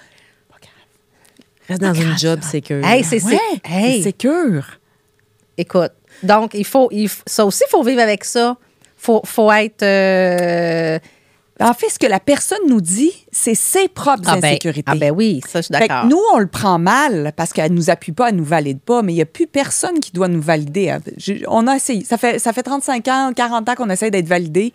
Reste 1.69 1.81
dans 1.81 1.95
une 1.95 2.17
job 2.19 2.41
sécure. 2.43 2.85
Hey, 2.85 3.05
c'est 3.05 3.23
Ouais, 3.25 3.39
c'est- 3.65 3.71
hey, 3.73 4.03
sécure. 4.03 4.65
Écoute, 5.57 5.93
donc, 6.23 6.53
il 6.55 6.65
faut, 6.65 6.89
il 6.91 7.09
ça 7.27 7.45
aussi, 7.47 7.63
il 7.67 7.71
faut 7.71 7.83
vivre 7.83 8.01
avec 8.01 8.25
ça. 8.25 8.57
Faut, 9.03 9.21
faut 9.25 9.51
être. 9.51 9.83
euh, 9.83 10.99
En 11.61 11.75
fait, 11.75 11.89
ce 11.91 11.99
que 11.99 12.07
la 12.07 12.21
personne 12.21 12.59
nous 12.69 12.81
dit, 12.81 13.13
c'est 13.33 13.55
ses 13.57 13.89
propres 13.89 14.23
Ah 14.27 14.37
ben, 14.37 14.45
insécurités. 14.49 14.85
ah 14.91 14.95
ben 14.97 15.11
oui, 15.13 15.41
ça, 15.47 15.61
je 15.61 15.67
suis 15.67 15.75
Fait 15.75 15.83
que 15.85 15.89
d'accord. 15.89 16.07
nous, 16.09 16.21
on 16.35 16.39
le 16.39 16.47
prend 16.47 16.79
mal 16.79 17.33
parce 17.37 17.53
qu'elle 17.53 17.73
nous 17.73 17.91
appuie 17.91 18.13
pas, 18.13 18.29
elle 18.31 18.37
nous 18.37 18.45
valide 18.45 18.81
pas, 18.81 19.03
mais 19.03 19.13
il 19.13 19.17
n'y 19.17 19.23
a 19.23 19.27
plus 19.27 19.47
personne 19.49 19.99
qui 20.01 20.13
doit 20.13 20.29
nous 20.29 20.41
valider. 20.41 20.97
J'ai- 21.17 21.45
On 21.49 21.67
a 21.67 21.75
essayé. 21.77 22.05
Ça 22.05 22.17
fait, 22.17 22.39
ça 22.39 22.53
fait 22.53 22.63
35 22.63 23.07
ans, 23.09 23.33
40 23.35 23.69
ans 23.69 23.75
qu'on 23.75 23.91
essaie 23.91 24.11
d'être 24.11 24.29
validé. 24.29 24.73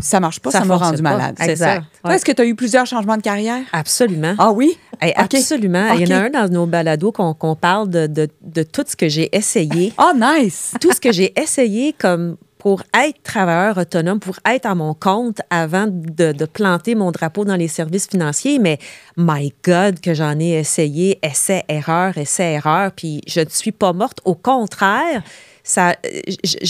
Ça 0.00 0.18
marche 0.18 0.40
pas, 0.40 0.50
Ça 0.50 0.64
m'a 0.64 0.76
rendu 0.76 1.02
pas. 1.02 1.10
malade. 1.16 1.36
C'est 1.38 1.50
Exact. 1.52 1.74
ça. 1.74 1.80
Toi, 2.02 2.10
Ouais. 2.10 2.16
est-ce 2.16 2.24
que 2.24 2.32
tu 2.32 2.42
as 2.42 2.46
eu 2.46 2.54
plusieurs 2.56 2.84
changements 2.84 3.16
de 3.16 3.22
carrière? 3.22 3.62
Absolument. 3.72 4.34
Ah 4.38 4.50
oui? 4.50 4.76
Hey, 5.00 5.12
OK. 5.18 5.34
Absolument. 5.34 5.92
Il 5.94 6.08
y 6.08 6.12
en 6.12 6.16
a 6.18 6.20
un 6.24 6.30
dans 6.30 6.48
nos 6.52 6.66
balados 6.66 7.12
qu'on 7.12 7.54
parle 7.56 7.88
de, 7.90 8.06
de- 8.08 8.28
de 8.42 8.62
tout 8.64 8.84
ce 8.86 8.96
que 8.96 9.08
j'ai 9.08 9.34
essayé. 9.36 9.92
Ah, 9.96 10.12
nice! 10.16 10.74
tout 10.80 10.92
ce 10.92 11.00
que 11.00 11.12
j'ai 11.12 11.32
essayé 11.40 11.94
comme 11.96 12.36
pour 12.64 12.82
être 12.98 13.22
travailleur 13.22 13.76
autonome, 13.76 14.20
pour 14.20 14.36
être 14.46 14.64
à 14.64 14.74
mon 14.74 14.94
compte 14.94 15.42
avant 15.50 15.86
de, 15.86 16.46
planter 16.46 16.94
mon 16.94 17.10
drapeau 17.10 17.44
dans 17.44 17.56
les 17.56 17.68
services 17.68 18.06
financiers. 18.06 18.58
Mais 18.58 18.78
my 19.18 19.52
God, 19.62 20.00
que 20.00 20.14
j'en 20.14 20.40
ai 20.40 20.52
essayé, 20.52 21.18
essai, 21.22 21.64
erreur, 21.68 22.16
essai, 22.16 22.54
erreur, 22.54 22.92
puis 22.92 23.20
je 23.26 23.40
ne 23.40 23.50
suis 23.50 23.70
pas 23.70 23.92
morte. 23.92 24.22
Au 24.24 24.34
contraire, 24.34 25.22
ça, 25.62 25.94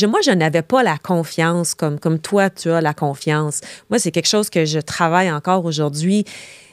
moi, 0.08 0.18
je 0.24 0.32
n'avais 0.32 0.62
pas 0.62 0.82
la 0.82 0.98
confiance 0.98 1.76
comme, 1.76 2.00
comme 2.00 2.18
toi, 2.18 2.50
tu 2.50 2.72
as 2.72 2.80
la 2.80 2.92
confiance. 2.92 3.60
Moi, 3.88 4.00
c'est 4.00 4.10
quelque 4.10 4.26
chose 4.26 4.50
que 4.50 4.64
je 4.64 4.80
travaille 4.80 5.30
encore 5.30 5.64
aujourd'hui. 5.64 6.24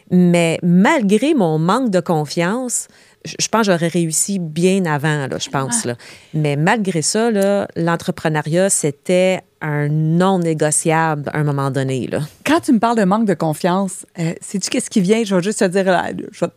Mais 0.10 0.58
malgré 0.64 1.36
mon 1.36 1.60
manque 1.60 1.92
de 1.92 2.00
confiance, 2.00 2.88
je 3.26 3.48
pense 3.48 3.68
que 3.68 3.72
j'aurais 3.74 3.88
réussi 3.88 4.40
bien 4.40 4.86
avant, 4.86 5.28
là, 5.28 5.38
je 5.40 5.50
pense. 5.50 5.86
Là. 5.86 5.96
Mais 6.34 6.56
malgré 6.56 7.02
ça, 7.02 7.30
là, 7.32 7.68
l'entrepreneuriat, 7.76 8.70
c'était 8.70 9.42
un 9.62 9.90
non 9.90 10.40
négociable 10.40 11.30
à 11.34 11.38
un 11.38 11.44
moment 11.44 11.70
donné. 11.70 12.08
Là. 12.08 12.22
Quand 12.46 12.62
tu 12.62 12.72
me 12.74 12.80
parles 12.80 12.98
de 12.98 13.04
manque 13.04 13.26
de 13.26 13.34
confiance, 13.36 14.06
euh, 14.20 14.34
sais-tu 14.42 14.70
qu'est-ce 14.70 14.90
qui 14.90 15.02
vient? 15.02 15.24
Je 15.24 15.36
vais 15.36 15.44
juste 15.44 15.60
te 15.60 15.66
dire 15.66 15.86
là, 15.86 16.10
je 16.32 16.46
vais- 16.46 16.52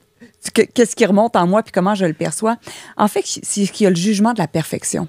que- 0.54 0.70
qu'est-ce 0.72 0.96
qui 0.96 1.04
remonte 1.04 1.36
en 1.36 1.46
moi 1.46 1.62
puis 1.62 1.72
comment 1.72 1.94
je 1.94 2.06
le 2.06 2.14
perçois. 2.14 2.56
En 2.96 3.08
fait, 3.08 3.24
c'est 3.24 3.66
qu'il 3.66 3.84
y 3.84 3.86
a 3.86 3.90
le 3.90 3.96
jugement 3.96 4.32
de 4.32 4.38
la 4.38 4.48
perfection. 4.48 5.06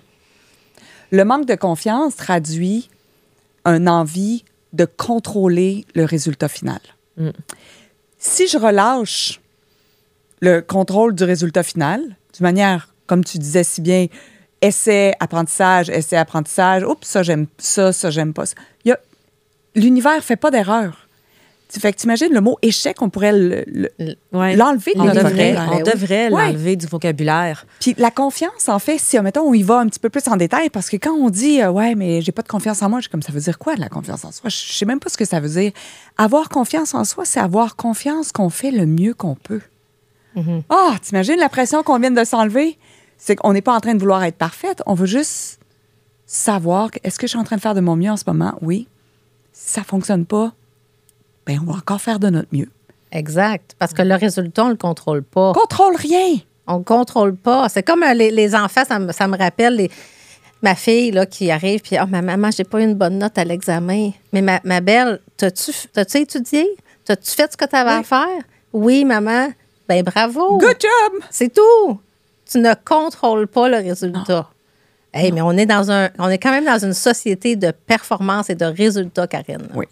Le 1.12 1.24
manque 1.24 1.46
de 1.46 1.56
confiance 1.56 2.16
traduit 2.18 2.90
un 3.64 3.88
envie 3.88 4.44
de 4.74 4.86
contrôler 4.86 5.86
le 5.96 6.04
résultat 6.04 6.50
final. 6.50 6.80
Mm. 7.18 7.30
Si 8.20 8.48
je 8.48 8.58
relâche 8.58 9.40
le 10.42 10.62
contrôle 10.62 11.16
du 11.16 11.24
résultat 11.24 11.64
final, 11.64 12.00
d'une 12.02 12.44
manière, 12.44 12.94
comme 13.08 13.24
tu 13.24 13.38
disais 13.38 13.64
si 13.64 13.82
bien, 13.82 14.08
essai, 14.62 15.14
apprentissage, 15.20 15.90
essai, 15.90 16.18
apprentissage, 16.18 16.84
oups, 16.84 17.08
ça, 17.08 17.24
j'aime 17.24 17.48
ça, 17.58 17.92
ça, 17.94 18.10
j'aime 18.10 18.34
pas 18.34 18.46
ça. 18.46 18.56
Il 18.84 18.90
y 18.90 18.92
a- 18.92 19.00
L'univers 19.76 20.24
fait 20.24 20.38
pas 20.38 20.52
d'erreur. 20.52 21.02
Tu 21.68 21.80
fait 21.82 21.92
que 21.92 21.98
t'imagines 21.98 22.32
le 22.32 22.40
mot 22.42 22.58
échec, 22.62 23.02
on 23.02 23.10
pourrait 23.10 23.34
le- 23.34 23.66
le- 23.68 24.16
Ouais. 24.32 24.56
l'enlever 24.56 24.94
de 24.94 25.00
On 25.02 25.06
notre 25.06 25.18
devrait, 25.24 25.52
vocabulaire. 25.54 25.70
on 25.74 25.80
devrait 25.92 26.30
Ouais. 26.30 26.46
l'enlever 26.52 26.76
du 26.78 26.86
vocabulaire. 26.86 27.66
Puis 27.82 27.96
la 27.98 28.12
confiance, 28.12 28.70
en 28.70 28.80
fait, 28.80 28.98
si, 29.00 29.20
mettons, 29.20 29.42
on 29.42 29.54
y 29.54 29.64
va 29.64 29.80
un 29.80 29.88
petit 29.88 30.00
peu 30.00 30.10
plus 30.10 30.26
en 30.28 30.38
détail, 30.38 30.70
parce 30.70 30.90
que 30.90 30.96
quand 30.96 31.14
on 31.14 31.30
dit, 31.30 31.62
euh, 31.62 31.72
ouais, 31.72 31.96
mais 31.96 32.22
j'ai 32.22 32.32
pas 32.32 32.44
de 32.44 32.48
confiance 32.48 32.82
en 32.84 32.90
moi, 32.90 33.00
je 33.00 33.04
suis 33.04 33.10
comme, 33.12 33.24
ça 33.24 33.34
veut 33.34 33.42
dire 33.42 33.58
quoi, 33.60 33.76
de 33.76 33.82
la 33.82 33.90
confiance 33.90 34.24
en 34.24 34.32
soi? 34.32 34.50
Je 34.50 34.56
sais 34.56 34.86
même 34.86 35.00
pas 35.00 35.10
ce 35.10 35.18
que 35.18 35.26
ça 35.26 35.40
veut 35.40 35.50
dire. 35.50 35.72
Avoir 36.18 36.48
confiance 36.50 36.94
en 36.94 37.04
soi, 37.04 37.26
c'est 37.26 37.40
avoir 37.42 37.76
confiance 37.76 38.32
qu'on 38.32 38.50
fait 38.52 38.72
le 38.72 38.86
mieux 38.86 39.14
qu'on 39.16 39.36
peut. 39.36 39.62
Ah, 40.70 40.96
t'imagines 41.02 41.38
la 41.38 41.50
pression 41.50 41.84
qu'on 41.84 42.00
vient 42.00 42.12
de 42.12 42.24
s'enlever? 42.24 42.78
C'est 43.18 43.36
qu'on 43.36 43.54
n'est 43.54 43.62
pas 43.62 43.74
en 43.76 43.80
train 43.80 43.94
de 43.94 44.00
vouloir 44.00 44.24
être 44.24 44.36
parfaite, 44.38 44.82
on 44.86 44.94
veut 44.94 45.06
juste 45.06 45.60
savoir, 46.26 46.90
est-ce 47.04 47.18
que 47.20 47.28
je 47.28 47.30
suis 47.32 47.40
en 47.40 47.44
train 47.44 47.56
de 47.56 47.62
faire 47.62 47.76
de 47.76 47.82
mon 47.82 47.96
mieux 47.96 48.12
en 48.12 48.18
ce 48.18 48.24
moment? 48.28 48.58
Oui. 48.62 48.88
Si 49.54 49.72
ça 49.74 49.84
fonctionne 49.84 50.26
pas, 50.26 50.52
ben 51.46 51.60
on 51.62 51.72
va 51.72 51.78
encore 51.78 52.02
faire 52.02 52.20
de 52.20 52.30
notre 52.30 52.50
mieux. 52.52 52.70
Exact. 53.12 53.76
Parce 53.80 53.94
que 53.94 54.02
le 54.02 54.16
résultat, 54.16 54.64
on 54.64 54.68
ne 54.68 54.72
le 54.72 54.78
contrôle 54.78 55.24
pas. 55.24 55.54
Contrôle 55.54 55.96
rien! 55.96 56.38
On 56.68 56.80
ne 56.80 56.84
contrôle 56.84 57.36
pas. 57.36 57.70
C'est 57.70 57.84
comme 57.84 58.02
euh, 58.04 58.14
les, 58.16 58.32
les 58.32 58.56
enfants, 58.56 58.84
ça 58.86 58.98
me, 59.00 59.12
ça 59.14 59.28
me 59.28 59.38
rappelle 59.38 59.76
les- 59.76 59.92
ma 60.64 60.74
fille 60.74 61.12
là, 61.12 61.26
qui 61.28 61.52
arrive, 61.52 61.82
puis 61.82 61.96
oh, 62.02 62.08
ma 62.10 62.24
maman, 62.24 62.50
j'ai 62.50 62.64
pas 62.64 62.82
eu 62.82 62.84
une 62.84 62.96
bonne 62.96 63.20
note 63.20 63.38
à 63.38 63.44
l'examen. 63.46 64.10
Mais 64.34 64.42
ma, 64.42 64.60
ma 64.64 64.82
belle, 64.82 65.20
t'as-tu 65.38 65.72
t'as-tu 65.94 66.18
étudié? 66.18 66.66
T'as-tu 67.06 67.32
fait 67.32 67.52
ce 67.52 67.56
que 67.56 67.66
tu 67.66 67.76
avais 67.76 67.92
à 67.92 68.04
faire? 68.04 68.42
Oui, 68.74 69.06
maman. 69.06 69.50
Ben 69.88 70.04
bravo. 70.04 70.58
Good 70.58 70.78
job! 70.80 71.22
C'est 71.30 71.54
tout. 71.54 72.00
Tu 72.50 72.60
ne 72.60 72.74
contrôles 72.74 73.48
pas 73.48 73.70
le 73.70 73.78
résultat. 73.78 74.50
Hey, 75.14 75.32
mais 75.32 75.42
on 75.42 75.52
est 75.52 75.66
dans 75.66 75.92
un, 75.92 76.10
on 76.20 76.30
est 76.30 76.38
quand 76.38 76.52
même 76.52 76.66
dans 76.66 76.84
une 76.84 76.94
société 76.94 77.56
de 77.56 77.72
performance 77.72 78.50
et 78.50 78.56
de 78.56 78.66
résultats, 78.66 79.28
Karine. 79.28 79.70
Oui. 79.74 79.86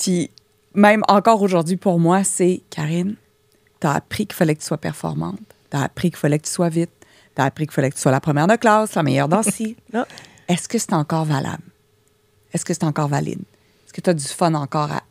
Puis, 0.00 0.30
même 0.74 1.02
encore 1.08 1.42
aujourd'hui, 1.42 1.76
pour 1.76 1.98
moi, 1.98 2.22
c'est 2.22 2.62
Karine, 2.70 3.16
tu 3.80 3.86
as 3.86 3.94
appris 3.94 4.26
qu'il 4.26 4.36
fallait 4.36 4.54
que 4.54 4.60
tu 4.60 4.66
sois 4.66 4.78
performante. 4.78 5.40
Tu 5.70 5.76
as 5.76 5.82
appris 5.82 6.10
qu'il 6.10 6.18
fallait 6.18 6.38
que 6.38 6.46
tu 6.46 6.52
sois 6.52 6.68
vite. 6.68 6.92
Tu 7.34 7.42
as 7.42 7.46
appris 7.46 7.66
qu'il 7.66 7.74
fallait 7.74 7.90
que 7.90 7.96
tu 7.96 8.00
sois 8.00 8.12
la 8.12 8.20
première 8.20 8.46
de 8.46 8.56
classe, 8.56 8.94
la 8.94 9.02
meilleure 9.02 9.28
dans 9.28 9.42
ci. 9.42 9.76
Est-ce 10.48 10.68
que 10.68 10.78
c'est 10.78 10.94
encore 10.94 11.24
valable? 11.24 11.62
Est-ce 12.52 12.64
que 12.64 12.72
c'est 12.72 12.84
encore 12.84 13.08
valide? 13.08 13.42
Est-ce 13.84 13.92
que 13.92 14.00
tu 14.00 14.10
as 14.10 14.14
du 14.14 14.24
fun 14.24 14.54
encore 14.54 14.90
à 14.92 15.02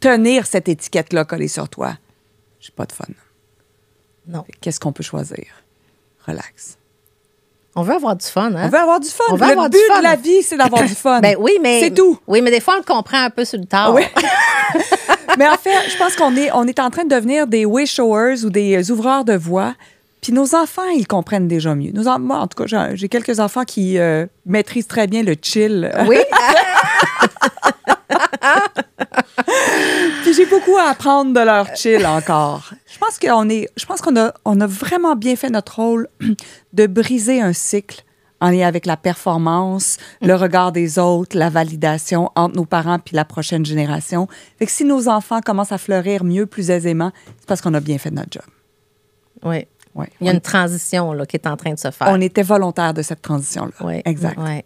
tenir 0.00 0.46
cette 0.46 0.68
étiquette-là 0.68 1.24
collée 1.24 1.48
sur 1.48 1.68
toi? 1.68 1.94
J'ai 2.60 2.72
pas 2.74 2.84
de 2.86 2.92
fun. 2.92 3.04
Non. 4.28 4.44
Qu'est-ce 4.60 4.78
qu'on 4.80 4.92
peut 4.92 5.02
choisir? 5.02 5.44
Relax. 6.26 6.76
On 7.76 7.82
veut 7.82 7.94
avoir 7.94 8.16
du 8.16 8.26
fun, 8.26 8.52
hein? 8.54 8.64
On 8.66 8.68
veut 8.68 8.78
avoir 8.78 9.00
du 9.00 9.08
fun. 9.08 9.24
On 9.30 9.34
veut 9.36 9.46
le 9.46 9.52
avoir 9.52 9.70
du 9.70 9.78
but 9.78 9.84
fun. 9.92 9.98
de 9.98 10.02
la 10.02 10.16
vie, 10.16 10.42
c'est 10.42 10.56
d'avoir 10.56 10.82
du 10.82 10.94
fun. 10.94 11.20
Ben 11.22 11.36
oui, 11.38 11.52
mais. 11.62 11.80
C'est 11.80 11.94
tout. 11.94 12.18
Oui, 12.26 12.42
mais 12.42 12.50
des 12.50 12.60
fois, 12.60 12.74
on 12.74 12.78
le 12.78 12.82
comprend 12.82 13.22
un 13.24 13.30
peu 13.30 13.44
sur 13.44 13.58
le 13.58 13.64
tard. 13.64 13.94
Oui. 13.94 14.02
Mais 15.38 15.46
en 15.48 15.56
fait, 15.56 15.88
je 15.88 15.96
pense 15.96 16.16
qu'on 16.16 16.34
est, 16.36 16.50
on 16.52 16.66
est 16.66 16.80
en 16.80 16.90
train 16.90 17.04
de 17.04 17.14
devenir 17.14 17.46
des 17.46 17.64
way 17.64 17.86
showers 17.86 18.44
ou 18.44 18.50
des 18.50 18.90
ouvreurs 18.90 19.24
de 19.24 19.34
voix. 19.34 19.74
Puis 20.20 20.32
nos 20.32 20.54
enfants, 20.56 20.88
ils 20.96 21.06
comprennent 21.06 21.46
déjà 21.46 21.74
mieux. 21.76 21.92
Nos 21.92 22.08
en- 22.08 22.18
moi, 22.18 22.38
en 22.38 22.48
tout 22.48 22.58
cas, 22.62 22.66
j'ai- 22.66 22.96
j'ai 22.96 23.08
quelques 23.08 23.38
enfants 23.38 23.62
qui 23.64 23.96
euh, 23.98 24.26
maîtrisent 24.44 24.88
très 24.88 25.06
bien 25.06 25.22
le 25.22 25.36
chill. 25.40 25.90
Oui. 26.08 26.16
Puis 30.22 30.34
j'ai 30.34 30.46
beaucoup 30.46 30.76
à 30.76 30.90
apprendre 30.90 31.32
de 31.32 31.40
leur 31.40 31.74
chill 31.76 32.04
encore. 32.06 32.70
Je 32.92 32.98
pense 32.98 33.18
qu'on 33.18 33.48
est, 33.48 33.68
je 33.76 33.86
pense 33.86 34.00
qu'on 34.00 34.16
a, 34.16 34.32
on 34.44 34.60
a 34.60 34.66
vraiment 34.66 35.16
bien 35.16 35.36
fait 35.36 35.50
notre 35.50 35.76
rôle 35.76 36.08
de 36.72 36.86
briser 36.86 37.40
un 37.40 37.52
cycle 37.52 38.04
en 38.42 38.50
lien 38.50 38.66
avec 38.66 38.86
la 38.86 38.96
performance, 38.96 39.98
le 40.22 40.34
regard 40.34 40.72
des 40.72 40.98
autres, 40.98 41.36
la 41.36 41.50
validation 41.50 42.30
entre 42.36 42.56
nos 42.56 42.64
parents 42.64 42.98
puis 42.98 43.14
la 43.14 43.26
prochaine 43.26 43.66
génération. 43.66 44.28
Fait 44.58 44.64
que 44.66 44.72
si 44.72 44.84
nos 44.84 45.08
enfants 45.08 45.40
commencent 45.42 45.72
à 45.72 45.78
fleurir 45.78 46.24
mieux, 46.24 46.46
plus 46.46 46.70
aisément, 46.70 47.12
c'est 47.38 47.46
parce 47.46 47.60
qu'on 47.60 47.74
a 47.74 47.80
bien 47.80 47.98
fait 47.98 48.10
notre 48.10 48.30
job. 48.32 48.44
oui. 49.44 49.66
Ouais. 49.92 50.06
Il 50.20 50.26
y 50.28 50.30
a 50.30 50.32
On- 50.32 50.36
une 50.36 50.40
transition 50.40 51.12
là, 51.12 51.26
qui 51.26 51.34
est 51.34 51.48
en 51.48 51.56
train 51.56 51.72
de 51.74 51.78
se 51.78 51.90
faire. 51.90 52.06
On 52.10 52.20
était 52.20 52.44
volontaire 52.44 52.94
de 52.94 53.02
cette 53.02 53.22
transition-là. 53.22 53.72
Oui. 53.84 54.00
Exact. 54.04 54.38
Oui. 54.38 54.62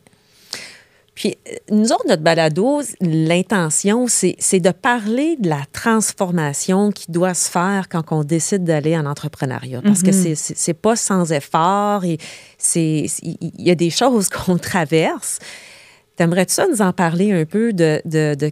Puis, 1.15 1.37
euh, 1.49 1.53
nous 1.71 1.93
autres, 1.93 2.07
notre 2.09 2.23
balado, 2.23 2.81
l'intention, 3.01 4.07
c'est 4.09 4.61
de 4.61 4.71
parler 4.71 5.37
de 5.39 5.49
la 5.49 5.63
transformation 5.73 6.91
qui 6.91 7.11
doit 7.11 7.35
se 7.35 7.49
faire 7.51 7.89
quand 7.89 8.03
on 8.11 8.25
décide 8.25 8.65
d'aller 8.65 8.97
en 8.97 9.07
entrepreneuriat. 9.07 9.81
Parce 9.83 10.03
que 10.03 10.11
c'est- 10.13 10.35
c'est 10.35 10.57
c'est 10.57 10.75
pas 10.75 10.97
sans 10.97 11.31
effort 11.33 12.05
et 12.05 12.19
il 12.75 13.37
y 13.59 13.71
a 13.71 13.75
des 13.75 13.91
choses 13.91 14.29
qu'on 14.35 14.59
traverse. 14.59 15.39
T'aimerais-tu 16.17 16.55
ça 16.55 16.67
nous 16.71 16.83
en 16.83 16.93
parler 16.93 17.33
un 17.33 17.45
peu 17.45 17.73
de, 17.73 18.01
de, 18.05 18.35
de 18.35 18.51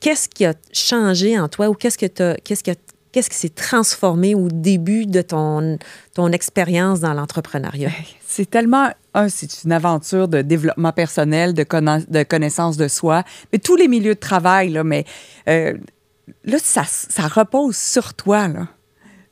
qu'est-ce 0.00 0.28
qui 0.28 0.44
a 0.44 0.54
changé 0.72 1.38
en 1.38 1.48
toi 1.48 1.68
ou 1.68 1.74
qu'est-ce 1.74 1.98
que 1.98 2.06
t'as- 2.06 2.36
qu'est-ce 2.36 2.62
que 2.64 2.72
qu'est-ce 3.12 3.30
qui 3.30 3.36
s'est 3.36 3.48
transformé 3.48 4.34
au 4.34 4.48
début 4.48 5.06
de 5.06 5.22
ton, 5.22 5.78
ton 6.14 6.32
expérience 6.32 6.98
dans 6.98 7.14
l'entrepreneuriat? 7.14 7.90
C'est 8.26 8.50
tellement, 8.50 8.90
un, 9.14 9.28
c'est 9.28 9.64
une 9.64 9.72
aventure 9.72 10.28
de 10.28 10.42
développement 10.42 10.92
personnel, 10.92 11.54
de, 11.54 11.62
conna- 11.64 12.04
de 12.08 12.22
connaissance 12.22 12.76
de 12.76 12.88
soi, 12.88 13.22
mais 13.52 13.58
tous 13.58 13.76
les 13.76 13.88
milieux 13.88 14.14
de 14.14 14.20
travail, 14.20 14.70
là, 14.70 14.84
mais 14.84 15.04
euh, 15.48 15.74
là, 16.44 16.58
ça, 16.62 16.82
ça 16.86 17.28
repose 17.28 17.76
sur 17.76 18.14
toi, 18.14 18.48
là. 18.48 18.66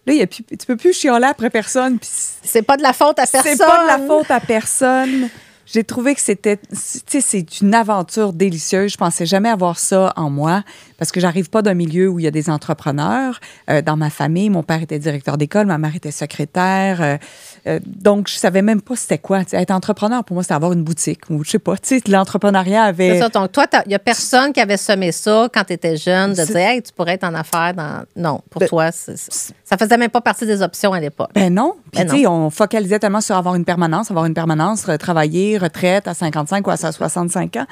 Là, 0.07 0.15
y 0.15 0.23
a 0.23 0.27
plus, 0.27 0.43
tu 0.45 0.57
peux 0.67 0.77
plus 0.77 0.93
chialer 0.93 1.27
après 1.27 1.49
personne, 1.51 1.99
C'est 2.03 2.63
pas 2.63 2.77
de 2.77 2.83
la 2.83 2.93
faute 2.93 3.19
à 3.21 3.27
personne. 3.27 3.53
c'est 3.57 3.59
pas 3.65 3.83
de 3.83 3.87
la 4.03 4.07
faute 4.09 4.31
à 4.33 4.41
personne. 4.41 5.29
J'ai 5.65 5.85
trouvé 5.85 6.17
que 6.17 6.21
c'était, 6.21 6.57
tu 6.57 6.67
sais, 7.07 7.21
c'est 7.21 7.61
une 7.61 7.73
aventure 7.73 8.33
délicieuse. 8.33 8.91
Je 8.93 8.97
pensais 8.99 9.25
jamais 9.27 9.49
avoir 9.49 9.79
ça 9.79 10.13
en 10.17 10.29
moi 10.29 10.65
parce 10.99 11.13
que 11.13 11.21
j'arrive 11.21 11.51
pas 11.51 11.63
d'un 11.63 11.75
milieu 11.75 12.09
où 12.09 12.19
il 12.19 12.25
y 12.25 12.27
a 12.27 12.33
des 12.33 12.51
entrepreneurs. 12.51 13.39
Euh, 13.71 13.81
dans 13.81 13.97
ma 13.97 14.11
famille, 14.11 14.51
mon 14.51 14.65
père 14.65 14.83
était 14.83 14.99
directeur 14.99 15.39
d'école, 15.39 15.67
ma 15.67 15.79
mère 15.79 15.95
était 15.95 16.11
secrétaire. 16.11 17.01
euh, 17.01 17.17
euh, 17.67 17.79
donc, 17.85 18.29
je 18.29 18.35
savais 18.35 18.63
même 18.63 18.81
pas 18.81 18.97
c'était 18.97 19.19
quoi. 19.19 19.43
Être 19.53 19.71
entrepreneur, 19.71 20.25
pour 20.25 20.35
moi, 20.35 20.43
c'est 20.43 20.53
avoir 20.55 20.73
une 20.73 20.83
boutique 20.83 21.21
ou 21.31 21.45
je 21.45 21.51
sais 21.51 21.59
pas. 21.59 21.77
Tu 21.77 22.01
sais, 22.01 22.03
l'entrepreneuriat 22.09 22.83
avait. 22.85 23.13
C'est 23.15 23.19
ça. 23.21 23.29
Donc, 23.29 23.53
toi, 23.53 23.67
il 23.87 23.89
n'y 23.91 23.95
a 23.95 23.99
personne 23.99 24.53
qui 24.53 24.61
avait 24.61 24.77
semé 24.77 25.13
ça 25.13 25.49
quand 25.53 25.65
tu 25.65 25.73
étais 25.75 25.97
jeune, 25.97 26.35
de 26.35 26.45
dire, 26.45 26.57
hey, 26.57 26.83
tu 26.83 26.93
pourrais 26.93 27.13
être 27.15 27.25
en 27.25 27.35
affaires 27.35 27.75
dans. 27.75 28.05
Non, 28.17 28.41
pour 28.51 28.61
Ben- 28.61 28.69
toi, 28.69 28.91
c'est- 28.93 29.17
c'est- 29.17 29.53
ça 29.65 29.77
faisait 29.77 29.97
même 29.97 30.11
pas 30.11 30.21
partie 30.21 30.47
des 30.47 30.61
options 30.63 30.93
à 30.93 31.01
l'époque. 31.01 31.31
Ben 31.35 31.53
non. 31.55 31.75
Puis, 31.93 32.05
Ben 32.05 32.27
on 32.27 32.51
focalisait 32.51 32.99
tellement 32.99 33.21
sur 33.21 33.37
avoir 33.37 33.55
une 33.55 33.65
permanence, 33.65 34.11
avoir 34.11 34.27
une 34.27 34.35
permanence, 34.35 34.87
travailler, 34.99 35.59
retraite 35.59 36.09
à 36.09 36.15
55 36.15 36.67
ou 36.67 36.71
à 36.71 36.77
65 36.77 37.57
ans. 37.57 37.67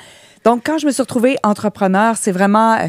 Donc, 0.44 0.62
quand 0.64 0.78
je 0.78 0.86
me 0.86 0.92
suis 0.92 1.02
retrouvée 1.02 1.36
entrepreneur, 1.42 2.16
c'est 2.16 2.32
vraiment. 2.32 2.74
euh, 2.74 2.86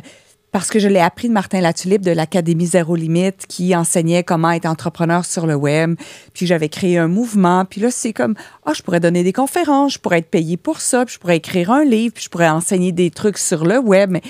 parce 0.52 0.69
que 0.69 0.79
je 0.79 0.87
l'ai 0.87 0.99
appris 0.99 1.29
de 1.29 1.33
Martin 1.33 1.62
Latulippe 1.62 2.02
de 2.02 2.12
l'Académie 2.12 2.65
Zéro 2.65 2.95
Limite 2.95 3.45
qui 3.47 3.75
enseignait 3.75 4.23
comment 4.23 4.52
être 4.52 4.65
entrepreneur 4.65 5.23
sur 5.23 5.47
le 5.47 5.56
web. 5.56 5.95
Puis 6.33 6.45
j'avais 6.45 6.67
créé 6.67 6.97
un 6.97 7.08
mouvement. 7.08 7.63
Puis 7.65 7.79
là, 7.79 7.89
c'est 7.89 8.12
comme, 8.12 8.35
ah, 8.65 8.73
je 8.75 8.81
pourrais 8.81 8.99
donner 8.99 9.23
des 9.23 9.33
conférences, 9.33 9.93
je 9.93 9.99
pourrais 9.99 10.19
être 10.19 10.29
payé 10.29 10.58
pour 10.58 10.81
ça, 10.81 11.06
puis 11.06 11.15
je 11.15 11.19
pourrais 11.19 11.37
écrire 11.37 11.71
un 11.71 11.85
livre, 11.85 12.13
puis 12.13 12.25
je 12.25 12.29
pourrais 12.29 12.49
enseigner 12.49 12.91
des 12.91 13.12
trucs 13.12 13.37
sur 13.37 13.63
le 13.63 13.79
web. 13.79 14.12
Mais 14.12 14.21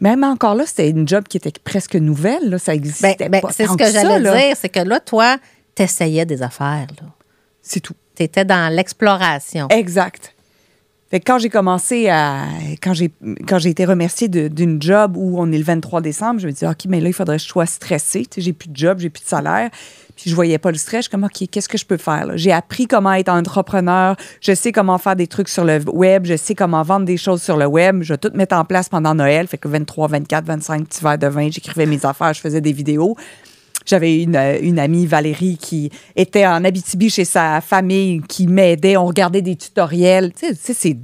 même 0.00 0.24
encore 0.24 0.56
là, 0.56 0.66
c'était 0.66 0.90
une 0.90 1.06
job 1.06 1.24
qui 1.28 1.36
était 1.36 1.52
presque 1.62 1.94
nouvelle. 1.94 2.50
Là. 2.50 2.58
Ça 2.58 2.74
existait 2.74 3.16
Ben, 3.18 3.30
ben, 3.30 3.40
pas 3.40 3.52
c'est 3.52 3.66
ce 3.66 3.76
que 3.76 3.84
ça, 3.84 4.02
j'allais 4.02 4.20
dire, 4.20 4.56
c'est 4.60 4.68
que 4.68 4.80
là, 4.80 4.98
toi, 4.98 5.38
t'essayais 5.74 6.26
des 6.26 6.42
affaires. 6.42 6.88
Là. 7.00 7.08
C'est 7.62 7.80
tout. 7.80 7.94
T'étais 8.16 8.44
dans 8.44 8.72
l'exploration. 8.72 9.68
Exact. 9.70 10.33
Quand 11.20 11.38
j'ai 11.38 11.48
commencé 11.48 12.08
à. 12.08 12.44
Quand 12.82 12.92
j'ai, 12.92 13.12
quand 13.46 13.58
j'ai 13.58 13.70
été 13.70 13.84
remerciée 13.84 14.28
d'une 14.28 14.82
job 14.82 15.16
où 15.16 15.40
on 15.40 15.52
est 15.52 15.58
le 15.58 15.64
23 15.64 16.00
décembre, 16.00 16.40
je 16.40 16.46
me 16.46 16.52
dis, 16.52 16.66
OK, 16.66 16.86
mais 16.88 17.00
là, 17.00 17.08
il 17.08 17.12
faudrait 17.12 17.36
que 17.36 17.42
je 17.42 17.48
sois 17.48 17.66
stressée. 17.66 18.26
Tu 18.26 18.40
j'ai 18.40 18.52
plus 18.52 18.68
de 18.68 18.76
job, 18.76 18.98
j'ai 18.98 19.10
plus 19.10 19.22
de 19.22 19.28
salaire. 19.28 19.70
Puis 20.16 20.30
je 20.30 20.34
voyais 20.34 20.58
pas 20.58 20.70
le 20.70 20.76
stress. 20.76 20.98
Je 20.98 21.02
suis 21.02 21.10
comme, 21.10 21.24
OK, 21.24 21.48
qu'est-ce 21.50 21.68
que 21.68 21.78
je 21.78 21.86
peux 21.86 21.96
faire? 21.96 22.32
J'ai 22.34 22.52
appris 22.52 22.86
comment 22.86 23.12
être 23.12 23.28
entrepreneur. 23.28 24.16
Je 24.40 24.54
sais 24.54 24.72
comment 24.72 24.98
faire 24.98 25.16
des 25.16 25.26
trucs 25.26 25.48
sur 25.48 25.64
le 25.64 25.80
web. 25.86 26.26
Je 26.26 26.36
sais 26.36 26.54
comment 26.54 26.82
vendre 26.82 27.06
des 27.06 27.16
choses 27.16 27.42
sur 27.42 27.56
le 27.56 27.66
web. 27.66 28.02
Je 28.02 28.14
vais 28.14 28.18
tout 28.18 28.30
mettre 28.34 28.56
en 28.56 28.64
place 28.64 28.88
pendant 28.88 29.14
Noël. 29.14 29.46
Fait 29.46 29.58
que 29.58 29.68
23, 29.68 30.08
24, 30.08 30.44
25 30.44 30.88
petits 30.88 31.02
verres 31.02 31.18
de 31.18 31.26
vin, 31.28 31.48
j'écrivais 31.50 31.86
mes 31.86 32.04
affaires, 32.04 32.34
je 32.34 32.40
faisais 32.40 32.60
des 32.60 32.72
vidéos. 32.72 33.16
J'avais 33.86 34.22
une, 34.22 34.36
euh, 34.36 34.58
une 34.62 34.78
amie, 34.78 35.06
Valérie, 35.06 35.58
qui 35.60 35.90
était 36.16 36.46
en 36.46 36.64
Abitibi 36.64 37.10
chez 37.10 37.24
sa 37.24 37.60
famille, 37.60 38.22
qui 38.22 38.46
m'aidait. 38.46 38.96
On 38.96 39.06
regardait 39.06 39.42
des 39.42 39.56
tutoriels. 39.56 40.32
Tu 40.32 40.54
sais, 40.54 40.74
c'est 40.74 40.96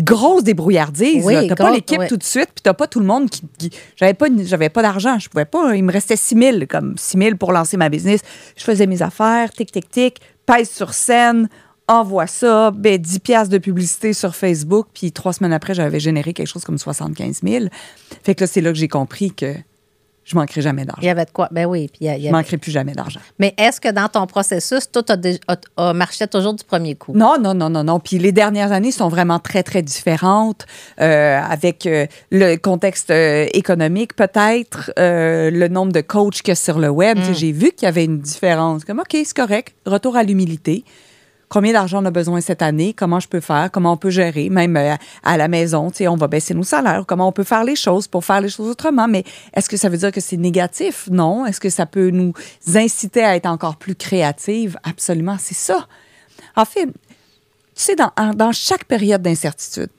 grosse 0.00 0.44
débrouillardise. 0.44 1.24
Oui. 1.24 1.48
T'as 1.48 1.56
pas 1.56 1.70
l'équipe 1.72 1.98
oui. 2.00 2.08
tout 2.08 2.16
de 2.16 2.22
suite, 2.22 2.48
puis 2.54 2.62
t'as 2.62 2.74
pas 2.74 2.86
tout 2.86 3.00
le 3.00 3.06
monde 3.06 3.30
qui... 3.30 3.42
qui- 3.58 3.70
J'avais 3.96 4.14
pas, 4.14 4.26
j'avais 4.44 4.68
pas 4.68 4.82
d'argent. 4.82 5.18
Je 5.18 5.28
pouvais 5.28 5.44
pas... 5.46 5.74
Il 5.74 5.84
me 5.84 5.92
restait 5.92 6.16
6 6.16 6.34
000, 6.38 6.56
comme 6.68 6.94
6 6.98 7.18
000 7.18 7.36
pour 7.36 7.52
lancer 7.52 7.76
ma 7.76 7.88
business. 7.88 8.20
Je 8.56 8.64
faisais 8.64 8.86
mes 8.86 9.00
affaires, 9.02 9.50
tic, 9.50 9.72
tic, 9.72 9.88
tic, 9.88 10.20
pèse 10.44 10.68
sur 10.70 10.92
scène, 10.94 11.48
envoie 11.88 12.26
ça, 12.26 12.70
ben, 12.70 12.98
10 12.98 13.18
piastres 13.20 13.52
de 13.52 13.58
publicité 13.58 14.12
sur 14.12 14.34
Facebook, 14.36 14.86
puis 14.94 15.10
trois 15.10 15.32
semaines 15.32 15.52
après, 15.52 15.74
j'avais 15.74 15.98
généré 16.00 16.32
quelque 16.32 16.46
chose 16.46 16.64
comme 16.64 16.78
75 16.78 17.40
000. 17.44 17.64
Fait 18.22 18.34
que 18.34 18.44
là, 18.44 18.46
c'est 18.46 18.60
là 18.60 18.70
que 18.72 18.78
j'ai 18.78 18.88
compris 18.88 19.32
que 19.32 19.54
je 20.24 20.36
manquerai 20.36 20.60
jamais 20.62 20.82
Il 20.82 20.84
y 20.84 20.86
d'argent. 20.86 21.08
avait 21.10 21.24
de 21.24 21.30
quoi? 21.30 21.48
Ben 21.50 21.66
oui. 21.66 21.88
Puis 21.88 21.98
il 22.02 22.06
y 22.06 22.08
a- 22.10 22.14
il 22.16 22.20
y 22.20 22.22
Je 22.24 22.28
avait- 22.28 22.36
manquerai 22.36 22.56
plus 22.58 22.70
jamais 22.70 22.92
d'argent. 22.92 23.18
Mais 23.38 23.54
est-ce 23.58 23.80
que 23.80 23.90
dans 23.90 24.08
ton 24.08 24.26
processus, 24.26 24.90
tout 24.90 25.04
a, 25.08 25.16
dé- 25.16 25.40
a- 25.48 25.56
a 25.76 25.92
marché 25.92 26.26
toujours 26.28 26.54
du 26.54 26.62
premier 26.62 26.94
coup? 26.94 27.12
Non, 27.14 27.36
non, 27.40 27.52
non, 27.54 27.68
non, 27.70 27.82
non. 27.82 27.98
Puis 27.98 28.18
les 28.18 28.30
dernières 28.30 28.70
années 28.70 28.92
sont 28.92 29.08
vraiment 29.08 29.38
très, 29.40 29.62
très 29.62 29.82
différentes 29.82 30.66
euh, 31.00 31.40
avec 31.40 31.86
euh, 31.86 32.06
le 32.30 32.56
contexte 32.56 33.10
euh, 33.10 33.46
économique, 33.54 34.14
peut-être, 34.14 34.92
le 34.96 35.68
nombre 35.68 35.92
de 35.92 36.00
coachs 36.00 36.42
qu'il 36.42 36.48
y 36.48 36.52
a 36.52 36.54
sur 36.54 36.78
le 36.78 36.88
web. 36.90 37.18
Sais, 37.22 37.34
J'ai 37.34 37.52
vu 37.52 37.72
qu'il 37.72 37.86
y 37.86 37.88
avait 37.88 38.04
une 38.04 38.20
différence. 38.20 38.84
Comme, 38.84 39.00
OK, 39.00 39.08
c'est 39.12 39.34
correct. 39.36 39.74
Retour 39.86 40.16
à 40.16 40.22
l'humilité. 40.22 40.84
Combien 41.50 41.72
d'argent 41.72 42.00
on 42.00 42.06
a 42.06 42.12
besoin 42.12 42.40
cette 42.40 42.62
année? 42.62 42.94
Comment 42.94 43.18
je 43.18 43.26
peux 43.26 43.40
faire? 43.40 43.70
Comment 43.72 43.94
on 43.94 43.96
peut 43.96 44.10
gérer? 44.10 44.48
Même 44.50 44.76
euh, 44.76 44.94
à 45.24 45.36
la 45.36 45.48
maison, 45.48 45.90
tu 45.90 45.96
sais, 45.98 46.08
on 46.08 46.14
va 46.14 46.28
baisser 46.28 46.54
nos 46.54 46.62
salaires. 46.62 47.02
Comment 47.08 47.26
on 47.26 47.32
peut 47.32 47.42
faire 47.42 47.64
les 47.64 47.74
choses 47.74 48.06
pour 48.06 48.24
faire 48.24 48.40
les 48.40 48.48
choses 48.48 48.68
autrement? 48.68 49.08
Mais 49.08 49.24
est-ce 49.52 49.68
que 49.68 49.76
ça 49.76 49.88
veut 49.88 49.96
dire 49.96 50.12
que 50.12 50.20
c'est 50.20 50.36
négatif? 50.36 51.08
Non. 51.10 51.44
Est-ce 51.46 51.58
que 51.58 51.68
ça 51.68 51.86
peut 51.86 52.10
nous 52.10 52.34
inciter 52.72 53.24
à 53.24 53.34
être 53.34 53.46
encore 53.46 53.76
plus 53.76 53.96
créatifs? 53.96 54.76
Absolument, 54.84 55.38
c'est 55.40 55.56
ça. 55.56 55.88
En 56.54 56.64
fait, 56.64 56.86
tu 56.86 56.92
sais, 57.74 57.96
dans 57.96 58.52
chaque 58.52 58.84
période 58.84 59.22
d'incertitude, 59.22 59.90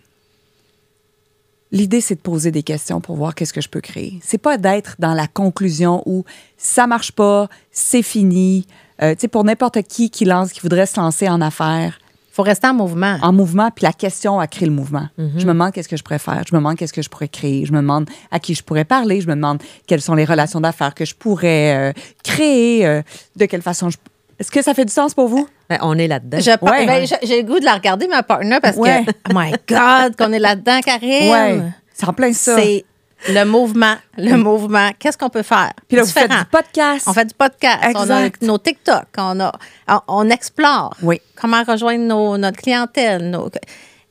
l'idée, 1.71 2.01
c'est 2.01 2.15
de 2.15 2.21
poser 2.21 2.51
des 2.51 2.63
questions 2.63 3.01
pour 3.01 3.15
voir 3.15 3.35
qu'est-ce 3.35 3.53
que 3.53 3.61
je 3.61 3.69
peux 3.69 3.81
créer. 3.81 4.19
C'est 4.23 4.37
pas 4.37 4.57
d'être 4.57 4.95
dans 4.99 5.13
la 5.13 5.27
conclusion 5.27 6.03
où 6.05 6.23
ça 6.57 6.87
marche 6.87 7.11
pas, 7.11 7.47
c'est 7.71 8.03
fini. 8.03 8.65
Euh, 9.01 9.13
tu 9.15 9.21
sais, 9.21 9.27
pour 9.27 9.43
n'importe 9.43 9.81
qui 9.83 10.09
qui 10.09 10.25
lance, 10.25 10.51
qui 10.51 10.59
voudrait 10.61 10.85
se 10.85 10.99
lancer 10.99 11.27
en 11.29 11.41
affaires, 11.41 11.99
Il 12.29 12.33
faut 12.35 12.43
rester 12.43 12.67
en 12.67 12.73
mouvement. 12.73 13.17
en 13.21 13.33
mouvement, 13.33 13.71
puis 13.71 13.83
la 13.83 13.91
question 13.93 14.39
a 14.39 14.47
créé 14.47 14.65
le 14.67 14.73
mouvement. 14.73 15.07
Je 15.17 15.45
me 15.45 15.51
demande 15.53 15.71
qu'est-ce 15.73 15.89
que 15.89 15.97
je 15.97 16.03
pourrais 16.03 16.19
faire. 16.19 16.43
Je 16.47 16.53
me 16.55 16.59
demande 16.59 16.77
qu'est-ce 16.77 16.93
que 16.93 17.01
je 17.01 17.09
pourrais 17.09 17.27
créer. 17.27 17.65
Je 17.65 17.73
me 17.73 17.77
demande 17.79 18.09
à 18.31 18.39
qui 18.39 18.53
je 18.55 18.63
pourrais 18.63 18.85
parler. 18.85 19.19
Je 19.19 19.27
me 19.27 19.35
demande 19.35 19.61
quelles 19.87 20.01
sont 20.01 20.13
les 20.15 20.23
relations 20.25 20.61
d'affaires 20.61 20.93
que 20.95 21.03
je 21.03 21.13
pourrais 21.15 21.89
euh, 21.89 21.93
créer. 22.23 22.85
euh, 22.85 23.01
de 23.35 23.45
quelle 23.47 23.61
façon 23.61 23.89
je... 23.89 23.97
Est-ce 24.41 24.49
que 24.51 24.61
ça 24.63 24.73
fait 24.73 24.85
du 24.85 24.91
sens 24.91 25.13
pour 25.13 25.27
vous? 25.27 25.47
Ben, 25.69 25.77
on 25.81 25.97
est 25.99 26.07
là-dedans. 26.07 26.39
Par- 26.59 26.71
Ouais. 26.71 26.85
ben, 26.87 27.05
j'ai- 27.05 27.15
J'ai 27.27 27.41
le 27.43 27.47
goût 27.47 27.59
de 27.59 27.65
la 27.65 27.75
regarder, 27.75 28.07
ma 28.07 28.23
partner, 28.23 28.57
parce 28.61 28.75
Ouais. 28.75 29.05
que, 29.05 29.11
oh 29.29 29.33
my 29.35 29.51
God, 29.69 30.15
qu'on 30.17 30.33
est 30.33 30.39
là-dedans, 30.39 30.79
Karine. 30.81 31.31
Ouais. 31.31 31.61
C'est 31.93 32.07
en 32.09 32.13
plein 32.13 32.33
ça. 32.33 32.55
C'est 32.55 32.83
le 33.29 33.43
mouvement, 33.45 33.93
le 34.17 34.35
mouvement. 34.37 34.89
Qu'est-ce 34.97 35.15
qu'on 35.17 35.29
peut 35.29 35.43
faire? 35.43 35.71
Puis 35.87 35.95
là, 35.95 36.03
vous 36.03 36.09
faites 36.09 36.31
du 36.31 36.45
podcast. 36.51 37.05
On 37.07 37.13
fait 37.13 37.25
du 37.25 37.35
podcast. 37.35 37.83
On 37.95 38.09
a 38.09 38.25
Exact. 38.25 38.41
nos 38.41 38.57
TikTok. 38.57 39.05
On, 39.19 39.39
a, 39.41 39.51
on, 39.87 39.99
on 40.07 40.29
explore. 40.31 40.95
Oui. 41.03 41.21
Comment 41.39 41.61
rejoindre 41.63 42.03
nos- 42.03 42.35
notre 42.37 42.57
clientèle. 42.57 43.29
nos- 43.29 43.51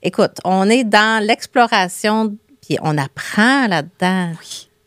écoute, 0.00 0.38
on 0.44 0.70
est 0.70 0.84
dans 0.84 1.20
l'exploration, 1.26 2.36
puis 2.66 2.78
on 2.82 2.96
apprend 2.98 3.66
là-dedans. 3.66 4.30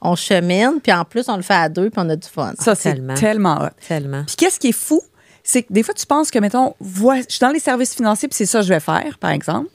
On 0.06 0.16
chemine, 0.16 0.80
puis 0.82 0.92
en 0.94 1.04
plus, 1.06 1.28
on 1.30 1.36
le 1.38 1.44
fait 1.44 1.54
à 1.54 1.70
deux, 1.70 1.90
puis 1.90 2.02
on 2.04 2.10
a 2.10 2.16
du 2.16 2.28
fun. 2.28 2.54
Ça, 2.60 2.76
c'est 2.76 2.94
Tellement. 2.94 3.14
tellement 3.14 3.58
hot. 3.62 3.70
Tellement. 3.88 4.24
Puis 4.26 4.36
qu'est-ce 4.38 4.60
qui 4.60 4.70
est 4.70 4.72
fou, 4.78 5.02
c'est 5.44 5.64
que 5.64 5.74
des 5.74 5.84
fois, 5.84 5.94
tu 5.94 6.06
penses 6.06 6.32
que, 6.32 6.40
mettons, 6.40 6.74
vois, 6.80 7.18
je 7.18 7.26
suis 7.30 7.40
dans 7.40 7.50
les 7.50 7.60
services 7.60 7.94
financiers, 7.96 8.28
puis 8.30 8.36
c'est 8.38 8.46
ça 8.46 8.60
que 8.60 8.66
je 8.66 8.74
vais 8.74 8.80
faire, 8.80 9.18
par 9.20 9.32
exemple. 9.32 9.68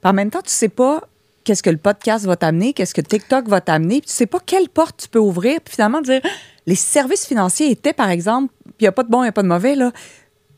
Puis 0.00 0.10
en 0.10 0.12
même 0.14 0.30
temps, 0.30 0.40
tu 0.42 0.50
sais 0.50 0.68
pas 0.70 1.02
qu'est-ce 1.44 1.62
que 1.62 1.70
le 1.70 1.76
podcast 1.76 2.24
va 2.26 2.36
t'amener, 2.36 2.72
qu'est-ce 2.72 2.94
que 2.94 3.00
TikTok 3.00 3.48
va 3.48 3.60
t'amener, 3.60 4.00
puis 4.00 4.08
tu 4.08 4.14
sais 4.14 4.26
pas 4.26 4.38
quelle 4.44 4.68
porte 4.68 4.96
tu 5.02 5.08
peux 5.08 5.18
ouvrir, 5.18 5.60
puis 5.62 5.74
finalement 5.74 6.00
dire, 6.00 6.20
les 6.66 6.74
services 6.74 7.26
financiers 7.26 7.70
étaient, 7.70 7.92
par 7.92 8.08
exemple, 8.10 8.52
puis 8.64 8.72
il 8.80 8.84
n'y 8.84 8.88
a 8.88 8.92
pas 8.92 9.02
de 9.02 9.08
bon, 9.10 9.20
il 9.20 9.24
n'y 9.24 9.28
a 9.28 9.32
pas 9.32 9.42
de 9.42 9.48
mauvais, 9.48 9.74
là, 9.74 9.92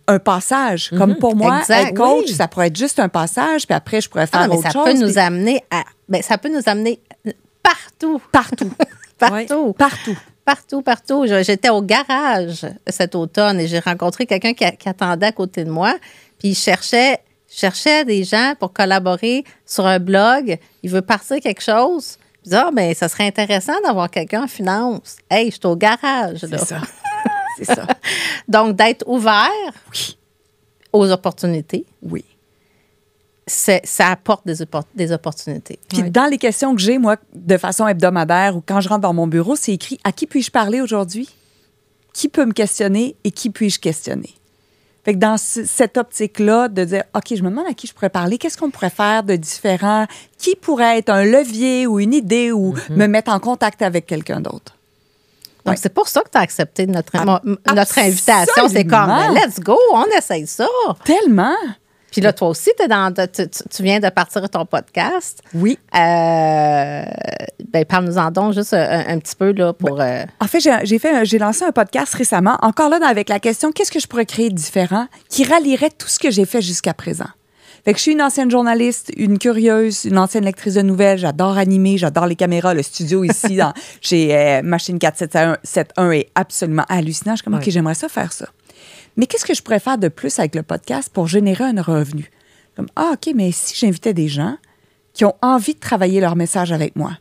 un 0.08 0.18
passage. 0.18 0.90
Comme 0.98 1.16
pour 1.16 1.36
moi, 1.36 1.60
Exact, 1.60 1.88
être 1.90 1.94
coach, 1.96 2.24
oui. 2.26 2.34
ça 2.34 2.48
pourrait 2.48 2.66
être 2.68 2.76
juste 2.76 2.98
un 2.98 3.08
passage, 3.08 3.66
puis 3.66 3.74
après, 3.74 4.00
je 4.00 4.08
pourrais 4.10 4.26
faire 4.26 4.40
Ah, 4.42 4.48
mais 4.48 4.54
autre 4.54 4.64
ça 4.64 4.70
chose. 4.70 4.84
peut 4.84 4.94
nous 4.94 5.18
amener 5.18 5.62
à. 5.70 5.84
Ben, 6.08 6.20
ça 6.22 6.38
peut 6.38 6.48
nous 6.48 6.62
amener 6.66 7.00
partout. 7.62 8.20
Partout. 8.32 8.70
Partout. 9.18 9.72
Partout. 9.74 10.18
Partout, 10.44 10.82
partout. 10.82 11.24
J'étais 11.26 11.68
au 11.68 11.82
garage 11.82 12.66
cet 12.88 13.14
automne 13.14 13.60
et 13.60 13.68
j'ai 13.68 13.78
rencontré 13.78 14.26
quelqu'un 14.26 14.54
qui, 14.54 14.64
attendait 14.88 15.26
à 15.26 15.32
côté 15.32 15.64
de 15.64 15.70
moi. 15.70 15.96
Puis 16.38 16.48
il 16.48 16.54
cherchait, 16.56 17.20
cherchait 17.48 18.04
des 18.04 18.24
gens 18.24 18.54
pour 18.58 18.72
collaborer 18.72 19.44
sur 19.64 19.86
un 19.86 20.00
blog. 20.00 20.58
Il 20.82 20.90
veut 20.90 21.02
partir 21.02 21.38
quelque 21.40 21.62
chose. 21.62 22.16
Je 22.44 22.50
dis, 22.50 22.56
ah, 22.56 22.70
ben, 22.72 22.92
ça 22.92 23.08
serait 23.08 23.26
intéressant 23.26 23.80
d'avoir 23.84 24.10
quelqu'un 24.10 24.44
en 24.44 24.48
finance. 24.48 25.16
Hey, 25.30 25.46
je 25.46 25.52
suis 25.52 25.66
au 25.66 25.76
garage. 25.76 26.38
C'est 26.40 26.58
ça. 26.58 26.80
c'est 27.56 27.64
ça. 27.64 27.86
Donc, 28.48 28.74
d'être 28.74 29.04
ouvert 29.06 29.48
Oui. 29.92 30.18
aux 30.92 31.08
opportunités, 31.12 31.86
Oui. 32.02 32.24
Ça 33.52 34.08
apporte 34.08 34.46
des, 34.46 34.62
oppor- 34.62 34.84
des 34.94 35.12
opportunités. 35.12 35.78
Puis 35.88 36.10
dans 36.10 36.26
les 36.26 36.38
questions 36.38 36.74
que 36.74 36.80
j'ai, 36.80 36.98
moi, 36.98 37.16
de 37.34 37.56
façon 37.58 37.86
hebdomadaire 37.86 38.56
ou 38.56 38.62
quand 38.66 38.80
je 38.80 38.88
rentre 38.88 39.02
dans 39.02 39.12
mon 39.12 39.26
bureau, 39.26 39.56
c'est 39.56 39.72
écrit 39.72 39.98
à 40.04 40.12
qui 40.12 40.26
puis-je 40.26 40.50
parler 40.50 40.80
aujourd'hui? 40.80 41.28
Qui 42.12 42.28
peut 42.28 42.44
me 42.44 42.52
questionner 42.52 43.16
et 43.24 43.30
qui 43.30 43.50
puis-je 43.50 43.78
questionner? 43.80 44.34
Fait 45.04 45.14
que 45.14 45.18
dans 45.18 45.36
ce- 45.36 45.64
cette 45.64 45.96
optique-là, 45.96 46.68
de 46.68 46.84
dire, 46.84 47.02
OK, 47.14 47.34
je 47.34 47.42
me 47.42 47.50
demande 47.50 47.66
à 47.68 47.74
qui 47.74 47.86
je 47.88 47.92
pourrais 47.94 48.10
parler, 48.10 48.38
qu'est-ce 48.38 48.56
qu'on 48.56 48.70
pourrait 48.70 48.90
faire 48.90 49.22
de 49.24 49.34
différent? 49.34 50.06
Qui 50.38 50.54
pourrait 50.54 50.98
être 50.98 51.08
un 51.10 51.24
levier 51.24 51.86
ou 51.86 51.98
une 52.00 52.14
idée 52.14 52.52
ou 52.52 52.74
me 52.90 53.06
mettre 53.06 53.32
en 53.32 53.40
contact 53.40 53.82
avec 53.82 54.06
quelqu'un 54.06 54.40
d'autre? 54.40 54.76
Donc, 55.64 55.74
Ouais. 55.74 55.80
c'est 55.80 55.92
pour 55.94 56.08
ça 56.08 56.20
que 56.22 56.30
tu 56.30 56.38
as 56.38 56.40
accepté 56.42 56.86
notre, 56.86 57.12
Ah, 57.14 57.40
notre 57.74 57.98
invitation. 57.98 58.68
C'est 58.68 58.84
comme, 58.84 59.10
let's 59.34 59.58
go, 59.60 59.76
on 59.92 60.04
essaye 60.16 60.46
ça. 60.46 60.66
Tellement! 61.04 61.54
Puis 62.12 62.20
là, 62.20 62.32
toi 62.32 62.48
aussi, 62.48 62.70
t'es 62.78 62.86
dans, 62.86 63.12
tu, 63.12 63.48
tu- 63.48 63.82
viens 63.82 63.98
de 63.98 64.08
partir 64.10 64.40
de 64.42 64.46
ton 64.46 64.64
podcast. 64.64 65.42
Oui. 65.54 65.78
Euh, 65.94 67.02
ben, 67.72 67.84
parle-nous-en 67.84 68.30
donc 68.30 68.52
juste 68.54 68.74
un, 68.74 69.04
un 69.08 69.18
petit 69.18 69.34
peu 69.34 69.52
là, 69.52 69.72
pour. 69.72 70.00
euh, 70.00 70.22
En 70.40 70.46
fait, 70.46 70.60
j'ai- 70.60 70.98
fait, 70.98 71.24
j'ai 71.24 71.38
lancé 71.38 71.64
un 71.64 71.72
podcast 71.72 72.14
récemment, 72.14 72.56
encore 72.62 72.88
là, 72.90 72.98
avec 73.08 73.28
la 73.28 73.40
question 73.40 73.72
qu'est-ce 73.72 73.90
que 73.90 73.98
je 73.98 74.06
pourrais 74.06 74.26
créer 74.26 74.50
de 74.50 74.54
différent 74.54 75.06
qui 75.28 75.44
rallierait 75.44 75.90
tout 75.90 76.08
ce 76.08 76.18
que 76.18 76.30
j'ai 76.30 76.44
fait 76.44 76.62
jusqu'à 76.62 76.94
présent? 76.94 77.26
Fait 77.84 77.92
que 77.94 77.98
je 77.98 78.02
suis 78.02 78.12
une 78.12 78.22
ancienne 78.22 78.48
journaliste, 78.48 79.10
une 79.16 79.38
curieuse, 79.40 80.04
une 80.04 80.16
ancienne 80.16 80.44
lectrice 80.44 80.74
de 80.74 80.82
nouvelles. 80.82 81.18
J'adore 81.18 81.58
animer, 81.58 81.98
j'adore 81.98 82.26
les 82.26 82.36
caméras. 82.36 82.74
Le 82.74 82.82
studio 82.84 83.24
ici, 83.24 83.56
dans, 83.56 83.72
chez 84.00 84.36
euh, 84.36 84.62
Machine 84.62 85.00
471 85.00 86.12
est 86.14 86.28
absolument 86.36 86.84
hallucinant. 86.88 87.32
Je 87.32 87.38
suis 87.38 87.44
comme, 87.44 87.54
OK, 87.54 87.68
j'aimerais 87.68 87.94
ça 87.94 88.08
faire 88.08 88.32
ça. 88.32 88.46
Mais 89.16 89.26
qu'est-ce 89.26 89.44
que 89.44 89.54
je 89.54 89.62
pourrais 89.62 89.78
faire 89.80 89.98
de 89.98 90.08
plus 90.08 90.38
avec 90.38 90.54
le 90.54 90.62
podcast 90.62 91.10
pour 91.12 91.26
générer 91.26 91.64
un 91.64 91.80
revenu? 91.82 92.30
Comme, 92.76 92.86
ah, 92.96 93.12
OK, 93.14 93.32
mais 93.34 93.52
si 93.52 93.74
j'invitais 93.78 94.14
des 94.14 94.28
gens 94.28 94.56
qui 95.12 95.24
ont 95.24 95.34
envie 95.42 95.74
de 95.74 95.78
travailler 95.80 96.20
leur 96.20 96.36
message 96.36 96.72
avec 96.72 96.96
moi, 96.96 97.18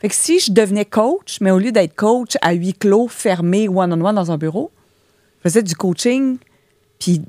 fait 0.00 0.08
que 0.08 0.14
si 0.14 0.38
je 0.38 0.52
devenais 0.52 0.84
coach, 0.84 1.38
mais 1.40 1.50
au 1.50 1.58
lieu 1.58 1.72
d'être 1.72 1.96
coach 1.96 2.36
à 2.42 2.52
huis 2.52 2.74
clos, 2.74 3.08
fermé, 3.08 3.68
one-on-one 3.68 4.14
dans 4.14 4.30
un 4.30 4.36
bureau, 4.38 4.70
je 5.38 5.48
faisais 5.50 5.62
du 5.62 5.74
coaching, 5.74 6.38
puis 7.00 7.22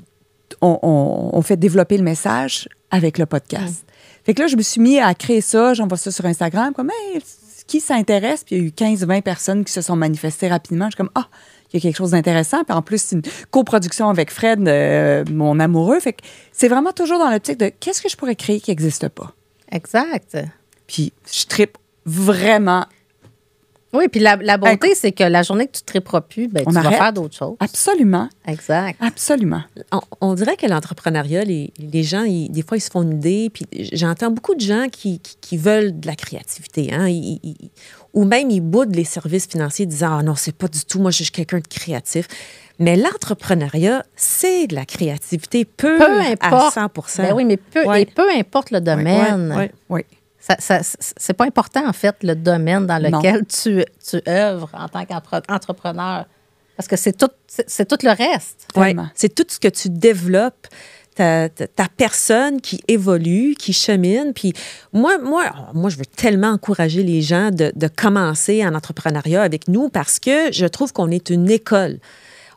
on, 0.60 0.78
on- 0.82 1.30
on 1.32 1.42
fait 1.42 1.56
développer 1.56 1.96
le 1.96 2.04
message 2.04 2.68
avec 2.90 3.18
le 3.18 3.26
podcast. 3.26 3.84
Fait 4.24 4.34
que 4.34 4.42
là, 4.42 4.46
je 4.48 4.56
me 4.56 4.62
suis 4.62 4.80
mis 4.80 4.98
à 5.00 5.12
créer 5.14 5.40
ça, 5.40 5.74
j'envoie 5.74 5.96
ça 5.98 6.10
sur 6.12 6.24
Instagram, 6.26 6.72
comme, 6.74 6.90
hey, 6.90 7.20
qui 7.66 7.80
s'intéresse, 7.80 8.44
puis 8.44 8.54
il 8.56 8.62
y 8.62 8.64
a 8.64 8.68
eu 8.68 8.70
15-20 8.70 9.22
personnes 9.22 9.64
qui 9.64 9.72
se 9.72 9.80
sont 9.80 9.96
manifestées 9.96 10.48
rapidement. 10.48 10.84
Je 10.86 10.90
suis 10.90 10.96
comme, 10.98 11.10
ah, 11.16 11.26
il 11.72 11.76
y 11.76 11.78
a 11.78 11.80
quelque 11.80 11.96
chose 11.96 12.10
d'intéressant. 12.12 12.64
Puis 12.64 12.76
en 12.76 12.82
plus, 12.82 13.00
c'est 13.02 13.16
une 13.16 13.22
coproduction 13.50 14.08
avec 14.08 14.30
Fred, 14.30 14.66
euh, 14.68 15.24
mon 15.30 15.58
amoureux. 15.60 16.00
Fait 16.00 16.12
que 16.12 16.22
c'est 16.52 16.68
vraiment 16.68 16.92
toujours 16.92 17.18
dans 17.18 17.30
l'optique 17.30 17.58
de 17.58 17.68
qu'est-ce 17.80 18.00
que 18.02 18.08
je 18.08 18.16
pourrais 18.16 18.36
créer 18.36 18.60
qui 18.60 18.70
n'existe 18.70 19.08
pas. 19.08 19.32
Exact. 19.72 20.38
Puis 20.86 21.12
je 21.32 21.44
tripe 21.46 21.76
vraiment 22.04 22.86
Oui, 23.92 24.08
puis 24.08 24.20
la, 24.20 24.36
la 24.36 24.58
beauté, 24.58 24.94
c'est 24.94 25.12
que 25.12 25.24
la 25.24 25.42
journée 25.42 25.66
que 25.66 25.72
tu 25.72 25.80
ne 25.82 25.86
triperas 25.86 26.20
plus, 26.20 26.48
ben, 26.48 26.62
On 26.66 26.70
tu 26.70 26.74
vas 26.74 26.80
arrête. 26.86 26.98
faire 26.98 27.12
d'autres 27.12 27.34
choses. 27.36 27.56
absolument, 27.60 28.28
Exact. 28.46 28.96
absolument. 29.00 29.62
On, 29.90 30.00
on 30.20 30.34
dirait 30.34 30.56
que 30.56 30.66
l'entrepreneuriat, 30.66 31.44
les, 31.44 31.72
les 31.78 32.02
gens, 32.02 32.24
ils- 32.24 32.50
des 32.50 32.62
fois, 32.62 32.76
ils 32.76 32.80
se 32.82 32.90
font 32.90 33.02
une 33.02 33.14
idée. 33.14 33.48
Puis 33.52 33.64
j'entends 33.92 34.30
beaucoup 34.30 34.54
de 34.54 34.60
gens 34.60 34.88
qui, 34.92 35.18
qui, 35.20 35.36
qui 35.40 35.56
veulent 35.56 35.98
de 35.98 36.06
la 36.06 36.14
créativité. 36.14 36.92
Hein, 36.92 37.08
ils- 37.08 37.70
ou 38.16 38.24
même 38.24 38.50
ils 38.50 38.60
boudent 38.60 38.96
les 38.96 39.04
services 39.04 39.46
financiers 39.46 39.86
disant 39.86 40.18
Ah 40.18 40.22
non, 40.24 40.34
c'est 40.34 40.54
pas 40.56 40.66
du 40.66 40.84
tout, 40.84 40.98
moi, 40.98 41.12
je 41.12 41.22
suis 41.22 41.30
quelqu'un 41.32 41.58
de 41.58 41.68
créatif. 41.68 42.26
Mais 42.80 42.96
l'entrepreneuriat, 42.96 44.04
c'est 44.16 44.66
de 44.66 44.74
la 44.74 44.84
créativité 44.84 45.64
peu, 45.64 45.96
Peu 45.98 46.20
importe. 46.20 46.76
à 46.76 46.88
100 47.08 47.22
Ben 47.22 47.32
oui, 47.34 47.44
mais 47.44 47.56
peu, 47.56 47.84
Ouais. 47.86 48.02
et 48.02 48.06
peu 48.06 48.28
importe 48.36 48.70
le 48.72 48.80
domaine. 48.80 49.50
Ouais, 49.52 49.56
ouais. 49.56 49.72
Oui. 49.88 50.00
Ça, 50.40 50.56
ça- 50.60 50.80
c'est 51.16 51.32
pas 51.34 51.44
important, 51.44 51.88
en 51.88 51.92
fait, 51.92 52.14
le 52.22 52.34
domaine 52.34 52.86
dans 52.86 53.00
Non. 53.02 53.18
lequel 53.18 53.44
tu, 53.46 53.84
tu 54.08 54.20
œuvres 54.28 54.70
en 54.74 54.88
tant 54.88 55.04
qu'entrepreneur. 55.04 56.26
Parce 56.76 56.86
que 56.88 56.96
c'est 56.96 57.16
tout, 57.16 57.30
c'est 57.46 57.64
c'est 57.68 57.86
tout 57.86 57.96
le 58.02 58.10
reste. 58.10 58.68
C'est 59.14 59.34
tout 59.34 59.46
ce 59.48 59.58
que 59.58 59.68
tu 59.68 59.88
développes, 59.88 60.66
ta, 61.16 61.48
ta- 61.48 61.66
ta 61.66 61.88
personne 61.96 62.60
qui 62.60 62.80
évolue, 62.86 63.54
qui 63.58 63.72
chemine. 63.72 64.32
Puis 64.34 64.52
moi, 64.92 65.18
moi, 65.18 65.44
oh, 65.58 65.70
moi, 65.74 65.90
je 65.90 65.96
veux 65.96 66.06
tellement 66.06 66.50
encourager 66.50 67.02
les 67.02 67.22
gens 67.22 67.50
de, 67.50 67.72
de 67.74 67.88
commencer 67.88 68.64
en 68.64 68.74
entrepreneuriat 68.74 69.42
avec 69.42 69.66
nous 69.68 69.88
parce 69.88 70.18
que 70.20 70.52
je 70.52 70.66
trouve 70.66 70.92
qu'on 70.92 71.10
est 71.10 71.30
une 71.30 71.50
école. 71.50 71.98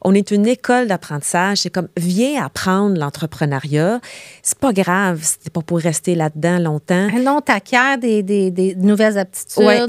On 0.02 0.14
est 0.14 0.32
une 0.32 0.48
école 0.48 0.88
d'apprentissage. 0.88 1.58
C'est 1.58 1.70
comme, 1.70 1.90
viens 1.98 2.44
apprendre 2.46 2.98
l'entrepreneuriat. 2.98 4.00
C'est 4.44 4.58
pas 4.58 4.72
grave 4.72 5.22
t'es 5.44 5.50
pas 5.50 5.62
pour 5.62 5.80
rester 5.80 6.16
là-dedans 6.16 6.60
longtemps. 6.60 7.10
Non, 7.20 7.42
tu 7.46 7.52
acquiers 7.52 7.98
des, 8.00 8.24
des- 8.24 8.52
des 8.52 8.76
nouvelles 8.76 9.18
aptitudes, 9.18 9.64
Ouais. 9.66 9.82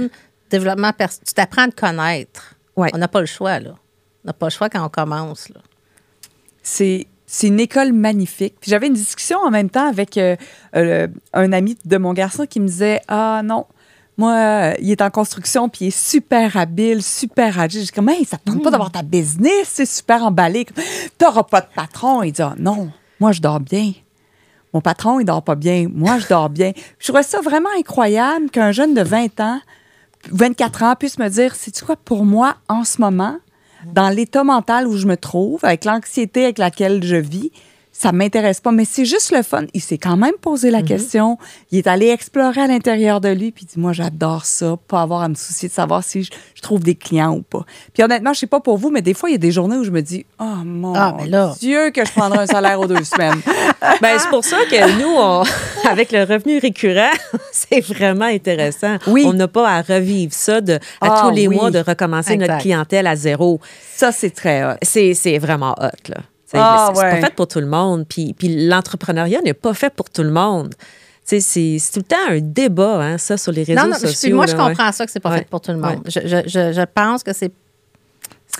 développement 0.50 0.92
personnel. 0.92 1.24
Tu 1.28 1.34
t'apprends 1.34 1.62
à 1.62 1.68
te 1.68 1.80
connaître. 1.80 2.54
Ouais. 2.76 2.90
On 2.92 2.98
n'a 2.98 3.06
pas 3.08 3.20
le 3.20 3.26
choix, 3.26 3.60
là. 3.60 3.74
On 4.24 4.28
n'a 4.28 4.32
pas 4.32 4.46
le 4.46 4.50
choix 4.50 4.68
quand 4.68 4.84
on 4.84 4.88
commence, 4.88 5.48
là. 5.48 5.60
C'est 6.62 7.06
c'est 7.32 7.46
une 7.46 7.60
école 7.60 7.92
magnifique. 7.92 8.56
Puis 8.60 8.72
j'avais 8.72 8.88
une 8.88 8.94
discussion 8.94 9.38
en 9.38 9.52
même 9.52 9.70
temps 9.70 9.86
avec 9.88 10.18
euh, 10.18 10.34
euh, 10.74 11.06
un 11.32 11.52
ami 11.52 11.78
de 11.84 11.96
mon 11.96 12.12
garçon 12.12 12.44
qui 12.44 12.58
me 12.58 12.66
disait 12.66 13.02
Ah 13.06 13.42
non, 13.44 13.66
moi, 14.18 14.32
euh, 14.32 14.74
il 14.80 14.90
est 14.90 15.00
en 15.00 15.10
construction 15.10 15.68
puis 15.68 15.84
il 15.84 15.88
est 15.88 15.96
super 15.96 16.56
habile, 16.56 17.04
super 17.04 17.60
agile. 17.60 17.82
Je 17.82 17.86
dis 17.86 17.92
comme 17.92 18.08
Hey, 18.08 18.24
ça 18.24 18.36
te 18.36 18.50
tente 18.50 18.64
pas 18.64 18.72
d'avoir 18.72 18.90
ta 18.90 19.02
business, 19.02 19.68
c'est 19.68 19.86
super 19.86 20.24
emballé. 20.24 20.66
T'auras 21.18 21.44
pas 21.44 21.60
de 21.60 21.68
patron. 21.72 22.24
Il 22.24 22.32
dit 22.32 22.42
Ah 22.42 22.56
non, 22.58 22.90
moi 23.20 23.30
je 23.30 23.40
dors 23.40 23.60
bien. 23.60 23.92
Mon 24.74 24.80
patron, 24.80 25.20
il 25.20 25.24
dort 25.24 25.42
pas 25.44 25.54
bien. 25.56 25.88
Moi, 25.92 26.18
je 26.18 26.28
dors 26.28 26.48
bien. 26.48 26.72
Je 26.98 27.08
trouvais 27.08 27.24
ça 27.24 27.40
vraiment 27.40 27.68
incroyable 27.76 28.50
qu'un 28.50 28.70
jeune 28.70 28.94
de 28.94 29.02
20 29.02 29.40
ans, 29.40 29.60
24 30.30 30.82
ans, 30.82 30.94
puisse 30.96 31.18
me 31.18 31.28
dire 31.28 31.54
C'est-tu 31.54 31.84
quoi 31.84 31.96
pour 31.96 32.24
moi 32.24 32.56
en 32.68 32.82
ce 32.82 33.00
moment, 33.00 33.36
dans 33.86 34.08
l'état 34.08 34.44
mental 34.44 34.86
où 34.86 34.96
je 34.96 35.06
me 35.06 35.16
trouve, 35.16 35.64
avec 35.64 35.84
l'anxiété 35.84 36.44
avec 36.44 36.58
laquelle 36.58 37.02
je 37.02 37.16
vis, 37.16 37.50
ça 38.00 38.12
m'intéresse 38.12 38.60
pas. 38.60 38.72
Mais 38.72 38.86
c'est 38.86 39.04
juste 39.04 39.30
le 39.30 39.42
fun. 39.42 39.64
Il 39.74 39.80
s'est 39.82 39.98
quand 39.98 40.16
même 40.16 40.32
posé 40.40 40.70
la 40.70 40.82
question. 40.82 41.36
Il 41.70 41.78
est 41.78 41.86
allé 41.86 42.08
explorer 42.08 42.62
à 42.62 42.66
l'intérieur 42.66 43.20
de 43.20 43.28
lui, 43.28 43.50
puis 43.52 43.66
il 43.68 43.74
dit 43.74 43.78
Moi, 43.80 43.92
j'adore 43.92 44.46
ça, 44.46 44.76
pas 44.88 45.02
avoir 45.02 45.20
à 45.22 45.28
me 45.28 45.34
soucier 45.34 45.68
de 45.68 45.74
savoir 45.74 46.02
si 46.02 46.22
je, 46.22 46.30
je 46.54 46.62
trouve 46.62 46.80
des 46.82 46.94
clients 46.94 47.34
ou 47.34 47.42
pas. 47.42 47.64
Puis 47.92 48.02
honnêtement, 48.02 48.32
je 48.32 48.40
sais 48.40 48.46
pas 48.46 48.60
pour 48.60 48.78
vous, 48.78 48.90
mais 48.90 49.02
des 49.02 49.12
fois, 49.12 49.28
il 49.28 49.32
y 49.32 49.34
a 49.34 49.38
des 49.38 49.52
journées 49.52 49.76
où 49.76 49.84
je 49.84 49.90
me 49.90 50.00
dis 50.00 50.24
Oh 50.38 50.44
mon 50.64 50.94
Ah, 50.94 51.16
là. 51.26 51.54
Dieu, 51.60 51.90
que 51.90 52.04
je 52.04 52.10
prendrais 52.12 52.38
un 52.38 52.46
salaire 52.46 52.80
aux 52.80 52.86
deux 52.86 53.04
semaines. 53.04 53.40
Ben, 54.02 54.18
c'est 54.18 54.28
pour 54.28 54.44
ça 54.44 54.56
que 54.70 54.98
nous, 55.00 55.14
on- 55.16 55.42
avec 55.88 56.12
le 56.12 56.20
revenu 56.24 56.58
récurrent, 56.58 57.10
c'est 57.52 57.80
vraiment 57.80 58.26
intéressant. 58.26 58.96
Oui. 59.06 59.24
On 59.26 59.32
n'a 59.32 59.48
pas 59.48 59.68
à 59.68 59.82
revivre 59.82 60.32
ça 60.34 60.60
de, 60.60 60.74
à 60.74 60.78
Ah, 61.02 61.22
tous 61.24 61.34
les 61.34 61.48
oui. 61.48 61.56
mois 61.56 61.70
de 61.70 61.78
recommencer 61.78 62.36
notre 62.36 62.58
clientèle 62.58 63.06
à 63.06 63.16
zéro. 63.16 63.58
Ça, 63.96 64.12
c'est 64.12 64.30
très 64.30 64.64
hot. 64.64 64.76
C'est 64.82 65.38
vraiment 65.38 65.72
hot, 65.80 66.08
là. 66.10 66.18
C'est 66.50 66.58
Ah, 66.58 66.90
c'est- 66.94 67.00
ouais. 67.00 67.10
pas 67.20 67.26
fait 67.28 67.34
pour 67.34 67.46
tout 67.46 67.60
le 67.60 67.66
monde. 67.66 68.06
Puis, 68.08 68.32
puis 68.34 68.66
l'entrepreneuriat 68.66 69.40
n'est 69.42 69.54
pas 69.54 69.72
fait 69.74 69.90
pour 69.94 70.10
tout 70.10 70.22
le 70.24 70.30
monde. 70.32 70.74
C'est 71.24 71.38
tout 71.92 72.00
le 72.00 72.02
temps 72.04 72.16
un 72.28 72.40
débat, 72.40 73.00
hein, 73.00 73.18
ça, 73.18 73.36
sur 73.36 73.52
les 73.52 73.62
réseaux 73.62 73.80
non, 73.80 73.86
non, 73.88 73.94
sociaux. 73.98 74.18
puis 74.28 74.32
moi, 74.32 74.46
je 74.46 74.56
ouais. 74.56 74.58
comprends 74.68 74.90
ça 74.90 75.06
que 75.06 75.12
c'est 75.12 75.20
pas 75.20 75.30
Ouais. 75.30 75.38
fait 75.38 75.48
pour 75.48 75.60
tout 75.60 75.70
le 75.70 75.78
monde. 75.78 76.00
Je, 76.06 76.20
je- 76.24 76.48
je- 76.48 76.72
je 76.72 76.84
pense 76.92 77.22
que 77.22 77.32
c'est 77.32 77.52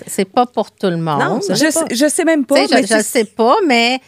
c'est 0.07 0.23
pas 0.25 0.45
pour 0.45 0.71
tout 0.71 0.87
le 0.87 0.95
monde. 0.97 1.19
Non, 1.19 1.39
Je, 1.49 1.53
sais- 1.69 1.93
je 1.93 2.07
sais 2.09 2.23
même 2.23 2.45
pas. 2.45 2.55
Mais 2.55 2.67
je, 2.81 2.87
c'est- 2.87 3.03
sais 3.03 3.25
pas, 3.25 3.57
mais, 3.67 3.99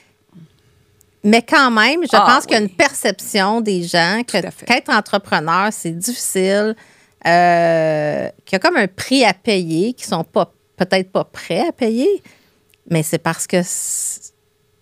mais 1.25 1.41
quand 1.41 1.71
même, 1.71 2.03
je 2.03 2.09
Ah, 2.13 2.25
pense 2.25 2.45
qu'il 2.45 2.53
y 2.53 2.59
a 2.59 2.61
une 2.61 2.69
perception 2.69 3.59
des 3.59 3.83
gens 3.83 4.21
que 4.25 4.37
qu'être 4.65 4.89
entrepreneur, 4.89 5.67
c'est 5.71 5.91
difficile, 5.91 6.75
euh, 7.27 8.29
qu'il 8.45 8.53
y 8.53 8.55
a 8.55 8.59
comme 8.59 8.77
un 8.77 8.87
prix 8.87 9.25
à 9.25 9.33
payer, 9.33 9.91
qui 9.93 10.05
sont 10.05 10.23
pas 10.23 10.53
peut-être 10.77 11.11
pas 11.11 11.25
prêts 11.25 11.67
à 11.67 11.71
payer, 11.73 12.23
mais 12.89 13.03
c'est 13.03 13.17
parce 13.17 13.47
que 13.47 13.57
tu 13.57 13.63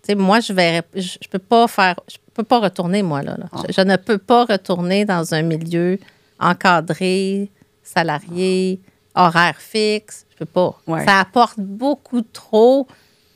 sais, 0.06 0.14
moi, 0.16 0.40
je 0.40 0.52
verrais, 0.52 0.82
je, 0.94 1.16
je 1.22 1.28
peux 1.28 1.38
pas 1.38 1.68
faire, 1.68 1.94
je 2.10 2.16
peux 2.34 2.42
pas 2.42 2.58
retourner, 2.60 3.02
moi, 3.02 3.22
là. 3.22 3.36
là. 3.38 3.46
Ah. 3.52 3.62
Je, 3.68 3.72
je 3.72 3.80
ne 3.82 3.96
peux 3.96 4.18
pas 4.18 4.44
retourner 4.44 5.04
dans 5.04 5.32
un 5.34 5.42
milieu 5.42 5.98
encadré, 6.40 7.50
salarié, 7.82 8.80
horaire 9.14 9.56
fixe. 9.58 10.26
Je 10.32 10.36
peux 10.38 10.46
pas. 10.46 10.78
Ouais. 10.86 11.04
Ça 11.04 11.20
apporte 11.20 11.58
beaucoup 11.58 12.22
trop 12.22 12.86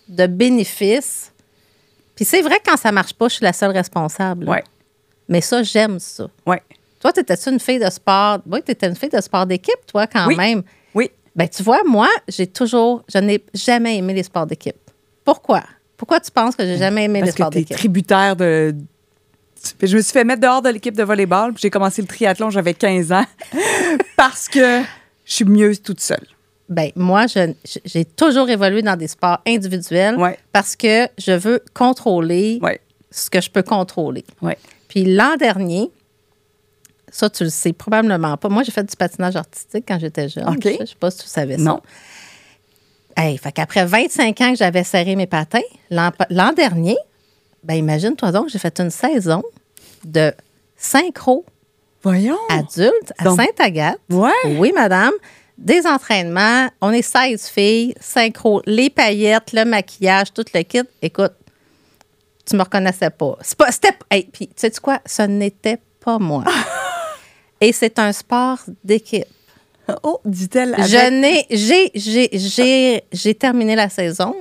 de 0.08 0.26
bénéfices. 0.26 1.32
Puis 2.14 2.24
c'est 2.24 2.42
vrai 2.42 2.58
que 2.58 2.70
quand 2.70 2.76
ça 2.76 2.90
marche 2.92 3.14
pas, 3.14 3.28
je 3.28 3.34
suis 3.34 3.44
la 3.44 3.52
seule 3.52 3.72
responsable. 3.72 4.48
Ouais. 4.48 4.64
Mais 5.28 5.40
ça, 5.40 5.62
j'aime 5.62 5.98
ça. 5.98 6.28
Ouais. 6.46 6.62
Toi, 7.00 7.12
t'étais-tu 7.12 7.50
une 7.50 7.60
fille 7.60 7.78
de 7.78 7.90
sport? 7.90 8.38
Oui, 8.46 8.62
t'étais 8.62 8.88
une 8.88 8.96
fille 8.96 9.10
de 9.10 9.20
sport 9.20 9.46
d'équipe, 9.46 9.84
toi, 9.86 10.06
quand 10.06 10.26
Oui. 10.28 10.36
même. 10.36 10.62
Ben, 11.36 11.48
tu 11.48 11.62
vois, 11.62 11.82
moi, 11.86 12.08
j'ai 12.28 12.46
toujours, 12.46 13.04
je 13.12 13.18
n'ai 13.18 13.44
jamais 13.54 13.98
aimé 13.98 14.14
les 14.14 14.22
sports 14.22 14.46
d'équipe. 14.46 14.76
Pourquoi? 15.24 15.62
Pourquoi 15.96 16.18
tu 16.20 16.30
penses 16.30 16.56
que 16.56 16.64
j'ai 16.64 16.78
jamais 16.78 17.04
aimé 17.04 17.20
les 17.20 17.26
Parce 17.26 17.32
que 17.36 17.42
sports 17.42 17.50
tu 17.50 17.58
es 17.58 17.60
d'équipe? 17.60 17.76
tributaire 17.76 18.34
de. 18.36 18.74
Je 19.82 19.96
me 19.96 20.02
suis 20.02 20.12
fait 20.12 20.24
mettre 20.24 20.40
dehors 20.42 20.62
de 20.62 20.68
l'équipe 20.70 20.96
de 20.96 21.02
volleyball. 21.02 21.52
puis 21.52 21.62
J'ai 21.62 21.70
commencé 21.70 22.00
le 22.02 22.08
triathlon, 22.08 22.50
j'avais 22.50 22.74
15 22.74 23.12
ans. 23.12 23.24
parce 24.16 24.48
que 24.48 24.82
je 25.24 25.32
suis 25.32 25.44
mieux 25.44 25.76
toute 25.76 26.00
seule. 26.00 26.26
Ben, 26.68 26.90
moi, 26.96 27.26
j'ai 27.84 28.04
toujours 28.04 28.48
évolué 28.50 28.82
dans 28.82 28.96
des 28.96 29.08
sports 29.08 29.38
individuels 29.46 30.16
Ouais. 30.16 30.38
parce 30.52 30.74
que 30.76 31.06
je 31.18 31.32
veux 31.32 31.62
contrôler 31.74 32.58
Ouais. 32.62 32.80
ce 33.10 33.30
que 33.30 33.40
je 33.40 33.50
peux 33.50 33.62
contrôler. 33.62 34.24
Ouais. 34.42 34.58
Puis 34.88 35.04
l'an 35.04 35.36
dernier, 35.36 35.90
ça, 37.10 37.30
tu 37.30 37.44
le 37.44 37.50
sais 37.50 37.72
probablement 37.72 38.36
pas. 38.36 38.48
Moi, 38.48 38.62
j'ai 38.62 38.72
fait 38.72 38.84
du 38.84 38.96
patinage 38.96 39.36
artistique 39.36 39.84
quand 39.86 39.98
j'étais 39.98 40.28
jeune. 40.28 40.44
Je 40.62 40.70
je 40.80 40.84
sais 40.86 40.94
pas 40.98 41.10
si 41.10 41.18
tu 41.18 41.26
savais 41.28 41.56
ça. 41.56 41.62
Non. 41.62 41.80
Hey, 43.16 43.38
fait 43.38 43.52
qu'après 43.52 43.86
25 43.86 44.40
ans 44.42 44.50
que 44.52 44.58
j'avais 44.58 44.84
serré 44.84 45.16
mes 45.16 45.26
patins, 45.26 45.62
l'an 45.90 46.52
dernier, 46.54 46.96
ben 47.64 47.74
imagine-toi 47.74 48.30
donc, 48.32 48.48
j'ai 48.50 48.58
fait 48.58 48.78
une 48.78 48.90
saison 48.90 49.42
de 50.04 50.32
synchro 50.76 51.46
Voyons. 52.02 52.38
adulte 52.50 53.12
à 53.18 53.24
Sainte-Agathe. 53.34 53.98
Ouais. 54.10 54.30
Oui, 54.58 54.72
madame. 54.74 55.12
Des 55.56 55.86
entraînements. 55.86 56.68
On 56.82 56.92
est 56.92 57.00
16 57.00 57.48
filles, 57.48 57.94
synchro, 57.98 58.60
les 58.66 58.90
paillettes, 58.90 59.52
le 59.54 59.64
maquillage, 59.64 60.32
tout 60.34 60.44
le 60.54 60.62
kit. 60.62 60.82
Écoute, 61.00 61.32
tu 62.44 62.56
me 62.56 62.62
reconnaissais 62.62 63.10
pas. 63.10 63.38
C'est 63.40 63.56
pas. 63.56 63.72
C'était. 63.72 63.96
Hey, 64.10 64.28
puis, 64.30 64.48
tu 64.48 64.54
sais 64.56 64.70
quoi? 64.72 65.00
Ce 65.06 65.22
n'était 65.22 65.78
pas 66.00 66.18
moi. 66.18 66.44
Et 67.60 67.72
c'est 67.72 67.98
un 67.98 68.12
sport 68.12 68.58
d'équipe. 68.84 69.24
Oh, 70.02 70.20
dit-elle. 70.24 70.74
avec- 70.74 70.86
Je 70.88 71.10
n'ai. 71.10 71.46
J'ai, 71.48 71.90
j'ai, 71.94 72.28
j'ai, 72.32 73.04
j'ai 73.12 73.34
terminé 73.36 73.76
la 73.76 73.88
saison, 73.88 74.34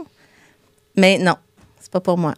mais 0.95 1.20
non, 1.20 1.36
c'est 1.80 1.91
pas 1.91 1.99
pour 1.99 2.18
moi. 2.18 2.34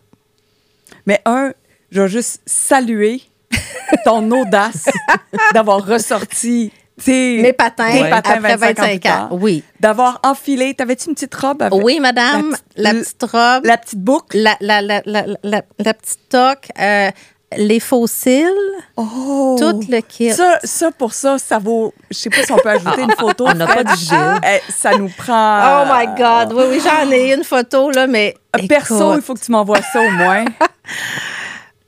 Mais 1.05 1.21
un, 1.25 1.53
je 1.89 2.01
vais 2.01 2.09
juste 2.09 2.41
saluer 2.45 3.21
ton 4.03 4.30
audace 4.30 4.88
d'avoir 5.53 5.86
ressorti 5.86 6.73
tes, 7.01 7.41
Mes 7.41 7.53
patins, 7.53 7.91
tes 7.91 8.09
patins 8.09 8.32
après 8.43 8.57
25 8.57 8.67
ans. 8.67 8.73
plus 8.73 8.84
25 8.84 8.93
ans. 8.95 8.99
tard. 8.99 9.28
Oui. 9.39 9.63
D'avoir 9.80 10.19
enfilé. 10.23 10.73
T'avais-tu 10.73 11.07
une 11.07 11.13
petite 11.15 11.36
robe 11.36 11.61
avec 11.61 11.82
Oui, 11.82 12.01
madame, 12.01 12.57
La 12.75 12.91
la, 12.91 12.99
petite- 12.99 13.23
robe. 13.23 13.65
la 13.65 13.78
petite 13.78 13.99
boucle? 14.01 14.38
la, 14.38 14.57
la, 14.59 14.82
la, 14.82 15.01
la, 15.05 15.25
la, 15.43 15.61
la 15.80 15.93
petite 15.93 16.28
toque, 16.28 16.67
euh, 16.78 17.09
les 17.55 17.79
fossiles, 17.79 18.51
Oh! 18.97 19.55
tout 19.59 19.79
le 19.89 20.01
kit. 20.01 20.31
Ça, 20.31 20.59
ça, 20.63 20.91
pour 20.91 21.13
ça, 21.13 21.37
ça 21.37 21.59
vaut. 21.59 21.93
Je 22.09 22.17
sais 22.17 22.29
pas 22.29 22.43
si 22.43 22.51
on 22.51 22.57
peut 22.57 22.69
ajouter 22.69 23.01
une 23.01 23.11
photo. 23.11 23.45
On 23.47 23.53
n'a 23.53 23.67
pas 23.67 23.83
de 23.83 23.95
gel. 23.95 24.39
Eh, 24.43 24.71
ça 24.71 24.97
nous 24.97 25.09
prend. 25.09 25.83
Oh 25.83 25.85
my 25.93 26.07
God! 26.17 26.53
Oui, 26.53 26.63
oui, 26.71 26.81
j'en 26.83 27.09
ai 27.11 27.33
une 27.33 27.43
photo, 27.43 27.91
là, 27.91 28.07
mais. 28.07 28.35
Perso, 28.67 29.15
il 29.15 29.21
faut 29.21 29.35
que 29.35 29.39
tu 29.39 29.51
m'envoies 29.51 29.81
ça 29.81 30.01
au 30.01 30.09
moins. 30.11 30.45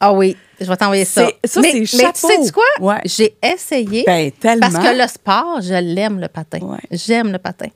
Ah 0.01 0.13
oui. 0.13 0.37
Je 0.61 0.65
vais 0.65 0.77
t'envoyer 0.77 1.03
ça. 1.05 1.27
Ça, 1.43 1.59
mais, 1.61 1.71
c'est 1.85 1.97
mais 1.97 2.03
chapeau. 2.03 2.29
tu 2.29 2.45
sais 2.45 2.51
quoi? 2.53 2.63
Ouais. 2.79 3.01
J'ai 3.03 3.35
essayé. 3.43 4.03
Ben, 4.05 4.31
tellement. 4.31 4.69
Parce 4.71 4.85
que 4.85 4.97
le 4.97 5.07
sport, 5.07 5.59
je 5.61 5.73
l'aime, 5.73 6.19
le 6.21 6.29
patin. 6.29 6.59
Ouais. 6.59 6.79
J'aime 6.91 7.31
le 7.33 7.37
patin. 7.37 7.67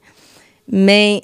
Mais, 0.70 1.22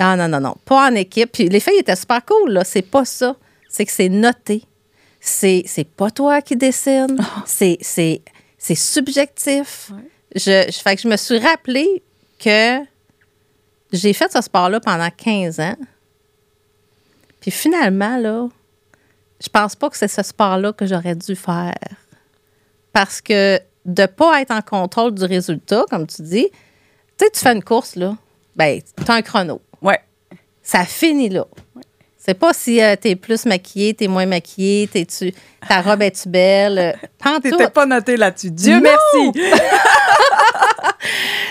ah 0.00 0.16
non, 0.16 0.26
non, 0.26 0.40
non, 0.40 0.56
pas 0.64 0.90
en 0.90 0.94
équipe. 0.96 1.30
Puis 1.32 1.48
les 1.48 1.60
filles 1.60 1.78
étaient 1.78 1.94
super 1.94 2.24
cool, 2.24 2.52
là. 2.52 2.64
C'est 2.64 2.82
pas 2.82 3.04
ça. 3.04 3.36
C'est 3.68 3.84
que 3.84 3.92
c'est 3.92 4.08
noté. 4.08 4.64
C'est, 5.26 5.62
c'est 5.66 5.88
pas 5.88 6.10
toi 6.10 6.42
qui 6.42 6.54
décide. 6.54 7.18
C'est, 7.46 7.78
c'est, 7.80 8.20
c'est 8.58 8.74
subjectif. 8.74 9.90
Je, 10.34 10.66
je, 10.70 10.78
fait 10.78 10.96
que 10.96 11.00
je 11.00 11.08
me 11.08 11.16
suis 11.16 11.38
rappelé 11.38 12.02
que 12.38 12.80
j'ai 13.90 14.12
fait 14.12 14.30
ce 14.30 14.42
sport-là 14.42 14.80
pendant 14.80 15.08
15 15.08 15.60
ans. 15.60 15.76
Puis 17.40 17.50
finalement, 17.50 18.18
là, 18.18 18.48
je 19.42 19.48
pense 19.48 19.74
pas 19.74 19.88
que 19.88 19.96
c'est 19.96 20.08
ce 20.08 20.22
sport-là 20.22 20.74
que 20.74 20.84
j'aurais 20.84 21.14
dû 21.14 21.34
faire. 21.34 21.72
Parce 22.92 23.22
que 23.22 23.58
de 23.86 24.02
ne 24.02 24.06
pas 24.06 24.42
être 24.42 24.50
en 24.50 24.60
contrôle 24.60 25.14
du 25.14 25.24
résultat, 25.24 25.86
comme 25.88 26.06
tu 26.06 26.20
dis, 26.20 26.50
tu 27.16 27.24
sais, 27.24 27.30
tu 27.30 27.40
fais 27.40 27.52
une 27.54 27.64
course, 27.64 27.96
là, 27.96 28.14
ben, 28.56 28.78
tu 28.82 29.10
as 29.10 29.14
un 29.14 29.22
chrono. 29.22 29.62
Ouais. 29.80 30.00
Ça 30.62 30.84
finit 30.84 31.30
là. 31.30 31.46
C'est 32.26 32.34
pas 32.34 32.52
si 32.54 32.80
tu 33.02 33.08
es 33.08 33.16
plus 33.16 33.44
maquillée, 33.44 33.92
tu 33.94 34.04
es 34.04 34.08
moins 34.08 34.24
maquillée, 34.24 34.88
t'es-tu, 34.88 35.32
ta 35.68 35.82
robe 35.82 36.00
est-tu 36.02 36.28
belle? 36.28 36.78
euh, 37.26 37.30
tout. 37.34 37.40
T'étais 37.50 37.68
pas 37.68 37.84
noté 37.84 38.16
là-dessus. 38.16 38.50
Dieu 38.50 38.76
Non! 38.76 38.82
merci. 38.82 39.40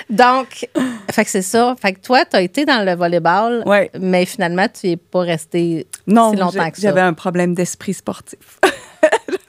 Donc, 0.10 0.68
fait 1.12 1.24
que 1.26 1.30
c'est 1.30 1.42
ça. 1.42 1.76
Fait 1.82 1.94
que 1.94 2.00
toi, 2.00 2.26
tu 2.26 2.36
as 2.36 2.42
été 2.42 2.66
dans 2.66 2.84
le 2.86 2.96
volleyball, 2.96 3.64
Ouais. 3.66 3.90
mais 4.00 4.26
finalement, 4.26 4.68
tu 4.68 4.88
n'es 4.88 4.98
pas 4.98 5.22
resté 5.22 5.88
Non, 6.08 6.32
si 6.32 6.38
longtemps 6.38 6.70
que 6.72 6.78
ça. 6.78 6.82
j'avais 6.90 7.02
un 7.02 7.14
problème 7.14 7.54
d'esprit 7.54 7.94
sportif. 7.94 8.60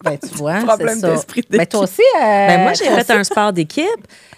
Ben, 0.03 0.19
tu 0.23 0.29
vois, 0.35 0.55
Problème 0.61 0.95
c'est 0.97 1.01
ça. 1.01 1.11
d'esprit 1.11 1.43
Ben, 1.51 1.67
toi 1.67 1.81
aussi. 1.81 2.03
euh, 2.17 2.47
Ben, 2.49 2.63
moi, 2.63 2.73
j'ai 2.75 2.85
fait 2.85 3.11
un 3.13 3.25
sport 3.25 3.53
d'équipe, 3.53 3.87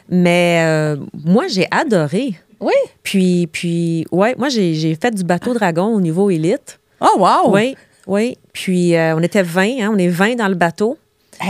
mais 0.08 0.62
euh, 0.64 0.96
moi, 1.24 1.46
j'ai 1.48 1.66
adoré. 1.70 2.34
Oui. 2.60 2.72
Puis, 3.02 3.46
puis 3.52 4.06
ouais, 4.12 4.34
moi, 4.38 4.48
j'ai 4.48 4.94
fait 5.00 5.10
du 5.14 5.24
bateau 5.24 5.54
dragon 5.54 5.86
au 5.94 6.00
niveau 6.00 6.30
élite. 6.30 6.78
Oh, 7.00 7.18
wow. 7.18 7.52
Oui, 7.52 7.76
oui. 8.06 8.38
Puis, 8.52 8.96
euh, 8.96 9.14
on 9.16 9.20
était 9.22 9.42
20, 9.42 9.62
hein, 9.82 9.90
on 9.92 9.98
est 9.98 10.08
20 10.08 10.36
dans 10.36 10.48
le 10.48 10.54
bateau. 10.54 10.96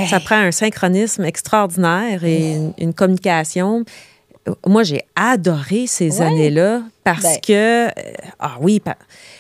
Ça 0.09 0.19
prend 0.19 0.35
un 0.37 0.51
synchronisme 0.51 1.25
extraordinaire 1.25 2.25
et 2.25 2.55
une, 2.55 2.73
une 2.79 2.93
communication. 2.93 3.85
Moi, 4.67 4.83
j'ai 4.83 5.03
adoré 5.15 5.87
ces 5.87 6.19
Ouais. 6.21 6.27
années-là 6.27 6.83
parce 7.05 7.23
Ben. 7.23 7.39
que. 7.41 7.87
euh, 7.87 7.91
ah 8.41 8.57
oui, 8.61 8.81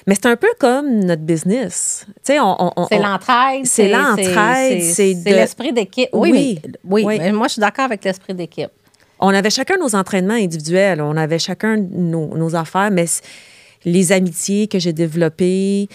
mais 0.06 0.14
c'est 0.14 0.26
un 0.26 0.36
peu 0.36 0.48
comme 0.60 1.00
notre 1.04 1.22
business. 1.22 2.06
Tu 2.08 2.12
sais, 2.24 2.40
on. 2.40 2.56
on- 2.60 2.72
on- 2.76 2.86
C'est 2.86 2.98
l'entraide. 2.98 3.66
c'est 3.66 3.88
l'entraide, 3.88 4.82
c'est 4.82 5.14
l'esprit 5.26 5.72
d'équipe. 5.72 6.08
Oui, 6.12 6.30
Oui, 6.32 6.60
mais, 6.64 6.70
oui, 6.84 7.04
oui. 7.04 7.18
mais 7.20 7.32
moi, 7.32 7.48
je 7.48 7.54
suis 7.54 7.60
d'accord 7.60 7.84
avec 7.86 8.04
l'esprit 8.04 8.34
d'équipe. 8.34 8.70
On 9.18 9.28
avait 9.28 9.50
chacun 9.50 9.76
nos 9.78 9.94
entraînements 9.94 10.34
individuels, 10.34 11.00
on 11.00 11.16
avait 11.16 11.38
chacun 11.38 11.76
nos, 11.76 12.54
affaires, 12.54 12.90
mais 12.90 13.06
les 13.84 14.12
amitiés 14.12 14.68
que 14.68 14.78
j'ai 14.78 14.92
développées, 14.92 15.88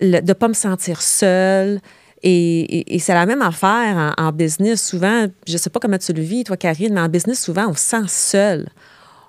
de 0.00 0.20
ne 0.20 0.32
pas 0.32 0.48
me 0.48 0.54
sentir 0.54 1.02
seule. 1.02 1.80
Et, 2.22 2.60
et- 2.78 2.94
et 2.94 2.98
c'est 2.98 3.12
la 3.12 3.26
même 3.26 3.42
affaire 3.42 4.14
en, 4.18 4.24
en 4.28 4.32
business. 4.32 4.82
Souvent, 4.86 5.26
je 5.46 5.52
ne 5.52 5.58
sais 5.58 5.68
pas 5.68 5.78
comment 5.78 5.98
tu 5.98 6.12
le 6.14 6.22
vis, 6.22 6.44
toi, 6.44 6.56
Karine, 6.56 6.94
mais 6.94 7.00
en 7.00 7.08
business, 7.08 7.42
souvent, 7.42 7.66
on 7.68 7.74
se 7.74 7.80
sent 7.84 8.08
seul. 8.08 8.68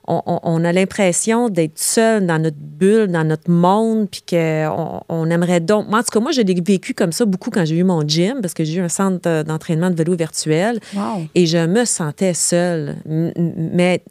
On, 0.08 0.64
a 0.64 0.72
l'impression 0.72 1.50
d'être 1.50 1.80
seul 1.80 2.28
dans 2.28 2.38
notre 2.38 2.58
bulle, 2.60 3.08
dans 3.08 3.24
notre 3.24 3.50
monde, 3.50 4.08
puis 4.10 4.22
qu'on 4.22 5.02
on 5.10 5.30
aimerait 5.30 5.60
donc. 5.60 5.88
Moi, 5.90 6.00
en 6.00 6.04
tout 6.04 6.12
cas, 6.12 6.20
moi, 6.20 6.32
je 6.32 6.42
l'ai 6.42 6.54
vécu 6.54 6.94
comme 6.94 7.12
ça 7.12 7.26
beaucoup 7.26 7.50
quand 7.50 7.66
j'ai 7.66 7.78
eu 7.78 7.84
mon 7.84 8.08
gym, 8.08 8.40
parce 8.42 8.54
que 8.54 8.64
j'ai 8.64 8.76
eu 8.76 8.82
un 8.82 8.90
centre 8.90 9.44
d'entraînement 9.44 9.90
de 9.90 9.96
vélo 9.96 10.16
virtuel. 10.16 10.80
Wow. 10.96 11.28
Et 11.34 11.48
je 11.48 11.66
me 11.66 11.86
sentais 11.86 12.34
seule. 12.34 12.98
Mais 13.06 14.04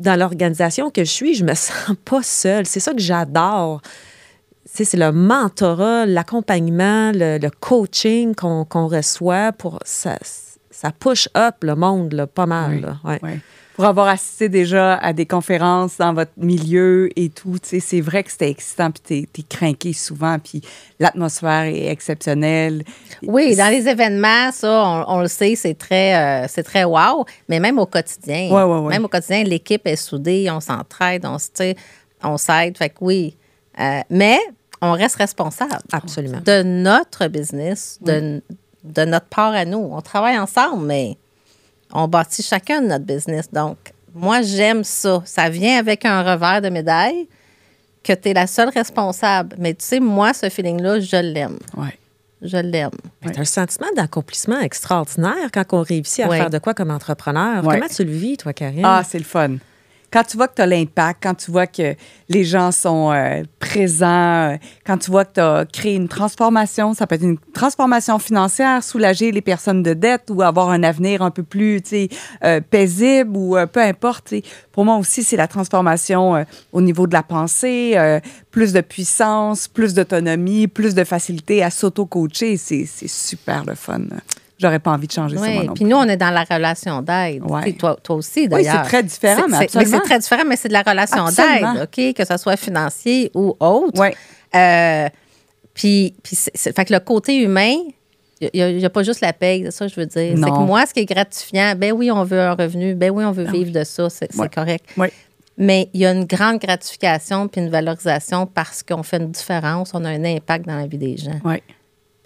dans 0.00 0.18
l'organisation 0.18 0.90
que 0.90 1.04
je 1.04 1.10
suis, 1.10 1.34
je 1.34 1.44
me 1.44 1.54
sens 1.54 1.96
pas 2.04 2.22
seule. 2.22 2.66
C'est 2.66 2.80
ça 2.80 2.92
que 2.92 3.00
j'adore. 3.00 3.82
C'est 4.64 4.94
le 4.94 5.12
mentorat, 5.12 6.06
l'accompagnement, 6.06 7.10
le, 7.12 7.38
le 7.38 7.50
coaching 7.50 8.34
qu'on 8.34 8.86
reçoit 8.86 9.52
pour 9.52 9.80
ça, 9.84 10.16
ça 10.70 10.92
push 10.92 11.28
up 11.36 11.56
le 11.62 11.74
monde 11.74 12.12
là, 12.12 12.26
pas 12.26 12.46
mal. 12.46 12.74
Oui. 12.76 12.80
là. 12.82 12.96
Ouais. 13.04 13.18
Ouais. 13.22 13.40
Pour 13.78 13.86
avoir 13.86 14.08
assisté 14.08 14.48
déjà 14.48 14.96
à 14.96 15.12
des 15.12 15.24
conférences 15.24 15.98
dans 15.98 16.12
votre 16.12 16.32
milieu 16.36 17.10
et 17.14 17.28
tout, 17.30 17.54
c'est 17.62 18.00
vrai 18.00 18.24
que 18.24 18.32
c'était 18.32 18.50
excitant, 18.50 18.90
puis 18.90 19.00
t'es, 19.00 19.28
t'es 19.32 19.42
craqué 19.48 19.92
souvent, 19.92 20.36
puis 20.40 20.62
l'atmosphère 20.98 21.62
est 21.62 21.86
exceptionnelle. 21.86 22.82
Oui, 23.22 23.54
dans 23.54 23.68
les 23.70 23.86
événements, 23.86 24.50
ça, 24.50 24.82
on, 24.84 25.04
on 25.18 25.20
le 25.20 25.28
sait, 25.28 25.54
c'est 25.54 25.78
très, 25.78 26.16
euh, 26.16 26.46
c'est 26.48 26.64
très 26.64 26.82
wow. 26.82 27.24
Mais 27.48 27.60
même 27.60 27.78
au 27.78 27.86
quotidien, 27.86 28.50
Ouais, 28.50 28.64
ouais, 28.64 28.80
ouais. 28.80 28.88
même 28.88 29.04
au 29.04 29.08
quotidien, 29.08 29.44
l'équipe 29.44 29.86
est 29.86 29.94
soudée, 29.94 30.48
on 30.50 30.58
s'entraide, 30.58 31.24
on 31.24 31.38
s'aide. 32.36 32.76
Fait 32.78 32.88
que 32.88 32.96
oui. 33.00 33.36
Euh, 33.78 34.00
mais 34.10 34.38
on 34.82 34.90
reste 34.90 35.14
responsable. 35.14 35.78
Absolument. 35.92 36.40
De 36.44 36.64
notre 36.64 37.28
business, 37.28 38.00
de, 38.02 38.42
de 38.82 39.04
notre 39.04 39.26
part 39.26 39.52
à 39.52 39.64
nous. 39.64 39.88
On 39.92 40.00
travaille 40.00 40.36
ensemble, 40.36 40.84
mais 40.84 41.16
on 41.92 42.08
bâtit 42.08 42.42
chacun 42.42 42.80
notre 42.80 43.04
business. 43.04 43.50
Donc, 43.52 43.76
moi, 44.14 44.42
j'aime 44.42 44.84
ça. 44.84 45.22
Ça 45.24 45.48
vient 45.48 45.78
avec 45.78 46.04
un 46.04 46.22
revers 46.22 46.60
de 46.62 46.68
médaille 46.68 47.28
que 48.02 48.12
tu 48.12 48.28
es 48.30 48.34
la 48.34 48.46
seule 48.46 48.68
responsable. 48.70 49.56
Mais 49.58 49.74
tu 49.74 49.84
sais, 49.84 50.00
moi, 50.00 50.32
ce 50.34 50.48
feeling-là, 50.48 51.00
je 51.00 51.16
l'aime. 51.16 51.58
Ouais. 51.76 51.98
Je 52.40 52.56
l'aime. 52.56 52.90
C'est 53.24 53.38
un 53.38 53.44
sentiment 53.44 53.88
d'accomplissement 53.96 54.60
extraordinaire 54.60 55.50
quand 55.52 55.64
on 55.72 55.82
réussit 55.82 56.24
à 56.24 56.28
Ouais. 56.28 56.38
faire 56.38 56.50
de 56.50 56.58
quoi 56.58 56.72
comme 56.72 56.90
entrepreneur. 56.90 57.62
Comment 57.62 57.88
tu 57.88 58.04
le 58.04 58.12
vis, 58.12 58.36
toi, 58.36 58.52
Karine? 58.52 58.84
Ah, 58.84 59.02
c'est 59.08 59.18
le 59.18 59.24
fun. 59.24 59.56
Quand 60.10 60.24
tu 60.24 60.36
vois 60.38 60.48
que 60.48 60.54
tu 60.54 60.62
as 60.62 60.66
l'impact, 60.66 61.22
quand 61.22 61.34
tu 61.34 61.50
vois 61.50 61.66
que 61.66 61.94
les 62.30 62.44
gens 62.44 62.72
sont 62.72 63.12
euh, 63.12 63.42
présents, 63.58 64.52
euh, 64.52 64.56
quand 64.86 64.96
tu 64.96 65.10
vois 65.10 65.26
que 65.26 65.34
tu 65.34 65.40
as 65.40 65.66
créé 65.66 65.94
une 65.96 66.08
transformation, 66.08 66.94
ça 66.94 67.06
peut 67.06 67.16
être 67.16 67.22
une 67.24 67.38
transformation 67.52 68.18
financière, 68.18 68.82
soulager 68.82 69.32
les 69.32 69.42
personnes 69.42 69.82
de 69.82 69.92
dette 69.92 70.30
ou 70.30 70.40
avoir 70.40 70.70
un 70.70 70.82
avenir 70.82 71.20
un 71.20 71.30
peu 71.30 71.42
plus 71.42 71.82
euh, 72.42 72.60
paisible 72.60 73.36
ou 73.36 73.56
peu 73.70 73.80
importe. 73.80 74.32
Pour 74.72 74.86
moi 74.86 74.96
aussi, 74.96 75.22
c'est 75.22 75.36
la 75.36 75.48
transformation 75.48 76.44
au 76.72 76.80
niveau 76.80 77.06
de 77.06 77.12
la 77.12 77.22
pensée, 77.22 77.96
plus 78.50 78.72
de 78.72 78.80
puissance, 78.80 79.68
plus 79.68 79.94
d'autonomie, 79.94 80.68
plus 80.68 80.94
de 80.94 81.04
facilité 81.04 81.62
à 81.62 81.70
s'auto-coacher. 81.70 82.56
C'est 82.56 82.86
super 83.08 83.64
le 83.64 83.74
fun. 83.74 84.02
J'aurais 84.58 84.78
pas 84.80 84.90
envie 84.90 85.06
de 85.06 85.12
changer 85.12 85.36
ça, 85.36 85.48
moi 85.48 85.62
Oui, 85.62 85.70
puis 85.74 85.84
nous, 85.84 85.96
on 85.96 86.04
est 86.04 86.16
dans 86.16 86.30
la 86.30 86.42
relation 86.42 87.00
d'aide. 87.00 87.42
Ouais. 87.44 87.72
Toi, 87.74 87.96
toi 88.02 88.16
aussi, 88.16 88.40
Oui, 88.40 88.48
d'ailleurs. 88.48 88.82
c'est 88.82 88.88
très 88.88 89.02
différent, 89.04 89.44
mais 89.48 89.56
c'est- 89.58 89.64
absolument. 89.64 89.90
c'est 89.98 90.08
très 90.08 90.18
différent, 90.18 90.42
mais 90.46 90.56
c'est 90.56 90.68
de 90.68 90.72
la 90.72 90.82
relation 90.82 91.24
d'aide, 91.26 91.82
OK? 91.84 92.14
Que 92.14 92.24
ce 92.24 92.36
soit 92.36 92.56
financier 92.56 93.30
ou 93.34 93.56
autre. 93.60 94.00
Ouais. 94.00 94.14
Euh, 94.56 95.08
puis, 95.74 96.14
puis 96.22 96.36
fait 96.36 96.84
que 96.84 96.92
le 96.92 97.00
côté 97.00 97.36
humain, 97.40 97.74
il 98.40 98.50
n'y 98.76 98.84
a, 98.84 98.90
pas 98.90 99.02
juste 99.02 99.20
la 99.20 99.32
paye, 99.32 99.62
c'est 99.66 99.70
ça 99.70 99.86
que 99.86 99.92
je 99.94 100.00
veux 100.00 100.06
dire. 100.06 100.34
C'est 100.36 100.50
que 100.50 100.58
moi, 100.66 100.86
ce 100.86 100.94
qui 100.94 101.00
est 101.00 101.04
gratifiant, 101.04 101.74
ben 101.76 101.92
oui, 101.92 102.10
on 102.10 102.24
veut 102.24 102.40
un 102.40 102.54
revenu, 102.54 102.94
ben 102.94 103.10
oui, 103.10 103.24
on 103.24 103.32
veut 103.32 103.44
vivre 103.50 103.70
de 103.72 103.84
ça, 103.84 104.10
c'est 104.10 104.28
c'est 104.32 104.40
Ouais. 104.40 104.48
correct. 104.48 104.84
Oui. 104.96 105.08
Mais 105.60 105.88
il 105.92 106.00
y 106.00 106.06
a 106.06 106.12
une 106.12 106.24
grande 106.24 106.58
gratification 106.60 107.48
puis 107.48 107.60
une 107.60 107.68
valorisation 107.68 108.46
parce 108.46 108.84
qu'on 108.84 109.02
fait 109.02 109.16
une 109.16 109.30
différence, 109.32 109.90
on 109.92 110.04
a 110.04 110.08
un 110.10 110.24
impact 110.24 110.66
dans 110.66 110.76
la 110.76 110.86
vie 110.86 110.98
des 110.98 111.16
gens. 111.16 111.40
Oui. 111.44 111.56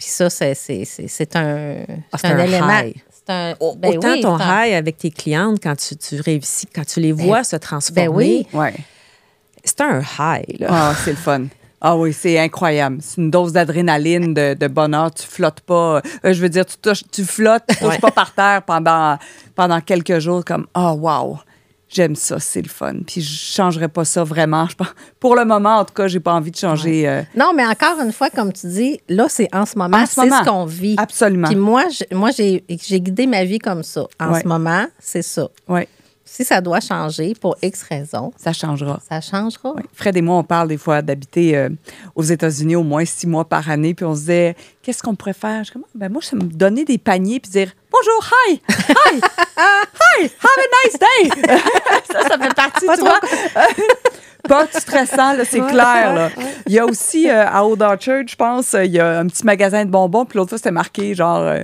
Puis 0.03 0.11
ça, 0.11 0.29
c'est 0.29 0.53
c'est- 0.53 0.83
c'est- 0.83 1.07
c'est 1.07 1.33
un, 1.37 1.77
Ah, 2.11 2.17
un, 2.23 2.31
un 2.35 2.43
élément. 2.43 2.67
high. 2.81 2.93
C'est 3.09 3.33
un, 3.33 3.55
Au- 3.61 3.73
ben 3.75 3.95
Autant 3.97 4.11
oui, 4.11 4.19
ton 4.21 4.37
c'est 4.37 4.43
un- 4.43 4.65
high 4.65 4.73
avec 4.73 4.97
tes 4.97 5.11
clientes 5.11 5.59
quand 5.63 5.77
tu, 5.77 5.95
tu 5.95 6.19
réussis, 6.19 6.67
quand 6.75 6.85
tu 6.85 6.99
les 6.99 7.13
vois 7.13 7.45
se 7.45 7.55
transformer, 7.55 8.09
ben 8.09 8.13
oui. 8.13 8.47
Ouais. 8.51 8.73
c'est 9.63 9.79
un 9.79 10.01
high. 10.19 10.59
Là. 10.59 10.67
Ah, 10.69 10.93
c'est 11.05 11.11
le 11.11 11.15
fun. 11.15 11.43
Ah 11.79 11.95
oui, 11.95 12.11
c'est 12.11 12.37
incroyable. 12.37 12.97
C'est 13.01 13.21
une 13.21 13.31
dose 13.31 13.53
d'adrénaline, 13.53 14.33
de, 14.33 14.55
de 14.55 14.67
bonheur. 14.67 15.09
Tu 15.13 15.23
flottes 15.25 15.61
pas. 15.61 16.01
Euh, 16.25 16.33
je 16.33 16.41
veux 16.41 16.49
dire, 16.49 16.65
tu, 16.65 16.75
touches, 16.77 17.03
tu 17.11 17.23
flottes, 17.23 17.63
tu 17.69 17.75
touches 17.77 17.87
Ouais. 17.93 17.97
pas 17.99 18.11
par 18.11 18.33
terre 18.33 18.61
pendant, 18.63 19.17
pendant 19.55 19.79
quelques 19.79 20.19
jours 20.19 20.43
comme 20.43 20.67
Ah, 20.73 20.93
wow, 20.93 21.39
j'aime 21.93 22.15
ça, 22.15 22.39
c'est 22.39 22.61
le 22.61 22.69
fun. 22.69 22.95
Puis 23.05 23.21
je 23.21 23.53
changerais 23.53 23.87
pas 23.89 24.05
ça 24.05 24.23
vraiment. 24.23 24.67
Je 24.67 24.75
pense- 24.75 24.87
Pour 25.19 25.35
le 25.35 25.45
moment, 25.45 25.77
en 25.77 25.85
tout 25.85 25.93
cas, 25.93 26.07
j'ai 26.07 26.19
pas 26.19 26.33
envie 26.33 26.51
de 26.51 26.57
changer. 26.57 27.07
euh, 27.07 27.21
Non, 27.37 27.53
mais 27.55 27.65
encore 27.65 27.99
une 28.03 28.11
fois, 28.11 28.29
comme 28.29 28.51
tu 28.51 28.67
dis, 28.67 28.99
là, 29.09 29.27
c'est 29.29 29.47
en 29.55 29.65
ce 29.65 29.77
moment, 29.77 29.97
En 29.97 30.05
ce 30.05 30.13
c'est 30.15 30.29
ce 30.29 30.43
qu'on 30.45 30.65
vit. 30.65 30.95
Absolument. 30.97 31.47
Puis 31.47 31.55
moi, 31.57 31.85
je- 31.89 32.15
moi 32.15 32.31
j'ai 32.31 32.63
j'ai 32.69 32.99
guidé 33.01 33.27
ma 33.27 33.43
vie 33.45 33.59
comme 33.59 33.83
ça. 33.83 34.05
En 34.19 34.33
Ouais. 34.33 34.41
ce 34.41 34.47
moment, 34.47 34.85
c'est 34.99 35.21
ça. 35.21 35.47
Oui, 35.67 35.81
Si 36.35 36.43
ça 36.43 36.61
doit 36.61 36.79
changer 36.79 37.35
pour 37.39 37.55
X 37.61 37.83
raisons, 37.83 38.33
ça 38.37 38.53
changera. 38.53 38.99
ça 39.07 39.21
changera. 39.21 39.73
Oui. 39.75 39.83
Fred 39.93 40.17
et 40.17 40.21
moi, 40.23 40.37
on 40.37 40.43
parle 40.43 40.67
des 40.67 40.79
fois 40.79 41.03
d'habiter 41.03 41.55
euh, 41.55 41.69
aux 42.15 42.23
États-Unis 42.23 42.75
au 42.75 42.81
moins 42.81 43.05
six 43.05 43.27
mois 43.27 43.45
par 43.45 43.69
année, 43.69 43.93
puis 43.93 44.03
on 44.03 44.15
se 44.15 44.21
disait, 44.21 44.55
qu'est-ce 44.81 45.03
qu'on 45.03 45.13
pourrait 45.13 45.33
faire? 45.33 45.63
Je 45.63 45.71
comme, 45.71 45.83
ben 45.93 46.11
moi, 46.11 46.23
ça 46.23 46.35
me 46.35 46.41
donner 46.41 46.85
des 46.85 46.97
paniers, 46.97 47.39
puis 47.39 47.51
dire, 47.51 47.71
bonjour, 47.91 48.31
hi, 48.49 48.53
hi, 48.79 49.21
hi, 49.59 50.23
have 50.23 50.57
a 50.57 50.67
nice 50.81 50.97
day. 50.97 51.29
ça, 52.11 52.27
ça 52.27 52.37
fait 52.39 52.55
partie, 52.55 52.87
tu 52.95 53.01
vois. 53.01 53.19
Pas 54.47 54.67
stressant, 54.71 55.33
là, 55.33 55.45
c'est 55.45 55.61
clair. 55.61 56.13
Là. 56.13 56.29
Il 56.67 56.73
y 56.73 56.79
a 56.79 56.85
aussi 56.85 57.29
euh, 57.29 57.45
à 57.47 57.65
Old 57.65 57.81
Orchard, 57.81 58.23
je 58.27 58.35
pense, 58.35 58.73
euh, 58.73 58.83
il 58.83 58.91
y 58.91 58.99
a 58.99 59.19
un 59.19 59.27
petit 59.27 59.45
magasin 59.45 59.85
de 59.85 59.89
bonbons, 59.89 60.25
puis 60.25 60.37
l'autre 60.37 60.49
fois, 60.49 60.57
c'était 60.57 60.71
marqué 60.71 61.15
genre 61.15 61.37
euh, 61.39 61.63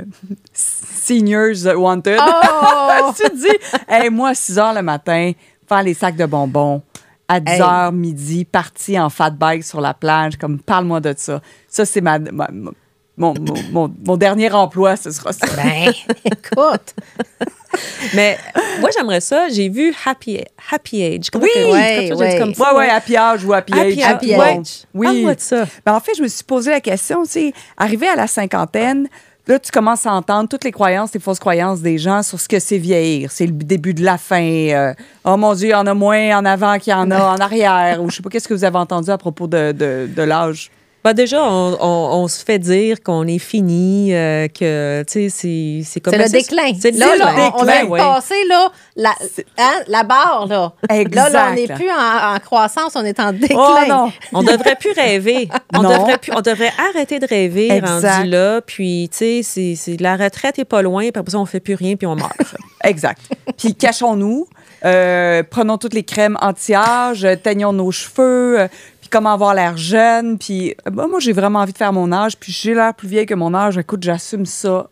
Seniors 0.54 1.66
Wanted. 1.78 2.20
Oh! 2.22 3.12
tu 3.18 3.30
te 3.30 3.36
dis, 3.36 3.58
hey, 3.88 4.10
moi, 4.10 4.30
à 4.30 4.34
6 4.34 4.58
h 4.58 4.76
le 4.76 4.82
matin, 4.82 5.32
faire 5.68 5.84
les 5.84 5.94
sacs 5.94 6.16
de 6.16 6.26
bonbons. 6.26 6.82
À 7.28 7.40
10 7.40 7.52
Hey. 7.52 7.60
h 7.62 7.92
midi, 7.94 8.46
parti 8.46 9.00
en 9.00 9.10
fat 9.10 9.30
bike 9.32 9.64
sur 9.64 9.82
la 9.82 9.94
plage, 9.94 10.38
comme 10.38 10.60
parle-moi 10.60 11.00
de 11.00 11.14
ça. 11.16 11.42
Ça, 11.68 11.86
c'est 11.86 12.02
ma, 12.02 12.18
ma- 12.18 12.48
ma- 12.52 12.72
mon, 13.20 13.34
mon, 13.36 13.54
mon- 13.72 13.94
mon 14.06 14.18
dernier 14.18 14.52
emploi, 14.52 14.96
ce 14.96 15.12
sera 15.12 15.32
ça. 15.34 15.46
Ben, 15.56 15.92
écoute. 16.26 16.96
Mais 18.16 18.38
moi, 18.80 18.90
j'aimerais 18.98 19.22
ça. 19.22 19.48
J'ai 19.50 19.70
vu 19.70 19.94
Happy, 20.06 20.40
Happy 20.72 21.04
Age. 21.04 21.30
Comment 21.32 21.44
Oui, 21.46 21.50
que- 21.54 21.72
ouais, 21.72 21.96
quand 22.00 22.06
tu 22.08 22.12
as 22.12 22.16
dit 22.16 22.34
ouais. 22.34 22.40
comme 22.40 22.54
ça, 22.56 22.74
Ouais, 22.74 22.80
ouais, 22.80 22.90
happy 22.90 23.16
âge 23.16 23.46
ou 23.46 23.54
happy, 23.54 23.74
Happy- 23.74 24.02
age. 24.04 24.10
Happy 24.12 24.34
age. 24.34 24.68
Oui. 24.94 25.06
Parle-moi 25.06 25.36
de 25.36 25.40
ça. 25.42 25.66
Ben, 25.86 25.94
en 25.94 26.00
fait, 26.00 26.14
je 26.18 26.24
me 26.24 26.28
suis 26.28 26.44
posé 26.44 26.72
la 26.72 26.82
question, 26.82 27.24
tu 27.24 27.30
sais, 27.32 27.54
arrivé 27.78 28.08
à 28.08 28.16
la 28.16 28.26
cinquantaine, 28.28 29.08
là, 29.48 29.60
tu 29.60 29.70
commences 29.72 30.06
à 30.08 30.14
entendre 30.14 30.50
toutes 30.50 30.64
les 30.64 30.72
croyances, 30.72 31.14
les 31.14 31.20
fausses 31.20 31.40
croyances 31.40 31.82
des 31.82 31.98
gens 31.98 32.24
sur 32.24 32.40
ce 32.40 32.48
que 32.48 32.60
c'est 32.60 32.78
vieillir. 32.80 33.32
C'est 33.32 33.46
le 33.46 33.52
début 33.54 33.94
de 33.94 34.04
la 34.04 34.18
fin. 34.18 34.42
euh, 34.44 34.94
oh 35.26 35.38
mon 35.38 35.54
Dieu, 35.54 35.68
il 35.68 35.72
y 35.72 35.76
en 35.76 35.86
a 35.88 35.94
moins 35.94 36.38
en 36.40 36.46
avant 36.46 36.80
qu'il 36.80 36.92
y 36.92 36.96
en 36.96 37.12
a 37.12 37.22
en 37.22 37.38
arrière. 37.38 38.02
Ou 38.02 38.10
je 38.10 38.16
sais 38.16 38.22
pas, 38.24 38.30
qu'est-ce 38.30 38.48
que 38.48 38.54
vous 38.54 38.64
avez 38.64 38.78
entendu 38.78 39.10
à 39.12 39.18
propos 39.18 39.48
de, 39.48 39.72
de, 39.74 40.10
de 40.16 40.22
l'âge? 40.24 40.72
Ben 41.04 41.14
déjà, 41.14 41.42
on, 41.42 41.78
on- 41.80 42.24
on 42.24 42.28
se 42.28 42.44
fait 42.44 42.60
dire 42.60 43.02
qu'on 43.02 43.26
est 43.26 43.40
fini, 43.40 44.14
euh, 44.14 44.48
que, 44.50 45.04
tu 45.08 45.14
sais, 45.14 45.30
c'est- 45.30 45.82
c'est 45.86 46.00
comme... 46.02 46.14
C'est 46.14 46.24
le 46.24 46.30
déclin. 46.30 46.72
C'est 46.78 46.92
le 46.92 47.00
là, 47.00 47.16
là, 47.16 47.26
déclin. 47.36 47.86
on, 47.86 47.90
ouais. 47.90 48.00
passer 48.00 48.44
là, 48.50 48.70
la, 48.98 49.14
hein, 49.58 49.80
la 49.88 50.04
barre. 50.04 50.48
Là. 50.50 50.74
Exact. 50.90 51.16
Là, 51.16 51.30
là, 51.30 51.48
on 51.52 51.56
n'est 51.56 51.68
plus 51.68 51.90
en, 51.90 52.36
en 52.36 52.40
croissance, 52.40 52.94
on 52.96 53.06
est 53.06 53.20
en 53.20 53.32
déclin. 53.32 53.56
Oh 53.58 53.78
non! 53.88 54.12
On 54.34 54.44
devrait 54.44 54.76
plus 54.76 54.92
rêver. 54.92 55.48
On 55.74 55.84
Non. 55.84 55.90
devrait 55.98 56.18
plus, 56.18 56.34
on 56.36 56.42
devrait 56.42 56.72
arrêter 56.90 57.20
de 57.20 57.28
rêver 57.28 57.72
Exact. 57.72 58.18
rendu 58.18 58.30
là. 58.30 58.60
Puis, 58.62 59.08
tu 59.12 59.18
sais, 59.18 59.42
c'est- 59.44 59.76
c'est- 59.76 60.02
la 60.02 60.18
retraite 60.18 60.60
est 60.60 60.66
pas 60.66 60.82
loin. 60.82 61.04
Puis 61.04 61.20
après 61.20 61.32
ça, 61.32 61.40
on 61.40 61.46
fait 61.46 61.62
plus 61.62 61.76
rien 61.76 61.96
puis 61.96 62.08
on 62.08 62.16
meurt. 62.16 62.34
Exact. 62.84 63.22
Puis 63.58 63.74
cachons-nous, 63.76 64.48
euh, 64.86 65.44
prenons 65.50 65.78
toutes 65.78 65.94
les 65.94 66.04
crèmes 66.04 66.38
anti-âge, 66.42 67.28
teignons 67.44 67.74
nos 67.74 67.92
cheveux, 67.92 68.60
euh, 68.62 68.68
puis 69.10 69.18
comment 69.18 69.34
avoir 69.34 69.54
l'air 69.54 69.76
jeune. 69.78 70.38
Puis 70.38 70.72
euh, 70.88 70.92
bah, 70.92 71.08
moi, 71.10 71.20
j'ai 71.20 71.34
vraiment 71.34 71.60
envie 71.60 71.74
de 71.74 71.78
faire 71.78 71.94
mon 71.94 72.12
âge, 72.12 72.38
puis 72.38 72.52
j'ai 72.52 72.74
l'air 72.74 72.94
plus 72.94 73.08
vieille 73.08 73.26
que 73.26 73.34
mon 73.34 73.54
âge. 73.54 73.78
Écoute, 73.78 74.04
j'assume 74.04 74.46
ça 74.46 74.90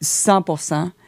100 0.00 0.44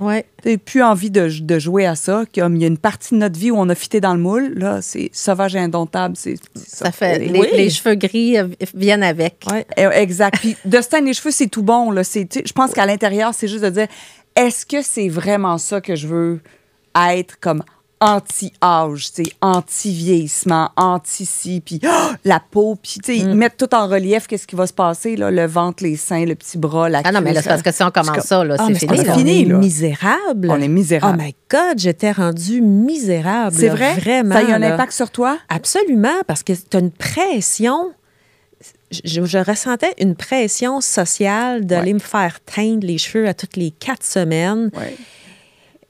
Ouais. 0.01 0.25
J'ai 0.45 0.57
plus 0.57 0.83
envie 0.83 1.11
de, 1.11 1.29
de 1.41 1.59
jouer 1.59 1.85
à 1.87 1.97
ça. 1.97 2.25
Comme 2.35 2.57
il 2.57 2.63
y 2.63 2.65
a 2.65 2.69
une 2.69 2.79
partie 2.79 3.13
de 3.15 3.19
notre 3.21 3.39
vie 3.39 3.51
où 3.51 3.57
on 3.59 3.69
a 3.69 3.75
fité 3.75 4.01
dans 4.01 4.15
le 4.15 4.21
moule, 4.21 4.55
là, 4.57 4.81
c'est 4.81 5.11
sauvage 5.13 5.55
et 5.55 5.59
indomptable. 5.59 6.17
C'est 6.17 6.37
Ça 6.55 6.91
fait, 6.93 7.19
les, 7.19 7.39
Oui. 7.39 7.49
les 7.53 7.69
cheveux 7.69 7.95
gris 7.97 8.39
euh, 8.39 8.49
viennent 8.75 9.03
avec. 9.03 9.45
Ouais. 9.51 9.67
Eh, 9.77 9.83
Exact. 10.01 10.39
Puis 10.39 10.57
de 10.65 10.81
se 10.81 10.89
teindre 10.89 11.07
les 11.07 11.13
cheveux, 11.13 11.31
c'est 11.33 11.49
tout 11.49 11.63
bon. 11.63 11.91
Là. 11.91 12.05
C'est- 12.05 12.47
Je 12.47 12.53
pense 12.55 12.73
qu'à 12.73 12.87
l'intérieur, 12.87 13.35
c'est 13.35 13.49
juste 13.49 13.65
de 13.65 13.71
dire 13.71 13.89
est-ce 14.35 14.65
que 14.65 14.81
c'est 14.83 15.09
vraiment 15.09 15.59
ça 15.59 15.81
que 15.83 15.95
je 15.95 16.07
veux 16.07 16.41
être 16.95 17.39
comme 17.41 17.63
anti-âge, 18.01 19.09
anti-vieillissement, 19.41 20.71
anti-ci, 20.77 21.63
puis 21.65 21.81
oh, 21.85 21.89
la 22.25 22.41
peau, 22.41 22.77
puis 22.81 22.99
tu 23.03 23.19
sais, 23.19 23.25
Mm. 23.25 23.31
ils 23.31 23.35
mettent 23.37 23.57
tout 23.57 23.75
en 23.75 23.89
relief 23.89 24.27
qu'est-ce 24.27 24.47
qui 24.47 24.57
va 24.57 24.67
se 24.67 24.73
passer, 24.73 25.17
là, 25.17 25.31
le 25.31 25.47
ventre, 25.47 25.83
les 25.83 25.97
seins, 25.97 26.25
le 26.25 26.35
petit 26.35 26.59
bras, 26.59 26.89
la 26.89 27.01
Ah 27.05 27.13
non, 27.13 27.21
mais 27.21 27.33
là, 27.33 27.43
parce 27.43 27.63
que 27.63 27.73
si 27.73 27.83
on 27.83 27.91
commence 27.91 28.21
ça, 28.25 28.45
là, 28.45 28.57
Ah, 28.59 28.65
c'est 28.69 28.75
fini. 28.75 28.99
c'est 28.99 29.13
fini. 29.15 29.41
On 29.45 29.49
est 29.49 29.53
là. 29.53 29.59
misérable. 29.59 30.49
On 30.51 30.61
est 30.61 30.67
Oh 30.67 30.71
misérable. 30.71 31.19
my 31.23 31.35
God, 31.51 31.79
j'étais 31.79 32.13
rendue 32.13 32.61
misérable. 32.61 33.57
c'est 33.57 33.69
vrai? 33.69 33.95
Vraiment. 33.95 34.35
Ça 34.35 34.41
a 34.41 34.43
eu 34.45 34.53
un 34.53 34.59
là. 34.59 34.75
impact 34.75 34.93
sur 34.93 35.11
toi? 35.11 35.39
Absolument, 35.49 36.21
parce 36.27 36.43
que 36.43 36.53
tu 36.53 36.77
as 36.77 36.81
une 36.81 36.91
pression. 36.91 37.93
Je, 38.91 39.25
je 39.25 39.39
ressentais 39.39 39.95
une 39.99 40.15
pression 40.15 40.81
sociale 40.81 41.67
d'aller 41.67 41.89
Ouais. 41.89 41.95
me 41.95 41.99
faire 41.99 42.39
teindre 42.45 42.87
les 42.87 42.99
cheveux 42.99 43.27
à 43.27 43.35
toutes 43.35 43.57
les 43.57 43.71
quatre 43.73 44.05
semaines. 44.05 44.71
Oui. 44.77 44.97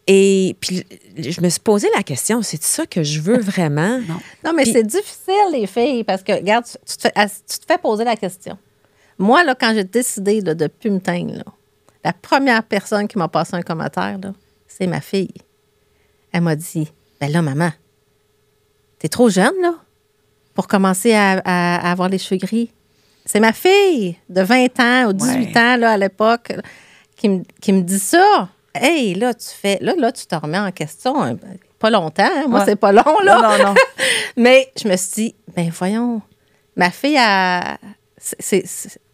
Et 0.09 0.57
puis, 0.61 0.85
je 1.17 1.41
me 1.41 1.49
suis 1.49 1.61
posé 1.61 1.89
la 1.97 2.03
question, 2.05 2.41
c'est 2.43 2.63
ça 2.63 2.87
que 2.87 3.03
je 3.03 3.21
veux 3.21 3.39
vraiment? 3.41 3.99
Non. 4.01 4.21
Non, 4.45 4.53
mais 4.55 4.63
Puis- 4.63 4.73
c'est 4.73 4.87
difficile, 4.87 5.35
les 5.53 5.67
filles, 5.67 6.05
parce 6.05 6.23
que, 6.23 6.33
regarde, 6.33 6.65
tu, 6.65 6.73
tu 6.87 6.97
te, 6.97 7.03
fais, 7.03 7.13
tu 7.27 7.59
te 7.59 7.65
fais 7.67 7.79
poser 7.79 8.05
la 8.05 8.15
question. 8.17 8.57
Moi, 9.19 9.43
là, 9.45 9.55
quand 9.59 9.73
j'ai 9.75 9.85
décidé 9.85 10.41
là, 10.43 10.55
de 10.55 10.65
ne 10.65 10.69
plus 10.69 10.91
me 10.91 11.01
teindre, 11.01 11.35
là, 11.39 11.45
la 12.05 12.13
première 12.13 12.63
personne 12.63 13.09
qui 13.09 13.19
m'a 13.19 13.27
passé 13.29 13.55
un 13.57 13.63
commentaire, 13.63 14.19
là, 14.23 14.33
c'est 14.69 14.87
ma 14.87 15.01
fille. 15.01 15.33
Elle 16.33 16.43
m'a 16.43 16.55
dit 16.55 16.93
Ben 17.21 17.33
là, 17.33 17.43
maman, 17.43 17.71
t'es 18.99 19.09
trop 19.09 19.29
jeune, 19.29 19.55
là, 19.63 19.75
pour 20.55 20.69
commencer 20.69 21.13
à, 21.15 21.41
à- 21.45 21.77
à 21.89 21.91
avoir 21.91 22.09
les 22.09 22.19
cheveux 22.19 22.39
gris. 22.39 22.71
C'est 23.25 23.41
ma 23.41 23.53
fille 23.53 24.17
de 24.29 24.41
20 24.43 24.79
ans 24.81 25.09
ou 25.09 25.13
18 25.15 25.47
Ouais. 25.55 25.59
ans, 25.59 25.77
là, 25.79 25.93
à 25.93 25.97
l'époque, 25.97 26.53
qui, 27.17 27.29
me- 27.29 27.43
qui 27.61 27.73
me 27.73 27.81
dit 27.83 27.99
ça. 27.99 28.49
Hey, 28.81 29.15
là, 29.15 29.35
tu 29.35 29.49
fais. 29.49 29.79
Là, 29.81 29.95
là, 29.99 30.13
tu 30.13 30.27
te 30.27 30.35
remets 30.35 30.59
en 30.59 30.71
question. 30.73 31.21
hein, 31.23 31.37
Pas 31.79 31.91
longtemps, 31.91 32.25
hein. 32.25 32.47
Moi, 32.49 32.61
Ouais. 32.61 32.67
c'est 32.67 32.77
pas 32.77 32.93
long, 32.93 33.05
là. 33.25 33.37
Non, 33.43 33.59
non, 33.59 33.65
non. 33.71 33.75
Mais 34.37 34.73
je 34.83 34.89
me 34.89 34.97
suis 34.97 35.13
dit, 35.15 35.35
ben 35.55 35.71
voyons, 35.71 36.23
ma 36.77 36.91
fille 36.91 37.19
a. 37.19 37.79
c'est- 38.19 38.65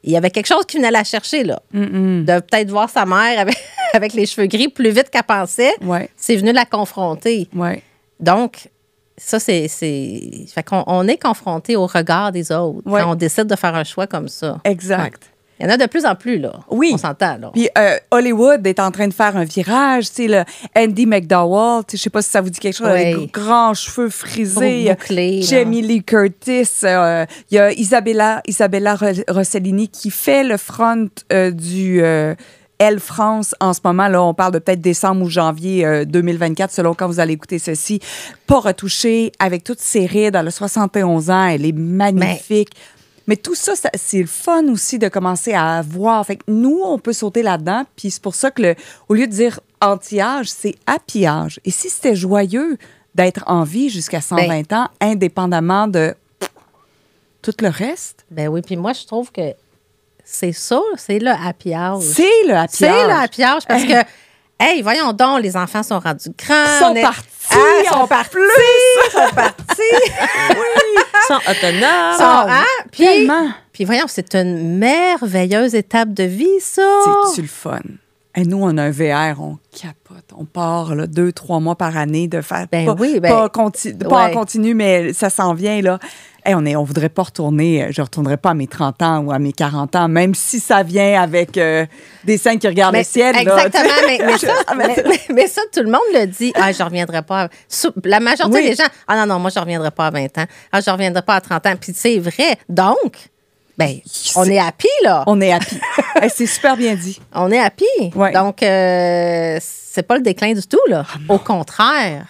il 0.04 0.10
y 0.12 0.16
avait 0.16 0.30
quelque 0.30 0.46
chose 0.46 0.64
qui 0.66 0.78
venait 0.78 0.90
la 0.90 1.04
chercher, 1.04 1.44
là. 1.44 1.60
Mm-mm. 1.74 2.24
De 2.24 2.40
peut-être 2.40 2.70
voir 2.70 2.90
sa 2.90 3.04
mère 3.06 3.38
avec, 3.38 3.56
avec 3.94 4.12
les 4.14 4.26
cheveux 4.26 4.46
gris 4.48 4.68
plus 4.68 4.90
vite 4.90 5.10
qu'elle 5.10 5.22
pensait. 5.22 5.72
Ouais, 5.82 6.08
C'est 6.16 6.36
venu 6.36 6.52
la 6.52 6.64
confronter. 6.64 7.48
ouais. 7.54 7.82
Donc, 8.20 8.68
ça, 9.16 9.38
c'est. 9.38 9.68
c'est- 9.68 10.46
Fait 10.52 10.62
qu'on 10.62 10.82
on 10.86 11.06
est 11.06 11.20
confronté 11.22 11.76
au 11.76 11.86
regard 11.86 12.32
des 12.32 12.50
autres 12.52 12.80
Ouais. 12.86 13.00
quand 13.02 13.12
on 13.12 13.14
décide 13.14 13.44
de 13.46 13.56
faire 13.56 13.74
un 13.74 13.84
choix 13.84 14.06
comme 14.06 14.28
ça. 14.28 14.60
Exact. 14.64 15.22
Il 15.62 15.68
y 15.68 15.70
en 15.70 15.74
a 15.74 15.76
de 15.76 15.86
plus 15.86 16.04
en 16.04 16.14
plus, 16.16 16.38
là. 16.38 16.52
Oui. 16.70 16.90
On 16.92 16.98
s'entend, 16.98 17.38
là. 17.38 17.50
Puis 17.54 17.68
euh, 17.78 17.96
Hollywood 18.10 18.66
est 18.66 18.80
en 18.80 18.90
train 18.90 19.06
de 19.06 19.14
faire 19.14 19.36
un 19.36 19.44
virage, 19.44 20.08
tu 20.10 20.26
sais, 20.26 20.28
le 20.28 20.42
Andy 20.76 21.06
McDowell, 21.06 21.84
je 21.90 21.96
sais 21.96 22.10
pas 22.10 22.20
si 22.20 22.30
ça 22.30 22.40
vous 22.40 22.50
dit 22.50 22.58
quelque 22.58 22.76
chose, 22.76 22.88
Oui. 22.92 23.12
avec 23.14 23.32
grands 23.32 23.72
cheveux 23.74 24.08
frisés, 24.10 24.84
Bou- 24.84 24.90
bouclés. 24.90 25.42
Jamie 25.42 25.82
Lee 25.82 26.02
Curtis, 26.02 26.68
euh, 26.84 27.24
il 27.50 27.54
y 27.54 27.58
a 27.58 27.72
Isabella, 27.72 28.42
Isabella 28.46 28.96
Ro- 28.96 29.06
Rossellini 29.28 29.88
qui 29.88 30.10
fait 30.10 30.42
le 30.44 30.56
front 30.56 31.08
euh, 31.32 31.50
du 31.52 32.02
Elle 32.78 32.98
France 32.98 33.54
en 33.60 33.72
ce 33.74 33.80
moment. 33.84 34.08
Là, 34.08 34.20
on 34.24 34.34
parle 34.34 34.52
de 34.54 34.58
peut-être 34.58 34.80
décembre 34.80 35.22
ou 35.24 35.30
janvier 35.30 35.86
euh, 35.86 36.04
2024, 36.04 36.72
selon 36.72 36.94
quand 36.94 37.06
vous 37.06 37.20
allez 37.20 37.34
écouter 37.34 37.60
ceci. 37.60 38.00
Pas 38.48 38.58
retouchée, 38.58 39.30
avec 39.38 39.62
toutes 39.62 39.78
ses 39.78 40.04
rides, 40.06 40.34
elle 40.34 40.48
a 40.48 40.50
71 40.50 41.30
ans, 41.30 41.46
elle 41.46 41.64
est 41.64 41.70
magnifique. 41.76 42.70
Mais 43.26 43.36
tout 43.36 43.54
ça, 43.54 43.74
ça- 43.76 43.90
c'est 43.94 44.20
le 44.20 44.26
fun 44.26 44.66
aussi 44.68 44.98
de 44.98 45.08
commencer 45.08 45.54
à 45.54 45.82
voir. 45.82 46.24
Fait 46.26 46.36
que 46.36 46.42
nous, 46.48 46.80
on 46.84 46.98
peut 46.98 47.12
sauter 47.12 47.42
là-dedans. 47.42 47.84
Puis 47.96 48.10
c'est 48.10 48.22
pour 48.22 48.34
ça 48.34 48.50
que, 48.50 48.62
le, 48.62 48.74
au 49.08 49.14
lieu 49.14 49.26
de 49.26 49.32
dire 49.32 49.60
anti-âge, 49.80 50.48
c'est 50.50 50.74
happy-âge. 50.86 51.60
Et 51.64 51.70
si 51.70 51.88
c'était 51.90 52.16
joyeux 52.16 52.78
d'être 53.14 53.44
en 53.46 53.62
vie 53.64 53.90
jusqu'à 53.90 54.20
120 54.20 54.72
ans, 54.72 54.88
indépendamment 55.00 55.86
de 55.88 56.14
tout 57.42 57.52
le 57.60 57.68
reste, 57.68 58.24
Ben 58.30 58.48
oui, 58.48 58.62
puis 58.62 58.76
moi, 58.76 58.92
je 58.92 59.04
trouve 59.06 59.30
que 59.32 59.52
c'est 60.24 60.52
ça, 60.52 60.80
c'est 60.96 61.18
le 61.18 61.30
happy 61.30 61.72
c'est 62.00 62.46
le 62.46 62.54
happy-âge. 62.54 62.68
C'est 62.70 62.88
le 62.88 63.12
happy 63.12 63.42
parce 63.66 63.82
que, 63.84 64.04
hey, 64.60 64.80
voyons 64.82 65.12
donc, 65.12 65.42
les 65.42 65.56
enfants 65.56 65.82
sont 65.82 65.98
rendus 65.98 66.30
grands. 66.38 66.54
Ils 66.64 66.78
sont 66.78 66.84
on 66.92 66.94
est- 66.94 67.02
partis, 67.02 67.28
Ah, 67.50 67.56
ils 67.84 67.88
sont 67.88 68.06
partis. 68.06 68.30
plus. 68.30 68.42
Ils 69.06 69.10
sont 69.10 69.34
partis. 69.34 69.81
Sont 71.32 71.50
autonomes. 71.50 72.16
Sont- 72.18 72.48
hein? 72.50 72.64
Puis, 72.90 73.04
Tellement. 73.04 73.48
puis 73.72 73.84
voyons, 73.84 74.04
c'est 74.08 74.34
une 74.34 74.78
merveilleuse 74.78 75.74
étape 75.74 76.12
de 76.12 76.24
vie, 76.24 76.60
ça. 76.60 76.82
C'est-tu 77.26 77.42
le 77.42 77.48
fun? 77.48 77.80
Et 78.34 78.44
nous, 78.44 78.58
on 78.62 78.78
a 78.78 78.84
un 78.84 78.90
VR, 78.90 79.40
on 79.42 79.58
capote. 79.78 80.24
On 80.34 80.46
part 80.46 80.94
là, 80.94 81.06
deux, 81.06 81.32
trois 81.32 81.60
mois 81.60 81.76
par 81.76 81.96
année 81.98 82.28
de 82.28 82.40
faire. 82.40 82.66
Ben 82.72 82.86
pas, 82.86 82.96
oui, 82.98 83.20
ben- 83.20 83.28
pas, 83.28 83.48
conti- 83.50 83.92
pas 83.92 84.28
en 84.28 84.30
continu, 84.30 84.72
mais 84.74 85.12
ça 85.12 85.28
s'en 85.28 85.52
vient. 85.52 85.82
là. 85.82 85.98
Hey, 86.44 86.54
on 86.56 86.60
ne 86.60 86.74
on 86.76 86.82
voudrait 86.82 87.08
pas 87.08 87.22
retourner. 87.22 87.86
Je 87.90 88.00
ne 88.00 88.04
retournerai 88.04 88.36
pas 88.36 88.50
à 88.50 88.54
mes 88.54 88.66
30 88.66 89.00
ans 89.02 89.18
ou 89.20 89.30
à 89.32 89.38
mes 89.38 89.52
40 89.52 89.94
ans, 89.94 90.08
même 90.08 90.34
si 90.34 90.58
ça 90.58 90.82
vient 90.82 91.22
avec 91.22 91.56
euh, 91.56 91.86
des 92.24 92.36
seins 92.36 92.56
qui 92.58 92.66
regardent 92.66 92.96
le 92.96 93.04
ciel. 93.04 93.36
exactement, 93.36 93.84
mais, 94.08 94.18
mais 94.26 94.38
ça, 94.38 94.52
Ah, 94.66 94.74
mais- 94.74 94.94
tout 95.72 95.82
le 95.82 95.90
monde 95.90 96.00
le 96.12 96.26
dit. 96.26 96.52
Ah, 96.56 96.72
je 96.72 96.82
reviendrai 96.82 97.22
pas. 97.22 97.44
à- 97.44 97.48
La 98.04 98.18
majorité 98.18 98.56
Oui. 98.58 98.70
des 98.70 98.74
gens, 98.74 98.88
ah 99.06 99.16
non, 99.24 99.34
non, 99.34 99.38
moi, 99.38 99.50
je 99.54 99.60
reviendrai 99.60 99.92
pas 99.92 100.08
à 100.08 100.10
20 100.10 100.36
ans. 100.38 100.46
Ah, 100.72 100.80
je 100.80 100.90
reviendrai 100.90 101.22
pas 101.22 101.36
à 101.36 101.40
30 101.40 101.64
ans. 101.66 101.74
Puis 101.80 101.92
c'est 101.94 102.18
vrai. 102.18 102.56
Donc, 102.68 103.14
ben, 103.78 103.98
on 104.36 104.44
est 104.44 104.58
happy, 104.58 104.88
là. 105.04 105.22
On 105.28 105.40
est 105.40 105.52
happy. 105.52 105.78
Hey, 106.20 106.30
c'est 106.32 106.46
super 106.46 106.76
bien 106.76 106.94
dit. 106.94 107.18
On 107.34 107.50
est 107.50 107.58
happy. 107.58 107.84
Ouais. 108.14 108.32
Donc, 108.32 108.62
euh, 108.62 109.58
c'est 109.60 110.02
pas 110.02 110.14
le 110.16 110.22
déclin 110.22 110.52
du 110.52 110.62
tout, 110.66 110.78
là. 110.88 111.04
Au 111.28 111.38
contraire. 111.38 112.26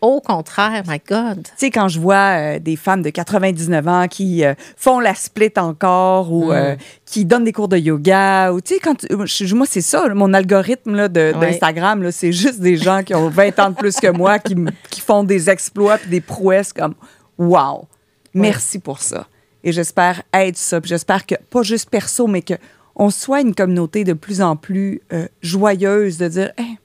Au 0.00 0.20
contraire, 0.20 0.84
my 0.86 1.00
God. 1.08 1.42
Tu 1.42 1.50
sais, 1.56 1.70
quand 1.70 1.88
je 1.88 1.98
vois 1.98 2.36
euh, 2.56 2.58
des 2.60 2.76
femmes 2.76 3.02
de 3.02 3.10
99 3.10 3.88
ans 3.88 4.06
qui 4.08 4.44
euh, 4.44 4.54
font 4.76 5.00
la 5.00 5.14
split 5.14 5.52
encore 5.56 6.32
ou 6.32 6.52
euh, 6.52 6.74
Mm. 6.74 6.78
qui 7.04 7.24
donnent 7.24 7.44
des 7.44 7.52
cours 7.52 7.66
de 7.68 7.76
yoga, 7.76 8.52
ou 8.52 8.60
tu 8.60 8.74
sais, 8.74 8.80
quand 8.80 8.94
tu- 8.94 9.54
moi, 9.54 9.66
c'est 9.68 9.80
ça, 9.80 10.08
mon 10.14 10.32
algorithme 10.34 10.94
là, 10.94 11.08
de- 11.08 11.32
Ouais. 11.34 11.50
d'Instagram, 11.50 12.02
là, 12.02 12.12
c'est 12.12 12.32
juste 12.32 12.60
des 12.60 12.76
gens 12.76 13.02
qui 13.02 13.14
ont 13.14 13.28
20 13.28 13.58
ans 13.58 13.70
de 13.70 13.74
plus 13.74 13.96
que 13.96 14.08
moi, 14.10 14.38
qui, 14.38 14.54
qui 14.88 15.00
font 15.00 15.24
des 15.24 15.50
exploits 15.50 15.98
puis 15.98 16.10
des 16.10 16.20
prouesses 16.20 16.72
comme 16.72 16.94
wow. 17.36 17.88
Merci 18.34 18.78
pour 18.78 19.00
ça. 19.00 19.26
Et 19.64 19.72
j'espère 19.72 20.22
être 20.32 20.56
ça. 20.56 20.80
Puis 20.80 20.90
j'espère 20.90 21.26
que, 21.26 21.34
pas 21.50 21.62
juste 21.62 21.90
perso, 21.90 22.26
mais 22.28 22.42
que 22.42 22.54
on 22.94 23.10
soit 23.10 23.40
une 23.40 23.54
communauté 23.54 24.04
de 24.04 24.12
plus 24.12 24.40
en 24.42 24.54
plus 24.56 25.00
euh, 25.12 25.26
joyeuse 25.42 26.18
de 26.18 26.28
dire 26.28 26.52
Hey, 26.56 26.78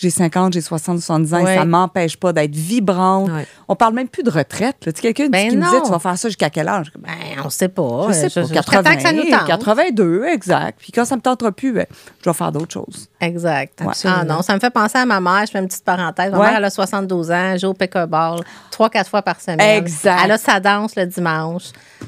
j'ai 0.00 0.10
50, 0.10 0.52
j'ai 0.54 0.60
60, 0.60 0.98
70 1.00 1.34
ans, 1.34 1.38
et 1.38 1.44
Ouais. 1.44 1.56
ça 1.56 1.64
m'empêche 1.64 2.16
pas 2.16 2.32
d'être 2.32 2.54
vibrante. 2.54 3.30
Ouais. 3.30 3.46
On 3.68 3.76
parle 3.76 3.94
même 3.94 4.08
plus 4.08 4.22
de 4.22 4.30
retraite. 4.30 4.76
là. 4.86 4.92
Tu 4.92 5.00
sais, 5.00 5.12
quelqu'un 5.12 5.28
Ben 5.30 5.50
qui 5.50 5.56
me 5.56 5.64
disait. 5.64 5.82
Tu 5.84 5.90
vas 5.90 5.98
faire 5.98 6.16
ça 6.18 6.28
jusqu'à 6.28 6.48
quel 6.50 6.68
âge? 6.68 6.90
Ben, 6.98 7.10
on 7.44 7.50
sait 7.50 7.68
pas. 7.68 8.06
Je 8.08 8.12
sais 8.28 8.40
pas, 8.40 8.48
80, 8.48 8.96
que 8.96 9.02
ça 9.02 9.12
nous 9.12 9.22
tente. 9.30 9.46
82, 9.46 10.24
exact. 10.24 10.78
Puis 10.80 10.92
quand 10.92 11.04
ça 11.04 11.16
me 11.16 11.20
tentera 11.20 11.52
plus, 11.52 11.72
ben, 11.72 11.86
je 12.24 12.30
vais 12.30 12.34
faire 12.34 12.50
d'autres 12.52 12.72
choses. 12.72 13.08
Exact. 13.20 13.82
Ah 14.04 14.24
non, 14.24 14.42
ça 14.42 14.54
me 14.54 14.60
fait 14.60 14.70
penser 14.70 14.98
à 14.98 15.04
ma 15.06 15.20
mère. 15.20 15.44
Je 15.46 15.50
fais 15.52 15.58
une 15.58 15.68
petite 15.68 15.84
parenthèse. 15.84 16.32
Ma 16.32 16.38
mère, 16.38 16.54
elle 16.56 16.64
a 16.64 16.70
72 16.70 17.30
ans, 17.30 17.56
joue 17.58 17.68
au 17.68 17.74
pickleball 17.74 18.40
trois, 18.70 18.88
quatre 18.90 19.10
fois 19.10 19.22
par 19.22 19.40
semaine. 19.40 19.60
Exact. 19.60 20.20
Elle 20.24 20.30
a 20.32 20.38
sa 20.38 20.60
danse 20.60 20.96
le 20.96 21.06
dimanche. 21.06 21.64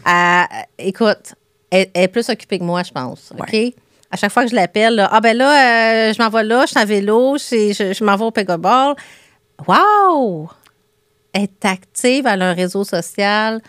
Elle- 0.06 0.46
écoute, 0.78 1.34
elle, 1.70 1.88
elle 1.94 2.04
est 2.04 2.08
plus 2.08 2.28
occupée 2.28 2.58
que 2.58 2.64
moi, 2.64 2.82
je 2.82 2.90
pense. 2.92 3.32
OK? 3.38 3.56
À 4.12 4.16
chaque 4.16 4.30
fois 4.30 4.44
que 4.44 4.50
je 4.50 4.54
l'appelle, 4.54 5.04
ah 5.10 5.20
ben 5.20 5.34
là, 5.36 6.08
euh, 6.10 6.12
je 6.12 6.22
m'en 6.22 6.28
vais 6.28 6.44
là, 6.44 6.62
je 6.66 6.70
suis 6.72 6.78
en 6.78 6.84
vélo, 6.84 7.38
je, 7.38 7.72
je, 7.72 7.92
je 7.94 8.04
m'en 8.04 8.14
vais 8.16 8.24
au 8.24 8.30
pickleball. 8.30 8.94
Wow! 9.66 10.50
Elle 11.32 11.42
est 11.44 11.64
active, 11.64 12.26
elle 12.26 12.42
a 12.42 12.50
un 12.50 12.52
réseau 12.54 12.84
social. 12.84 13.60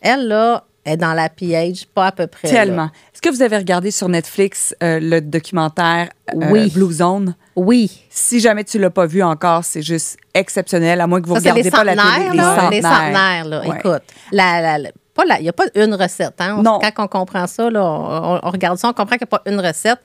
Elle, 0.00 0.26
là, 0.28 0.64
est 0.86 0.96
dans 0.96 1.12
la 1.12 1.28
PH, 1.28 1.84
pas 1.94 2.06
à 2.06 2.12
peu 2.12 2.26
près. 2.26 2.48
Tellement. 2.48 2.88
Est-ce 3.12 3.20
que 3.20 3.28
vous 3.28 3.42
avez 3.42 3.58
regardé 3.58 3.90
sur 3.90 4.08
Netflix 4.08 4.74
euh, 4.82 4.98
le 5.00 5.20
documentaire 5.20 6.08
euh, 6.34 6.46
Oui. 6.50 6.70
Blue 6.70 6.90
Zone? 6.92 7.34
Oui. 7.54 8.02
Si 8.08 8.40
jamais 8.40 8.64
tu 8.64 8.78
l'as 8.78 8.88
pas 8.88 9.04
vu 9.04 9.22
encore, 9.22 9.64
c'est 9.64 9.82
juste 9.82 10.16
exceptionnel, 10.32 11.00
à 11.02 11.06
moins 11.06 11.20
que 11.20 11.26
vous 11.28 11.34
regardez 11.34 11.62
les 11.64 11.70
pas 11.70 11.84
la 11.84 11.94
centenaires, 11.94 12.30
télé. 12.30 12.36
là. 12.38 12.68
Les 12.70 12.80
centenaires, 12.82 13.44
là. 13.44 13.60
Ouais. 13.68 13.76
Écoute, 13.78 14.02
la, 14.32 14.60
la- 14.62 14.78
la- 14.78 14.90
pas 15.20 15.34
la- 15.34 15.38
il 15.40 15.42
n'y 15.42 15.48
a 15.48 15.52
pas 15.52 15.64
une 15.74 15.94
recette. 15.94 16.34
Hein? 16.40 16.56
On- 16.58 16.62
Non. 16.62 16.78
Quand 16.80 17.04
on 17.04 17.08
comprend 17.08 17.46
ça, 17.46 17.70
là, 17.70 17.82
on, 17.84 18.50
regarde 18.50 18.78
ça, 18.78 18.88
on 18.88 18.92
comprend 18.92 19.16
qu'il 19.16 19.26
n'y 19.30 19.34
a 19.34 19.38
pas 19.38 19.42
une 19.50 19.60
recette. 19.60 19.98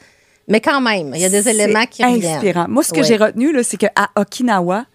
Mais 0.48 0.62
quand 0.62 0.80
même, 0.82 1.12
il 1.16 1.22
y 1.22 1.26
a 1.26 1.30
des 1.30 1.48
éléments 1.50 1.86
qui 1.90 2.04
reviennent. 2.04 2.36
inspirant. 2.36 2.66
Moi, 2.70 2.84
ce 2.84 2.94
que 2.94 3.02
j'ai 3.04 3.18
retenu, 3.18 3.52
c'est 3.64 3.78
qu'à 3.78 3.92
Okinawa, 4.16 4.86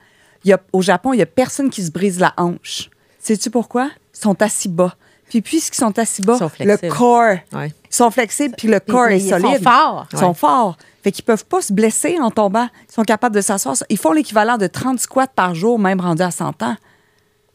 il 0.45 0.51
y 0.51 0.53
a, 0.53 0.61
au 0.73 0.81
Japon, 0.83 1.13
il 1.13 1.17
n'y 1.17 1.23
a 1.23 1.27
personne 1.27 1.71
qui 1.71 1.83
se 1.83 1.91
brise 1.91 2.21
la 2.21 2.33
hanche. 2.37 2.89
Sais-tu 3.19 3.51
pourquoi? 3.51 3.91
Ils 4.15 4.21
sont 4.21 4.41
assis 4.43 4.69
bas. 4.69 4.95
Puis 5.29 5.43
puisqu'ils 5.43 5.79
sont 5.79 5.97
assis 5.99 6.23
bas, 6.23 6.39
le 6.61 6.77
corps, 6.89 7.37
Ouais. 7.53 7.69
ils 7.91 7.95
sont 7.95 8.11
flexibles, 8.11 8.55
puis 8.59 8.67
le 8.69 8.81
corps 8.81 9.07
est 9.09 9.19
ils 9.19 9.31
sont 9.31 9.39
solide. 9.41 9.63
forts. 9.63 10.07
Ils 10.13 10.19
sont 10.19 10.35
forts. 10.35 10.77
Fait 11.05 11.13
qu'ils 11.13 11.25
peuvent 11.25 11.45
pas 11.47 11.63
se 11.63 11.73
blesser 11.73 12.19
en 12.21 12.31
tombant. 12.31 12.69
Ils 12.89 12.93
sont 12.95 13.03
capables 13.05 13.35
de 13.35 13.41
s'asseoir. 13.41 13.75
Ils 13.89 13.97
font 13.99 14.13
l'équivalent 14.13 14.57
de 14.59 14.67
30 14.67 14.99
squats 15.01 15.29
par 15.29 15.55
jour, 15.55 15.79
même 15.79 16.01
rendus 16.01 16.23
à 16.23 16.31
100 16.31 16.63
ans. 16.63 16.77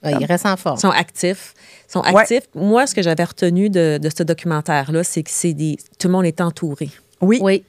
Ouais, 0.05 0.13
ils 0.19 0.25
restent 0.25 0.45
en 0.45 0.57
forme. 0.57 0.77
Ils 0.77 0.81
sont 0.81 0.89
actifs. 0.89 1.53
Ils 1.87 1.91
sont 1.91 2.01
Ouais. 2.01 2.21
actifs. 2.21 2.47
Moi, 2.55 2.85
ce 2.87 2.95
que 2.95 3.01
j'avais 3.01 3.23
retenu 3.23 3.69
de, 3.69 3.97
de 4.01 4.09
ce 4.09 4.23
documentaire-là, 4.23 5.03
c'est 5.03 5.23
que 5.23 5.29
c'est 5.31 5.53
des, 5.53 5.77
tout 5.99 6.07
le 6.07 6.13
monde 6.13 6.25
est 6.25 6.41
entouré. 6.41 6.89
Oui. 7.21 7.39
Oui, 7.41 7.63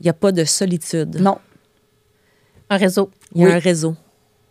Il 0.00 0.04
n'y 0.04 0.10
a 0.10 0.12
pas 0.14 0.30
de 0.32 0.44
solitude. 0.44 1.20
Non. 1.20 1.38
un 2.68 2.76
réseau. 2.76 3.10
Il 3.34 3.42
y 3.42 3.44
a 3.44 3.48
Oui. 3.48 3.54
un 3.54 3.58
réseau. 3.58 3.94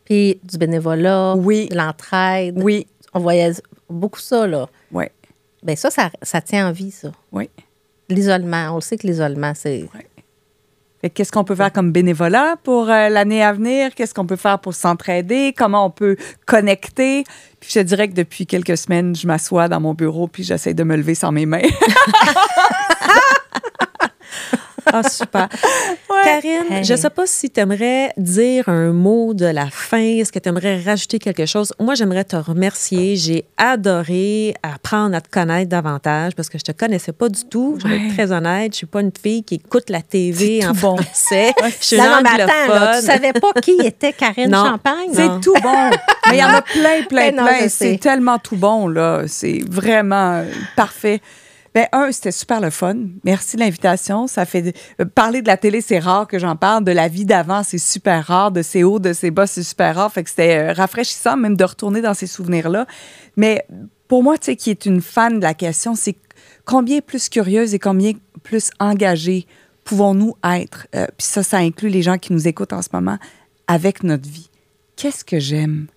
Puis 0.06 0.40
du 0.44 0.58
bénévolat, 0.58 1.36
Oui. 1.36 1.68
de 1.70 1.76
l'entraide. 1.76 2.58
Oui. 2.62 2.88
On 3.14 3.20
voyait 3.20 3.52
beaucoup 3.90 4.20
ça, 4.20 4.48
là. 4.48 4.68
Oui. 4.92 5.06
Bien, 5.64 5.76
ça, 5.76 5.90
ça, 5.90 6.12
ça 6.22 6.42
tient 6.42 6.68
en 6.68 6.72
vie, 6.72 6.92
ça. 6.92 7.12
Oui. 7.32 7.50
L'isolement. 8.10 8.72
On 8.72 8.76
le 8.76 8.82
sait 8.82 8.98
que 8.98 9.08
l'isolement, 9.08 9.54
c'est. 9.56 9.88
Que 9.92 9.98
Qu'est-ce 11.10 11.32
qu'on 11.32 11.44
peut 11.44 11.56
faire 11.56 11.72
comme 11.72 11.92
bénévolat 11.92 12.56
pour 12.64 12.90
euh, 12.90 13.10
l'année 13.10 13.44
à 13.44 13.54
venir? 13.54 13.94
Qu'est-ce 13.96 14.14
qu'on 14.14 14.26
peut 14.26 14.36
faire 14.36 14.60
pour 14.60 14.74
s'entraider? 14.74 15.54
Comment 15.56 15.86
on 15.86 15.90
peut 15.90 16.16
connecter? 16.46 17.24
Puis 17.60 17.72
je 17.74 17.80
te 17.80 17.86
dirais 17.86 18.08
que 18.08 18.14
depuis 18.14 18.46
quelques 18.46 18.78
semaines, 18.78 19.16
je 19.16 19.28
m'assois 19.28 19.68
dans 19.68 19.80
mon 19.80 19.94
bureau 19.94 20.28
puis 20.28 20.44
j'essaie 20.44 20.74
de 20.74 20.84
me 20.84 20.96
lever 20.96 21.16
sans 21.16 21.32
mes 21.32 21.46
mains. 21.46 21.62
Ah, 24.92 25.04
super. 25.08 25.50
Karine, 26.24 26.64
Hey. 26.72 26.84
je 26.84 26.94
ne 26.94 26.98
sais 26.98 27.10
pas 27.10 27.26
si 27.28 27.50
tu 27.50 27.60
aimerais 27.60 28.12
dire 28.18 28.68
un 28.70 28.92
mot 28.92 29.34
de 29.34 29.46
la 29.46 29.68
fin. 29.70 29.98
Est-ce 30.18 30.32
que 30.32 30.40
tu 30.40 30.50
aimerais 30.50 30.82
rajouter 30.82 31.20
quelque 31.20 31.46
chose? 31.46 31.74
Moi, 31.80 31.96
j'aimerais 31.96 32.24
te 32.24 32.36
remercier. 32.36 33.16
J'ai 33.16 33.46
adoré 33.58 34.54
apprendre 34.64 35.16
à 35.16 35.22
te 35.22 35.30
connaître 35.30 35.70
davantage 35.70 36.34
parce 36.36 36.50
que 36.50 36.58
je 36.58 36.64
te 36.64 36.72
connaissais 36.72 37.12
pas 37.12 37.30
du 37.30 37.44
tout. 37.46 37.78
Je 37.82 37.88
vais 37.88 37.96
Ouais. 37.98 38.08
être 38.08 38.14
très 38.16 38.32
honnête. 38.32 38.72
Je 38.74 38.78
suis 38.78 38.86
pas 38.86 39.02
une 39.02 39.12
fille 39.22 39.44
qui 39.44 39.56
écoute 39.56 39.90
la 39.90 40.02
TV 40.02 40.66
en 40.66 40.72
bon. 40.74 40.98
français. 40.98 41.54
Je 41.80 41.86
suis 41.86 41.98
Non, 41.98 42.20
mais 42.24 42.42
attends, 42.42 42.74
là, 42.74 43.00
tu 43.00 43.06
savais 43.06 43.34
pas 43.34 43.54
qui 43.62 43.78
était 43.84 44.14
Karine 44.14 44.50
Non. 44.50 44.66
Champagne? 44.66 45.10
C'est 45.14 45.42
tout 45.42 45.54
bon. 45.62 45.90
Mais 46.30 46.38
il 46.38 46.40
y 46.40 46.44
en 46.44 46.50
a 46.50 46.62
plein, 46.64 47.04
plein, 47.08 47.32
plein. 47.32 47.68
C'est 47.70 47.98
tellement 48.00 48.40
tout 48.40 48.56
bon, 48.56 48.88
là. 48.88 49.24
C'est 49.28 49.60
vraiment 49.70 50.38
euh, 50.38 50.46
parfait. 50.76 51.22
Ben, 51.76 51.88
un, 51.92 52.10
c'était 52.14 52.32
super 52.32 52.62
le 52.62 52.70
fun. 52.70 52.96
Merci 53.26 53.58
de 53.58 53.62
l'invitation. 53.62 54.28
Ça 54.28 54.46
fait. 54.46 54.74
euh, 55.02 55.06
parler 55.06 55.42
de 55.42 55.48
la 55.48 55.58
télé, 55.58 55.82
c'est 55.82 56.00
rare 56.00 56.26
que 56.26 56.40
j'en 56.40 56.56
parle. 56.56 56.86
De 56.86 56.92
la 56.94 57.10
vie 57.10 57.26
d'avant, 57.26 57.64
c'est 57.64 57.78
super 57.78 58.26
rare. 58.26 58.52
De 58.54 58.62
ses 58.62 58.84
hauts, 58.86 58.98
de 59.00 59.12
ses 59.12 59.30
bas, 59.30 59.46
c'est 59.46 59.62
super 59.62 59.94
rare. 59.94 60.12
Fait 60.12 60.24
que 60.24 60.30
c'était 60.30 60.58
euh, 60.58 60.74
rafraîchissant, 60.74 61.36
même 61.36 61.58
de 61.58 61.64
retourner 61.66 62.02
dans 62.02 62.14
ces 62.14 62.28
souvenirs-là. 62.28 62.88
Mais 63.36 63.66
pour 64.08 64.24
moi, 64.24 64.38
tu 64.38 64.46
sais, 64.46 64.56
qui 64.56 64.70
est 64.70 64.86
une 64.86 65.02
fan 65.02 65.40
de 65.40 65.44
la 65.44 65.54
question, 65.54 65.96
c'est 65.96 66.16
combien 66.64 67.02
plus 67.02 67.28
curieuse 67.28 67.74
et 67.74 67.80
combien 67.80 68.14
plus 68.44 68.70
engagée 68.80 69.46
pouvons-nous 69.84 70.34
être? 70.46 70.88
Euh, 70.96 71.06
Puis 71.18 71.28
ça, 71.28 71.44
ça 71.44 71.58
inclut 71.58 71.90
les 71.90 72.02
gens 72.04 72.18
qui 72.18 72.32
nous 72.32 72.48
écoutent 72.48 72.72
en 72.74 72.82
ce 72.82 72.90
moment 72.94 73.18
avec 73.68 74.02
notre 74.04 74.30
vie. 74.30 74.50
Qu'est-ce 74.96 75.26
que 75.26 75.40
j'aime? 75.40 75.88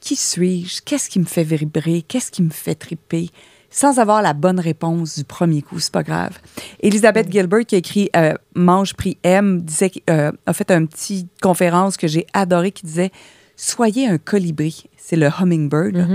Qui 0.00 0.14
suis-je? 0.14 0.82
Qu'est-ce 0.82 1.10
qui 1.10 1.18
me 1.18 1.24
fait 1.24 1.42
vibrer? 1.42 2.02
Qu'est-ce 2.06 2.30
qui 2.30 2.42
me 2.44 2.50
fait 2.50 2.76
triper? 2.76 3.30
Sans 3.76 3.98
avoir 3.98 4.22
la 4.22 4.34
bonne 4.34 4.60
réponse 4.60 5.18
du 5.18 5.24
premier 5.24 5.60
coup, 5.60 5.80
c'est 5.80 5.90
pas 5.92 6.04
grave. 6.04 6.38
Elisabeth 6.78 7.28
Gilbert, 7.28 7.66
qui 7.66 7.74
a 7.74 7.78
écrit 7.78 8.08
euh, 8.14 8.34
Mange, 8.54 8.92
disait, 8.96 9.90
qu'- 9.90 10.00
euh, 10.08 10.30
a 10.46 10.52
fait 10.52 10.70
une 10.70 10.86
petite 10.86 11.28
conférence 11.42 11.96
que 11.96 12.06
j'ai 12.06 12.24
adorée 12.34 12.70
qui 12.70 12.86
disait 12.86 13.10
Soyez 13.56 14.06
un 14.06 14.18
colibri, 14.18 14.84
c'est 14.96 15.16
le 15.16 15.26
hummingbird, 15.26 15.96
là. 15.96 16.06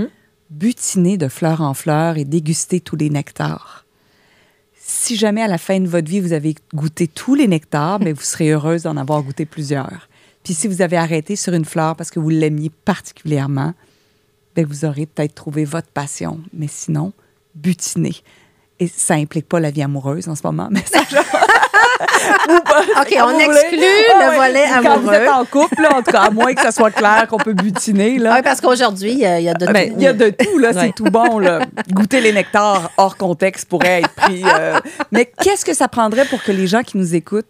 butinez 0.48 1.18
de 1.18 1.28
fleur 1.28 1.60
en 1.60 1.74
fleur 1.74 2.16
et 2.16 2.24
dégustez 2.24 2.80
tous 2.80 2.96
les 2.96 3.10
nectars. 3.10 3.84
Si 4.74 5.14
jamais 5.16 5.42
à 5.42 5.46
la 5.46 5.58
fin 5.58 5.80
de 5.80 5.86
votre 5.86 6.08
vie, 6.10 6.20
vous 6.20 6.32
avez 6.32 6.54
goûté 6.74 7.08
tous 7.08 7.34
les 7.34 7.46
nectars, 7.46 8.00
mais 8.00 8.12
vous 8.14 8.22
serez 8.22 8.48
heureuse 8.52 8.84
d'en 8.84 8.96
avoir 8.96 9.22
goûté 9.22 9.44
plusieurs. 9.44 10.08
Puis 10.44 10.54
si 10.54 10.66
vous 10.66 10.80
avez 10.80 10.96
arrêté 10.96 11.36
sur 11.36 11.52
une 11.52 11.66
fleur 11.66 11.94
parce 11.94 12.10
que 12.10 12.20
vous 12.20 12.30
l'aimiez 12.30 12.70
particulièrement, 12.86 13.74
ben 14.56 14.64
vous 14.64 14.86
aurez 14.86 15.04
peut-être 15.04 15.34
trouvé 15.34 15.66
votre 15.66 15.88
passion. 15.88 16.40
Mais 16.54 16.68
sinon, 16.68 17.12
butinez. 17.54 18.14
Et 18.78 18.88
ça 18.88 19.14
implique 19.14 19.46
pas 19.48 19.60
la 19.60 19.70
vie 19.70 19.82
amoureuse 19.82 20.28
en 20.28 20.34
ce 20.34 20.40
moment, 20.44 20.68
mais 20.70 20.82
ça, 20.90 21.00
OK, 23.00 23.16
on 23.22 23.38
exclut 23.38 23.78
Ah 24.14 24.24
le 24.24 24.30
ouais. 24.30 24.36
volet 24.36 24.64
Quand 24.82 24.98
vous 24.98 25.08
amoureux. 25.08 25.14
êtes 25.14 25.28
en 25.28 25.44
couple, 25.44 25.82
là, 25.82 25.96
en 25.96 26.02
tout 26.02 26.10
cas, 26.12 26.20
à 26.22 26.30
moins 26.30 26.54
que 26.54 26.62
ça 26.62 26.72
soit 26.72 26.90
clair 26.90 27.26
qu'on 27.28 27.36
peut 27.38 27.52
butiner. 27.52 28.18
Là. 28.18 28.34
Oui, 28.36 28.42
parce 28.42 28.60
qu'aujourd'hui, 28.60 29.12
il 29.12 29.18
y, 29.18 29.26
a- 29.26 29.38
il 29.38 29.44
y 29.44 29.48
a 29.48 29.54
de 29.54 29.66
Ben, 29.66 29.90
tout. 29.90 29.94
il 29.98 30.02
y 30.02 30.06
a 30.06 30.12
de 30.12 30.30
tout, 30.30 30.58
là, 30.58 30.72
c'est 30.72 30.92
tout 30.94 31.04
bon. 31.04 31.38
Là. 31.38 31.60
Goûter 31.92 32.20
les 32.20 32.32
nectars 32.32 32.90
hors 32.96 33.16
contexte 33.16 33.68
pourrait 33.68 34.00
être 34.00 34.10
pris. 34.14 34.42
euh, 34.44 34.78
Mais 35.12 35.26
qu'est-ce 35.42 35.64
que 35.64 35.74
ça 35.74 35.88
prendrait 35.88 36.24
pour 36.24 36.42
que 36.42 36.52
les 36.52 36.66
gens 36.66 36.82
qui 36.82 36.96
nous 36.96 37.14
écoutent, 37.14 37.46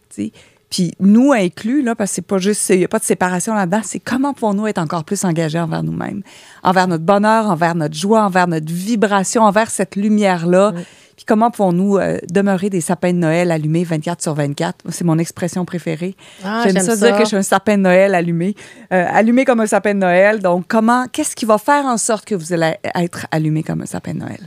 puis 0.71 0.93
nous 1.01 1.33
inclus, 1.33 1.83
là, 1.83 1.97
parce 1.97 2.11
que 2.11 2.15
c'est 2.17 2.23
pas 2.23 2.39
juste, 2.39 2.69
il 2.71 2.79
n'y 2.79 2.85
a 2.85 2.89
pas 2.89 3.01
de 3.01 3.05
séparation 3.05 3.55
là-dedans, 3.55 3.81
c'est 3.83 3.99
comment 3.99 4.33
pouvons-nous 4.33 4.69
être 4.69 4.79
encore 4.79 5.03
plus 5.05 5.25
engagés 5.25 5.59
envers 5.59 5.83
nous-mêmes, 5.83 6.23
envers 6.63 6.87
notre 6.87 7.03
bonheur, 7.03 7.51
envers 7.51 7.75
notre 7.75 7.97
joie, 7.97 8.25
envers 8.25 8.47
notre 8.47 8.73
vibration, 8.73 9.43
envers 9.43 9.69
cette 9.69 9.97
lumière-là. 9.97 10.73
Puis 11.17 11.27
comment 11.27 11.51
pouvons-nous 11.51 11.99
euh, 11.99 12.19
demeurer 12.31 12.71
des 12.71 12.81
sapins 12.81 13.13
de 13.13 13.19
Noël 13.19 13.51
allumés 13.51 13.85
24 13.85 14.23
sur 14.23 14.33
24? 14.33 14.87
C'est 14.91 15.05
mon 15.05 15.19
expression 15.19 15.65
préférée. 15.65 16.17
Ah, 16.43 16.63
J'aime 16.65 16.79
ça, 16.83 16.97
ça. 16.97 17.09
dire 17.09 17.17
que 17.17 17.25
je 17.25 17.29
suis 17.29 17.37
un 17.37 17.43
sapin 17.43 17.77
de 17.77 17.83
Noël 17.83 18.15
allumé. 18.15 18.55
Euh, 18.93 19.05
allumé 19.11 19.45
comme 19.45 19.61
un 19.61 19.67
sapin 19.67 19.93
de 19.93 19.99
Noël. 19.99 20.39
Donc, 20.41 20.65
comment, 20.69 21.07
qu'est-ce 21.13 21.37
qui 21.37 21.45
va 21.45 21.59
faire 21.59 21.85
en 21.85 21.99
sorte 21.99 22.25
que 22.25 22.35
vous 22.35 22.55
allez 22.55 22.77
être 22.95 23.27
allumé 23.33 23.63
comme 23.63 23.83
un 23.83 23.87
sapin 23.87 24.15
de 24.15 24.21
Noël? 24.21 24.41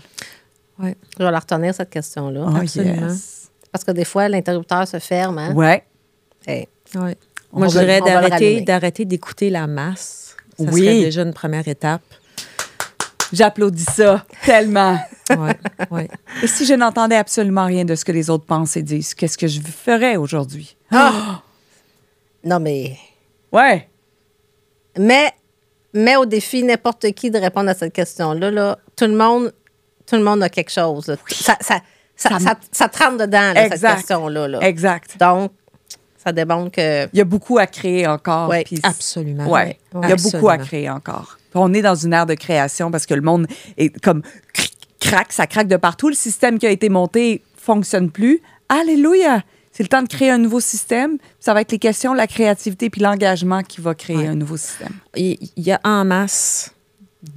Ouais. 0.80 0.96
Je 1.20 1.24
vais 1.24 1.30
la 1.30 1.40
retenir, 1.40 1.76
cette 1.76 1.92
question-là. 1.92 2.46
Oh, 2.48 2.56
absolument. 2.56 3.08
yes. 3.08 3.52
Parce 3.72 3.84
que 3.84 3.92
des 3.92 4.06
fois, 4.06 4.28
l'interrupteur 4.28 4.88
se 4.88 4.98
ferme. 4.98 5.38
Hein? 5.38 5.54
Ouais. 5.54 5.84
Hey. 6.48 6.68
Ouais. 6.96 7.18
On 7.52 7.60
Moi, 7.60 7.68
je 7.68 7.80
dirais 7.80 8.02
d'arrêter, 8.66 9.06
d'écouter 9.06 9.50
la 9.50 9.68
masse. 9.68 10.36
Ça 10.58 10.66
Oui. 10.72 10.82
serait 10.82 11.00
déjà 11.00 11.22
une 11.24 11.34
première 11.34 11.68
étape. 11.68 12.02
J'applaudis 13.32 13.86
ça 13.86 14.24
tellement. 14.46 15.00
Ouais, 15.30 15.58
ouais. 15.90 16.08
Et 16.44 16.48
si 16.48 16.66
je 16.66 16.74
n'entendais 16.76 17.16
absolument 17.16 17.66
rien 17.66 17.84
de 17.86 17.96
ce 17.96 18.06
que 18.06 18.12
les 18.12 18.30
autres 18.30 18.46
pensent 18.46 18.78
et 18.78 18.84
disent, 18.84 19.14
qu'est-ce 19.16 19.38
que 19.38 19.48
je 19.48 19.60
ferais 19.62 20.18
aujourd'hui? 20.18 20.76
Non, 22.44 22.60
mais. 22.60 22.98
Ouais. 23.52 23.90
Mais, 25.00 25.32
mais 25.94 26.16
au 26.18 26.26
défi, 26.26 26.62
n'importe 26.64 27.12
qui 27.14 27.32
de 27.32 27.40
répondre 27.40 27.70
à 27.70 27.74
cette 27.74 27.94
question-là, 27.94 28.52
là, 28.52 28.78
tout, 28.96 29.06
le 29.06 29.16
monde, 29.16 29.52
tout 30.06 30.16
le 30.18 30.24
monde 30.24 30.44
a 30.44 30.50
quelque 30.50 30.72
chose. 30.72 31.08
là. 31.08 31.16
Ça, 31.30 31.58
ça, 31.62 31.80
ça, 32.16 32.30
Ça 32.30 32.40
ça, 32.40 32.52
m- 32.52 32.58
ça 32.72 32.90
te 32.90 33.04
rentre 33.04 33.18
dedans, 33.18 33.54
là, 33.54 33.70
cette 33.70 33.82
question-là. 33.82 34.48
là. 34.48 34.60
Exact. 34.62 35.18
Donc, 35.20 35.52
Ça 36.24 36.32
démontre 36.32 36.72
que. 36.72 37.06
Il 37.14 37.18
y 37.18 37.22
a 37.22 37.26
beaucoup 37.26 37.58
à 37.58 37.68
créer 37.68 38.08
encore. 38.08 38.52
Puis- 38.66 38.80
Absolument. 38.84 39.50
Ouais, 39.50 39.78
il 39.94 40.02
y 40.02 40.12
a 40.12 40.14
Absolument. 40.14 40.32
beaucoup 40.40 40.50
à 40.50 40.58
créer 40.58 40.90
encore. 40.90 41.38
On 41.56 41.74
est 41.74 41.82
dans 41.82 41.96
une 41.96 42.14
ère 42.14 42.26
de 42.26 42.34
création 42.34 42.90
parce 42.92 43.06
que 43.06 43.14
le 43.14 43.22
monde 43.22 43.46
est 43.78 43.90
comme 44.02 44.22
cr- 44.56 44.72
craque, 45.00 45.32
ça 45.34 45.46
craque 45.48 45.68
de 45.68 45.78
partout. 45.78 46.10
Le 46.10 46.16
système 46.16 46.58
qui 46.58 46.66
a 46.66 46.72
été 46.72 46.90
monté 46.90 47.44
fonctionne 47.58 48.10
plus. 48.10 48.42
Alléluia! 48.70 49.44
C'est 49.72 49.84
le 49.84 49.90
temps 49.90 50.04
de 50.04 50.08
créer 50.08 50.30
un 50.30 50.38
nouveau 50.38 50.60
système. 50.60 51.18
Ça 51.40 51.54
va 51.54 51.62
être 51.62 51.72
les 51.72 51.80
questions, 51.80 52.14
la 52.14 52.28
créativité 52.28 52.90
puis 52.90 53.02
l'engagement 53.02 53.62
qui 53.64 53.82
va 53.82 53.96
créer 53.96 54.18
Ouais. 54.18 54.28
un 54.28 54.36
nouveau 54.36 54.56
système. 54.58 54.94
Il 55.16 55.38
il 55.56 55.64
y 55.64 55.72
a 55.72 55.80
en 55.84 56.06
masse 56.06 56.72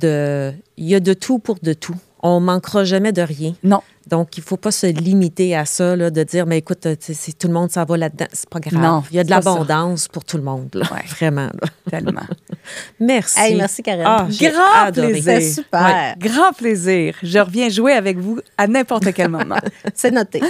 de. 0.00 0.52
Il 0.76 0.86
y 0.88 0.94
a 0.94 1.00
de 1.00 1.12
tout 1.14 1.38
pour 1.38 1.56
de 1.62 1.72
tout. 1.72 1.96
On 2.28 2.40
manquera 2.40 2.82
jamais 2.84 3.12
de 3.12 3.22
rien. 3.22 3.54
Non, 3.62 3.82
Donc, 4.08 4.36
il 4.36 4.40
ne 4.40 4.46
faut 4.46 4.56
pas 4.56 4.72
se 4.72 4.86
limiter 4.86 5.54
à 5.54 5.64
ça, 5.64 5.94
là, 5.94 6.10
de 6.10 6.22
dire, 6.24 6.44
mais 6.44 6.58
écoute, 6.58 6.86
si 7.00 7.34
tout 7.34 7.46
le 7.46 7.54
monde 7.54 7.70
s'en 7.70 7.84
va 7.84 7.96
là-dedans, 7.96 8.26
c'est 8.32 8.48
pas 8.48 8.58
grave. 8.58 8.82
Non, 8.82 9.04
il 9.12 9.16
y 9.16 9.20
a 9.20 9.24
de 9.24 9.30
l'abondance 9.30 10.08
pour 10.08 10.24
tout 10.24 10.36
le 10.36 10.42
monde, 10.42 10.68
là. 10.74 10.86
Ouais. 10.92 11.04
vraiment. 11.06 11.46
là. 11.46 11.68
tellement. 11.88 12.26
Merci. 13.00 13.38
Hey, 13.38 13.54
merci, 13.54 13.80
Karen. 13.82 14.04
Ah, 14.04 14.26
Grand 14.40 14.86
adoré. 14.86 15.20
plaisir. 15.20 15.54
Super. 15.54 16.16
Grand 16.18 16.52
plaisir. 16.52 17.14
Je 17.22 17.38
reviens 17.38 17.68
jouer 17.68 17.92
avec 17.92 18.18
vous 18.18 18.40
à 18.58 18.66
n'importe 18.66 19.12
quel 19.12 19.28
moment. 19.28 19.60
C'est 19.94 20.10
noté. 20.10 20.40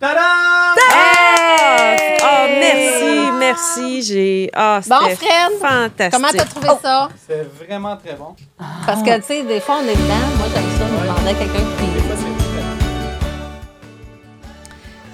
Tada! 0.00 0.20
Ah, 0.20 1.96
ah, 2.22 2.46
merci, 2.60 3.30
merci. 3.36 4.02
J'ai. 4.02 4.50
Ah, 4.54 4.80
Bon, 4.88 4.94
Fred, 5.16 5.58
fantastique. 5.60 6.12
Comment 6.12 6.28
t'as 6.32 6.44
trouvé 6.44 6.68
ça? 6.80 7.08
C'est 7.26 7.48
vraiment 7.66 7.96
très 7.96 8.14
bon. 8.14 8.36
Parce 8.86 9.02
que, 9.02 9.16
tu 9.16 9.22
sais, 9.24 9.42
des 9.42 9.58
fois, 9.60 9.78
on 9.82 9.88
est 9.88 9.96
dedans. 9.96 10.28
Moi, 10.38 10.46
j'aime 10.54 10.62
ça, 10.78 10.84
me 10.84 11.02
demander 11.02 11.30
à 11.30 11.34
quelqu'un 11.34 11.58
Des 11.58 12.00
fois, 12.00 12.16
qui. 12.16 12.22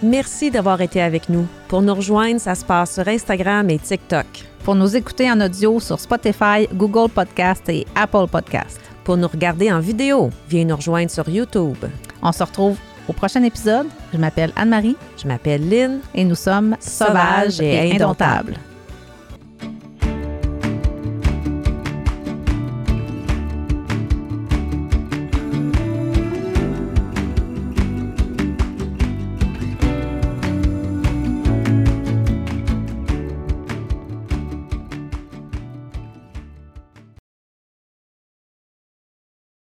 c'est 0.01 0.07
Merci 0.07 0.51
d'avoir 0.51 0.81
été 0.83 1.01
avec 1.01 1.31
nous. 1.31 1.47
Pour 1.69 1.81
nous 1.81 1.95
rejoindre, 1.95 2.39
ça 2.39 2.55
se 2.55 2.65
passe 2.65 2.93
sur 2.95 3.09
Instagram 3.09 3.71
et 3.71 3.79
TikTok. 3.79 4.27
Pour 4.65 4.75
nous 4.75 4.95
écouter 4.97 5.31
en 5.31 5.41
audio 5.41 5.81
sur 5.81 5.99
Spotify, 5.99 6.69
Google 6.75 7.09
Podcast 7.11 7.67
et 7.71 7.87
Apple 7.95 8.27
Podcast. 8.31 8.79
Pour 9.03 9.17
nous 9.17 9.29
regarder 9.29 9.73
en 9.73 9.81
vidéo, 9.81 10.29
viens 10.49 10.65
nous 10.67 10.77
rejoindre 10.77 11.11
sur 11.11 11.27
YouTube. 11.29 11.79
On 12.23 12.33
se 12.33 12.43
retrouve 12.43 12.77
au 13.09 13.13
prochain 13.13 13.43
épisode. 13.43 13.87
Je 14.13 14.19
m'appelle 14.19 14.53
Anne-Marie 14.57 14.97
Je 15.21 15.27
m'appelle 15.29 15.69
Lynn. 15.69 16.01
et 16.15 16.25
nous 16.25 16.35
sommes 16.35 16.77
sauvages 16.81 17.61
et 17.61 17.93
indomptables. 17.95 18.55